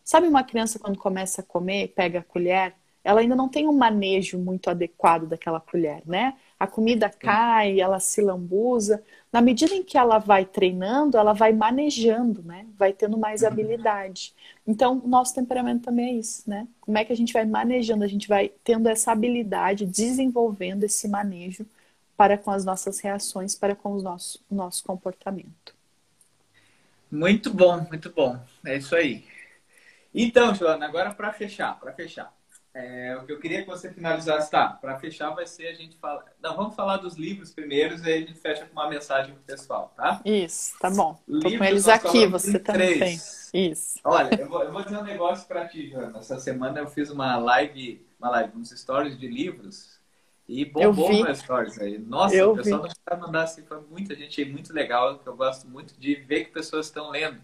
[0.05, 2.75] Sabe uma criança quando começa a comer, pega a colher,
[3.05, 6.35] ela ainda não tem um manejo muito adequado daquela colher, né?
[6.63, 9.03] A comida cai, ela se lambuza.
[9.33, 12.69] Na medida em que ela vai treinando, ela vai manejando, né?
[12.79, 13.49] Vai tendo mais uhum.
[13.49, 14.33] habilidade.
[14.65, 16.69] Então, o nosso temperamento também é isso, né?
[16.81, 18.05] Como é que a gente vai manejando?
[18.05, 21.67] A gente vai tendo essa habilidade, desenvolvendo esse manejo
[22.17, 25.75] para com as nossas reações, para com o nosso, o nosso comportamento.
[27.11, 28.39] Muito bom, muito bom.
[28.65, 29.25] É isso aí.
[30.15, 32.33] Então, Joana, agora para fechar, para fechar.
[32.75, 34.69] É, o que eu queria que você finalizasse, tá?
[34.69, 36.25] Para fechar vai ser a gente falar.
[36.41, 39.43] Não, vamos falar dos livros primeiro e aí a gente fecha com uma mensagem pro
[39.43, 40.23] pessoal, tá?
[40.25, 41.19] Isso, tá bom.
[41.29, 43.21] Livros, Tô com eles aqui, você também tem.
[43.53, 44.01] Isso.
[44.03, 46.19] Olha, eu vou, eu vou dizer um negócio para ti, Joana.
[46.19, 50.01] Essa semana eu fiz uma live, uma live, uns stories de livros
[50.49, 51.99] e bombou meus stories aí.
[51.99, 52.89] Nossa, eu o pessoal vi.
[52.89, 56.45] não está mandando assim, foi muita gente muito legal, que eu gosto muito de ver
[56.45, 57.41] que pessoas estão lendo.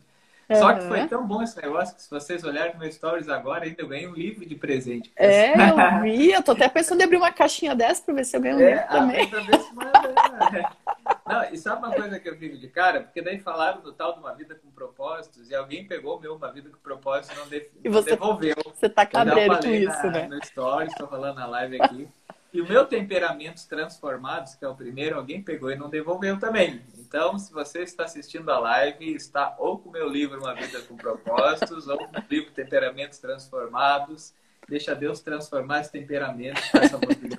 [0.48, 0.56] Uhum.
[0.56, 3.64] Só que foi tão bom esse negócio que se vocês olharem no meus stories agora,
[3.64, 5.12] ainda eu ganhei um livro de presente.
[5.14, 6.32] É, eu vi.
[6.32, 8.60] Eu tô até pensando em abrir uma caixinha dessa para ver se eu ganho um
[8.60, 9.28] é, livro também.
[9.28, 10.08] Se manda,
[10.50, 10.64] né?
[11.26, 13.00] Não, e sabe uma coisa que eu fico de cara?
[13.02, 16.34] Porque daí falaram do tal de uma vida com propósitos e alguém pegou o meu
[16.34, 18.56] Uma Vida com Propósitos e não, de, e você, devolveu.
[18.74, 20.28] Você tá cabreiro com isso, na, né?
[20.28, 22.08] No stories, estou falando na live aqui.
[22.52, 26.80] E o meu Temperamentos Transformados, que é o primeiro, alguém pegou e não devolveu também.
[26.96, 30.80] Então, se você está assistindo a live, está ou com o meu livro Uma Vida
[30.82, 34.32] com Propósitos, ou com o livro Temperamentos Transformados.
[34.66, 36.60] Deixa Deus transformar esse temperamento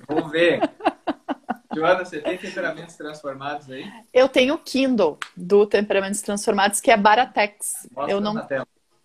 [0.08, 0.60] Vamos ver.
[1.72, 3.88] Joana, você tem temperamentos transformados aí?
[4.12, 7.88] Eu tenho o Kindle do Temperamentos Transformados, que é Baratex.
[7.92, 8.34] Mostra eu não.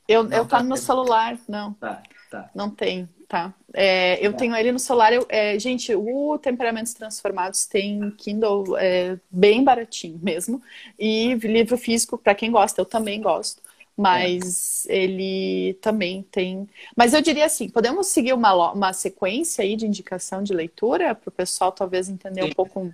[0.07, 1.73] Eu, não eu tá, tá no meu celular, não.
[1.73, 2.49] Tá, tá.
[2.55, 3.07] Não tem.
[3.27, 3.53] Tá.
[3.73, 4.39] É, eu tá.
[4.39, 5.11] tenho ele no celular.
[5.11, 10.61] Eu, é, gente, o Temperamentos Transformados tem Kindle é, bem baratinho mesmo.
[10.97, 13.61] E livro físico, para quem gosta, eu também gosto.
[13.97, 15.03] Mas é.
[15.03, 16.67] ele também tem.
[16.95, 21.29] Mas eu diria assim: podemos seguir uma, uma sequência aí de indicação de leitura para
[21.29, 22.49] o pessoal talvez entender Sim.
[22.49, 22.93] um pouco.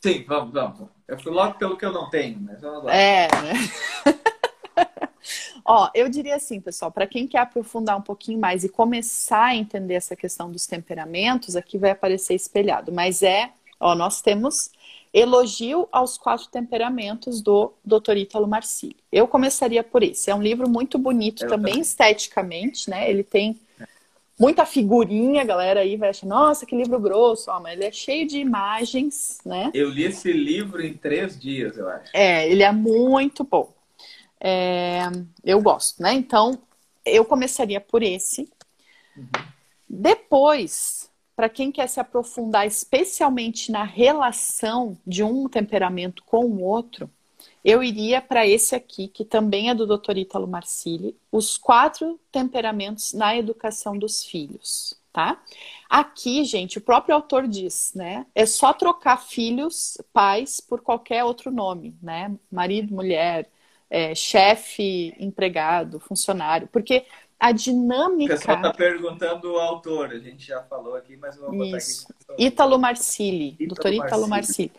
[0.00, 0.88] Sim, vamos, vamos.
[1.08, 2.94] Eu fui logo pelo que eu não tenho, mas vamos lá.
[2.94, 4.18] É, né?
[5.74, 9.56] Ó, eu diria assim, pessoal, para quem quer aprofundar um pouquinho mais e começar a
[9.56, 13.50] entender essa questão dos temperamentos, aqui vai aparecer espelhado, mas é,
[13.80, 14.70] ó, nós temos
[15.14, 18.18] Elogio aos Quatro Temperamentos do Dr.
[18.18, 18.98] Ítalo Marcilli.
[19.10, 20.30] Eu começaria por esse.
[20.30, 23.08] É um livro muito bonito eu também, também esteticamente, né?
[23.08, 23.58] Ele tem
[24.38, 27.92] muita figurinha, a galera aí vai achar, nossa, que livro grosso, ó, mas ele é
[27.92, 29.70] cheio de imagens, né?
[29.72, 32.10] Eu li esse livro em três dias, eu acho.
[32.12, 33.72] É, ele é muito bom.
[34.44, 35.02] É,
[35.44, 36.12] eu gosto, né?
[36.12, 36.58] Então,
[37.06, 38.50] eu começaria por esse.
[39.16, 39.26] Uhum.
[39.88, 47.08] Depois, para quem quer se aprofundar especialmente na relação de um temperamento com o outro,
[47.64, 50.16] eu iria para esse aqui, que também é do Dr.
[50.16, 55.40] Ítalo Marcilli, Os Quatro Temperamentos na Educação dos Filhos, tá?
[55.88, 58.26] Aqui, gente, o próprio autor diz, né?
[58.34, 62.34] É só trocar filhos, pais, por qualquer outro nome, né?
[62.50, 63.48] Marido, mulher,
[63.92, 67.04] é, chefe, empregado, funcionário, porque
[67.38, 68.32] a dinâmica.
[68.32, 72.06] O pessoal está perguntando o autor, a gente já falou aqui, mas vou botar Isso.
[72.30, 72.46] aqui.
[72.46, 74.72] Ítalo Marcilli, doutor Ítalo Marcilli.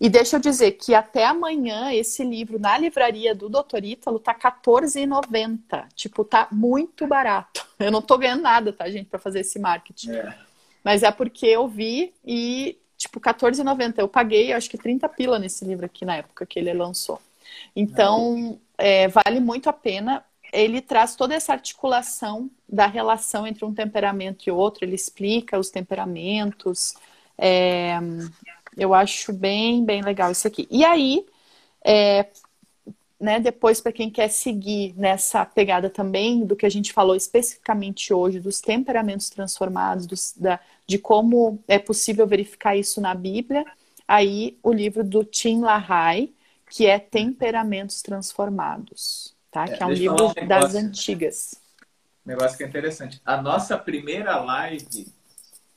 [0.00, 4.32] E deixa eu dizer que até amanhã esse livro na livraria do doutor Ítalo tá
[4.32, 5.88] R$14,90.
[5.96, 7.66] Tipo, tá muito barato.
[7.80, 10.12] Eu não tô ganhando nada, tá, gente, para fazer esse marketing.
[10.12, 10.38] É.
[10.84, 13.94] Mas é porque eu vi e, tipo, R$14,90.
[13.96, 17.18] Eu paguei, acho que 30 pila nesse livro aqui na época que ele lançou.
[17.74, 20.24] Então, é, vale muito a pena.
[20.52, 25.70] Ele traz toda essa articulação da relação entre um temperamento e outro, ele explica os
[25.70, 26.94] temperamentos.
[27.38, 27.98] É,
[28.76, 30.66] eu acho bem, bem legal isso aqui.
[30.70, 31.24] E aí,
[31.84, 32.26] é,
[33.20, 38.14] né, depois, para quem quer seguir nessa pegada também do que a gente falou especificamente
[38.14, 43.64] hoje, dos temperamentos transformados, dos, da, de como é possível verificar isso na Bíblia,
[44.08, 46.32] aí o livro do Tim LaHaye,
[46.70, 49.64] que é Temperamentos Transformados, tá?
[49.64, 51.60] É, que é um livro um das antigas.
[52.24, 53.20] Um negócio que é interessante.
[53.24, 55.12] A nossa primeira live,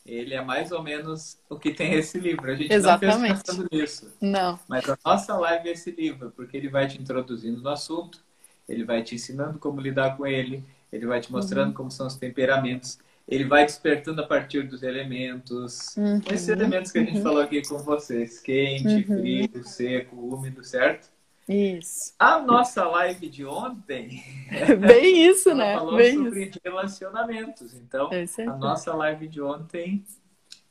[0.06, 2.50] ele é mais ou menos o que tem esse livro.
[2.50, 3.18] A gente Exatamente.
[3.18, 4.14] não fez pensando nisso.
[4.22, 4.60] Não.
[4.68, 8.24] Mas a nossa live é esse livro, porque ele vai te introduzindo no assunto,
[8.70, 11.74] ele vai te ensinando como lidar com ele, ele vai te mostrando uhum.
[11.74, 15.96] como são os temperamentos ele vai despertando a partir dos elementos.
[15.98, 16.22] Uhum.
[16.32, 17.24] Esses elementos que a gente uhum.
[17.24, 19.20] falou aqui com vocês: quente, uhum.
[19.20, 21.12] frio, seco, úmido, certo?
[21.48, 22.14] Isso.
[22.18, 24.24] A nossa live de ontem.
[24.80, 25.76] Bem isso, né?
[25.76, 26.60] Falou Bem sobre isso.
[26.64, 27.74] relacionamentos.
[27.74, 28.10] Então,
[28.48, 30.06] a nossa live de ontem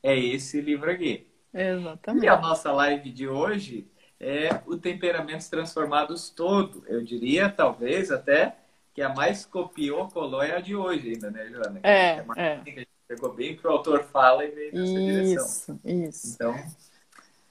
[0.03, 1.27] é esse livro aqui.
[1.53, 2.25] Exatamente.
[2.25, 3.87] E a nossa live de hoje
[4.19, 6.85] é o Temperamentos Transformados todo.
[6.87, 8.57] Eu diria, talvez, até
[8.95, 11.81] que a mais copiou, colou é a de hoje ainda, né, Joana?
[11.83, 12.23] É, é.
[12.23, 12.61] Uma é.
[12.61, 15.81] que a gente pegou bem que o autor fala e veio nessa isso, direção.
[15.85, 16.35] Isso, isso.
[16.35, 16.55] Então,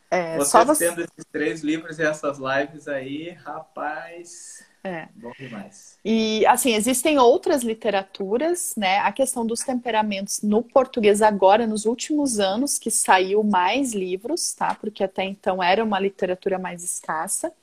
[0.09, 0.89] é, vocês só você...
[0.89, 4.69] tendo esses três livros e essas lives aí, rapaz...
[4.83, 5.07] É.
[5.13, 5.99] Bom demais.
[6.03, 8.97] E, assim, existem outras literaturas, né?
[8.97, 14.73] A questão dos temperamentos no português agora, nos últimos anos, que saiu mais livros, tá?
[14.73, 17.53] Porque até então era uma literatura mais escassa.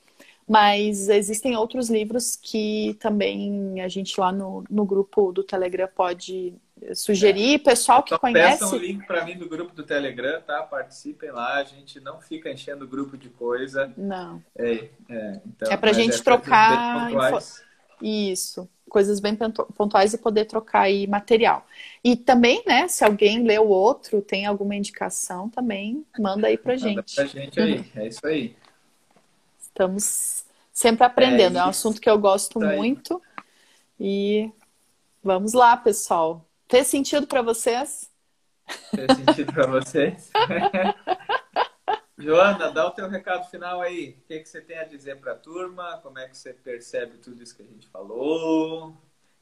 [0.49, 6.55] Mas existem outros livros que também a gente lá no, no grupo do Telegram pode
[6.95, 7.57] sugerir.
[7.57, 7.59] É.
[7.59, 8.61] Pessoal que então, conhece.
[8.61, 10.62] Peçam o link para mim do grupo do Telegram, tá?
[10.62, 11.57] Participem lá.
[11.57, 13.93] A gente não fica enchendo o grupo de coisa.
[13.97, 14.43] Não.
[14.57, 17.11] É, é, então, é para a gente é trocar.
[18.01, 18.69] Isso.
[18.89, 19.37] Coisas bem
[19.77, 21.66] pontuais e poder trocar aí material.
[22.03, 26.89] E também, né, se alguém leu outro, tem alguma indicação também, manda aí pra manda
[26.89, 27.15] gente.
[27.15, 28.57] Pra gente aí, é isso aí.
[29.79, 31.57] Estamos sempre aprendendo.
[31.57, 33.23] É, é um assunto que eu gosto muito.
[33.99, 34.51] E
[35.23, 36.45] vamos lá, pessoal.
[36.69, 38.11] Fez sentido para vocês?
[38.91, 40.33] Fez sentido para vocês?
[42.19, 44.19] Joana, dá o teu recado final aí.
[44.21, 46.01] O que, que você tem a dizer para a turma?
[46.03, 48.97] Como é que você percebe tudo isso que a gente falou?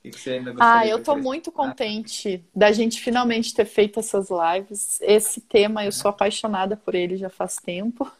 [0.06, 3.98] Que, que você ainda gostaria Ah, eu estou muito contente da gente finalmente ter feito
[3.98, 4.98] essas lives.
[5.02, 8.10] Esse tema, eu sou apaixonada por ele já faz tempo.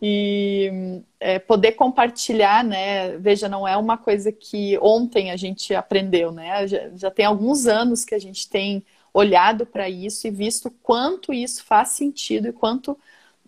[0.00, 3.16] E é, poder compartilhar, né?
[3.18, 6.66] Veja, não é uma coisa que ontem a gente aprendeu, né?
[6.66, 11.32] Já, já tem alguns anos que a gente tem olhado para isso e visto quanto
[11.32, 12.98] isso faz sentido e quanto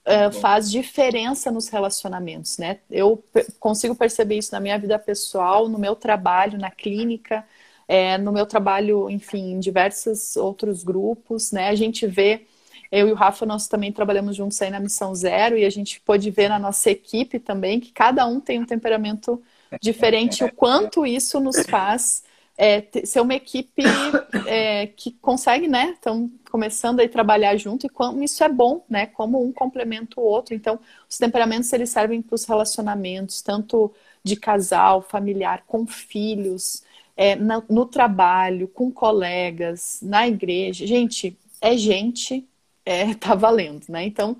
[0.07, 2.79] uh, faz diferença nos relacionamentos, né?
[2.91, 3.23] Eu
[3.59, 7.45] consigo perceber isso na minha vida pessoal, no meu trabalho, na clínica,
[7.89, 11.69] é, no meu trabalho, enfim, em diversos outros grupos, né?
[11.69, 12.47] A gente vê,
[12.91, 16.01] eu e o Rafa, nós também trabalhamos juntos aí na Missão Zero e a gente
[16.01, 19.43] pôde ver na nossa equipe também que cada um tem um temperamento
[19.83, 22.23] diferente, o quanto isso nos faz
[22.59, 23.83] é, ser uma equipe
[24.47, 25.91] é, que consegue, né?
[25.91, 29.07] Estão começando a trabalhar junto e como isso é bom, né?
[29.07, 30.55] Como um complementa o outro.
[30.55, 30.79] Então,
[31.09, 33.93] os temperamentos eles servem para os relacionamentos, tanto
[34.23, 36.83] de casal, familiar, com filhos,
[37.17, 40.87] é, no, no trabalho, com colegas, na igreja.
[40.87, 42.47] Gente, é gente,
[42.85, 44.05] é, tá valendo, né?
[44.05, 44.37] Então,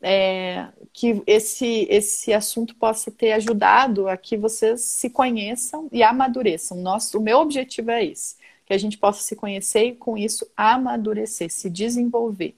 [0.00, 6.78] é, que esse, esse assunto possa ter ajudado a que vocês se conheçam e amadureçam.
[6.78, 10.46] Nosso, o meu objetivo é esse, que a gente possa se conhecer e com isso
[10.56, 12.56] amadurecer, se desenvolver.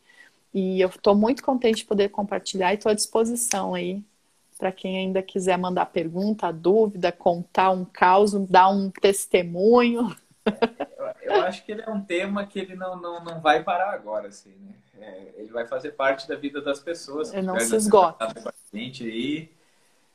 [0.52, 4.02] E eu estou muito contente de poder compartilhar e estou à disposição aí
[4.58, 10.14] para quem ainda quiser mandar pergunta, dúvida, contar um caos, dar um testemunho.
[11.30, 14.28] Eu, acho que ele é um tema que ele não, não, não vai parar agora,
[14.28, 14.74] assim, né?
[15.00, 17.32] É, ele vai fazer parte da vida das pessoas.
[17.32, 18.26] Ele não se esgota.
[18.26, 19.50] Aí,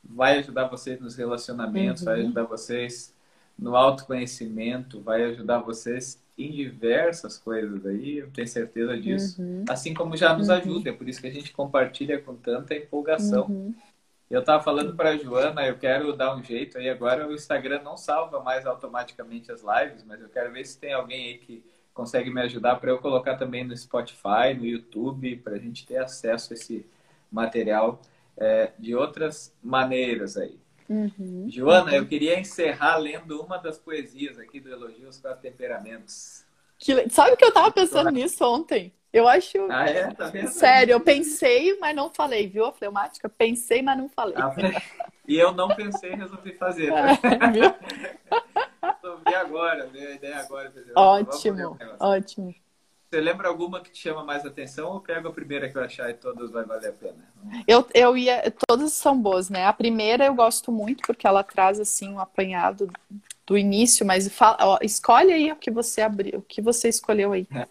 [0.04, 2.06] vai ajudar vocês nos relacionamentos, uhum.
[2.06, 3.12] vai ajudar vocês
[3.58, 9.40] no autoconhecimento, vai ajudar vocês em diversas coisas aí, eu tenho certeza disso.
[9.40, 9.64] Uhum.
[9.68, 10.54] Assim como já nos uhum.
[10.54, 13.46] ajuda, é por isso que a gente compartilha com tanta empolgação.
[13.46, 13.74] Uhum.
[14.28, 17.28] Eu estava falando para a Joana, eu quero dar um jeito aí agora.
[17.28, 21.26] O Instagram não salva mais automaticamente as lives, mas eu quero ver se tem alguém
[21.26, 25.58] aí que consegue me ajudar para eu colocar também no Spotify, no YouTube, para a
[25.58, 26.84] gente ter acesso a esse
[27.30, 28.00] material
[28.36, 30.58] é, de outras maneiras aí.
[30.88, 36.44] Uhum, Joana, eu queria encerrar lendo uma das poesias aqui do Elogio aos Quatro Temperamentos.
[36.78, 37.08] Que...
[37.08, 38.92] Sabe que eu estava pensando nisso ontem?
[39.16, 39.56] Eu acho.
[39.70, 40.12] Ah, é?
[40.12, 40.30] Tá?
[40.46, 43.30] Sério, eu pensei, mas não falei, viu, a fleumática?
[43.30, 44.36] Pensei, mas não falei.
[44.36, 44.54] Ah,
[45.26, 46.92] e eu não pensei e resolvi fazer.
[46.92, 47.78] Tá?
[49.02, 50.70] Resolvi agora, veio a ideia agora.
[50.94, 52.54] Ótimo, ótimo.
[53.08, 56.10] Você lembra alguma que te chama mais atenção ou pega a primeira que eu achar
[56.10, 57.24] e todas vai valer a pena?
[57.66, 58.52] Eu, eu ia.
[58.68, 59.64] Todas são boas, né?
[59.64, 62.90] A primeira eu gosto muito porque ela traz assim um apanhado
[63.46, 67.32] do início, mas fala, ó, escolhe aí o que você abriu, o que você escolheu
[67.32, 67.46] aí.
[67.54, 67.66] É.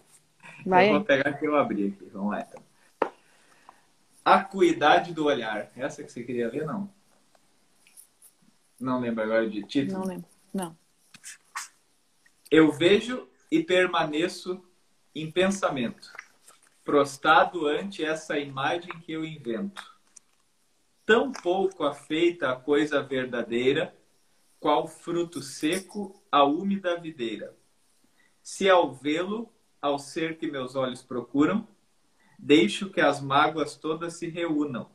[0.66, 2.10] Vai eu vou pegar que eu abri aqui.
[2.12, 2.62] Vamos lá, então.
[4.24, 5.70] Acuidade do olhar.
[5.76, 6.92] Essa que você queria ver, não?
[8.78, 10.00] Não lembro agora de título?
[10.00, 10.76] Não lembro, não.
[12.50, 14.60] Eu vejo e permaneço
[15.14, 16.12] em pensamento,
[16.84, 19.94] prostado ante essa imagem que eu invento.
[21.06, 23.96] Tão pouco afeita a coisa verdadeira,
[24.58, 27.56] qual fruto seco a úmida videira.
[28.42, 29.50] Se ao vê-lo
[29.86, 31.66] ao ser que meus olhos procuram,
[32.38, 34.90] deixo que as mágoas todas se reúnam.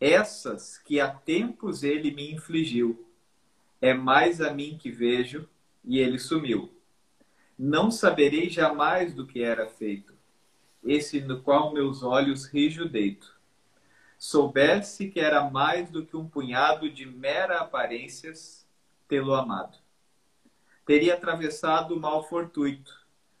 [0.00, 3.06] Essas que há tempos ele me infligiu.
[3.80, 5.48] É mais a mim que vejo,
[5.84, 6.72] e ele sumiu.
[7.58, 10.14] Não saberei jamais do que era feito,
[10.84, 13.36] esse no qual meus olhos rijo deito.
[14.18, 18.66] soubesse que era mais do que um punhado de mera aparências
[19.06, 19.78] tê-lo amado.
[20.84, 22.97] Teria atravessado o mal fortuito,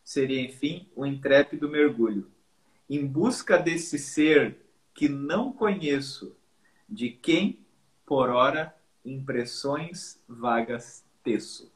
[0.08, 2.30] seria, enfim, o um intrépido mergulho,
[2.88, 4.56] em busca desse ser
[4.94, 6.34] que não conheço,
[6.88, 7.60] de quem,
[8.06, 8.74] por ora,
[9.04, 11.70] impressões vagas teço.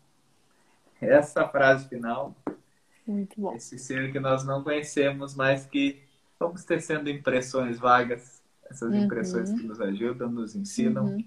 [0.99, 2.35] Essa frase final.
[3.07, 3.55] Muito bom.
[3.55, 6.03] Esse ser que nós não conhecemos, mas que
[6.41, 9.05] vamos tecendo impressões vagas essas uhum.
[9.05, 11.05] impressões que nos ajudam, nos ensinam.
[11.05, 11.25] Uhum.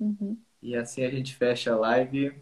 [0.00, 0.38] Uhum.
[0.60, 2.34] E assim a gente fecha a live.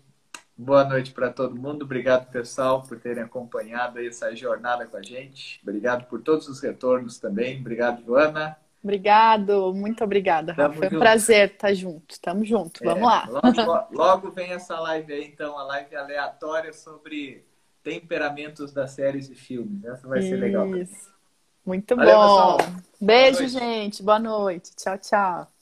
[0.60, 1.84] Boa noite para todo mundo.
[1.84, 5.60] Obrigado, pessoal, por terem acompanhado essa jornada com a gente.
[5.62, 7.60] Obrigado por todos os retornos também.
[7.60, 8.56] Obrigado, Joana.
[8.82, 10.76] Obrigado, muito obrigada, Rafa.
[10.76, 12.20] Foi um prazer estar junto.
[12.20, 12.82] Tamo junto.
[12.82, 13.28] Vamos é, lá.
[13.64, 17.44] Logo, logo, vem essa live aí, então, a live aleatória sobre
[17.84, 19.84] temperamentos das séries e filmes.
[19.84, 20.28] Essa vai Isso.
[20.28, 20.66] ser legal.
[21.64, 22.56] Muito Valeu, bom.
[22.56, 22.82] Pessoal.
[23.00, 24.02] Beijo, gente.
[24.02, 24.74] Boa noite.
[24.74, 25.57] Tchau, tchau.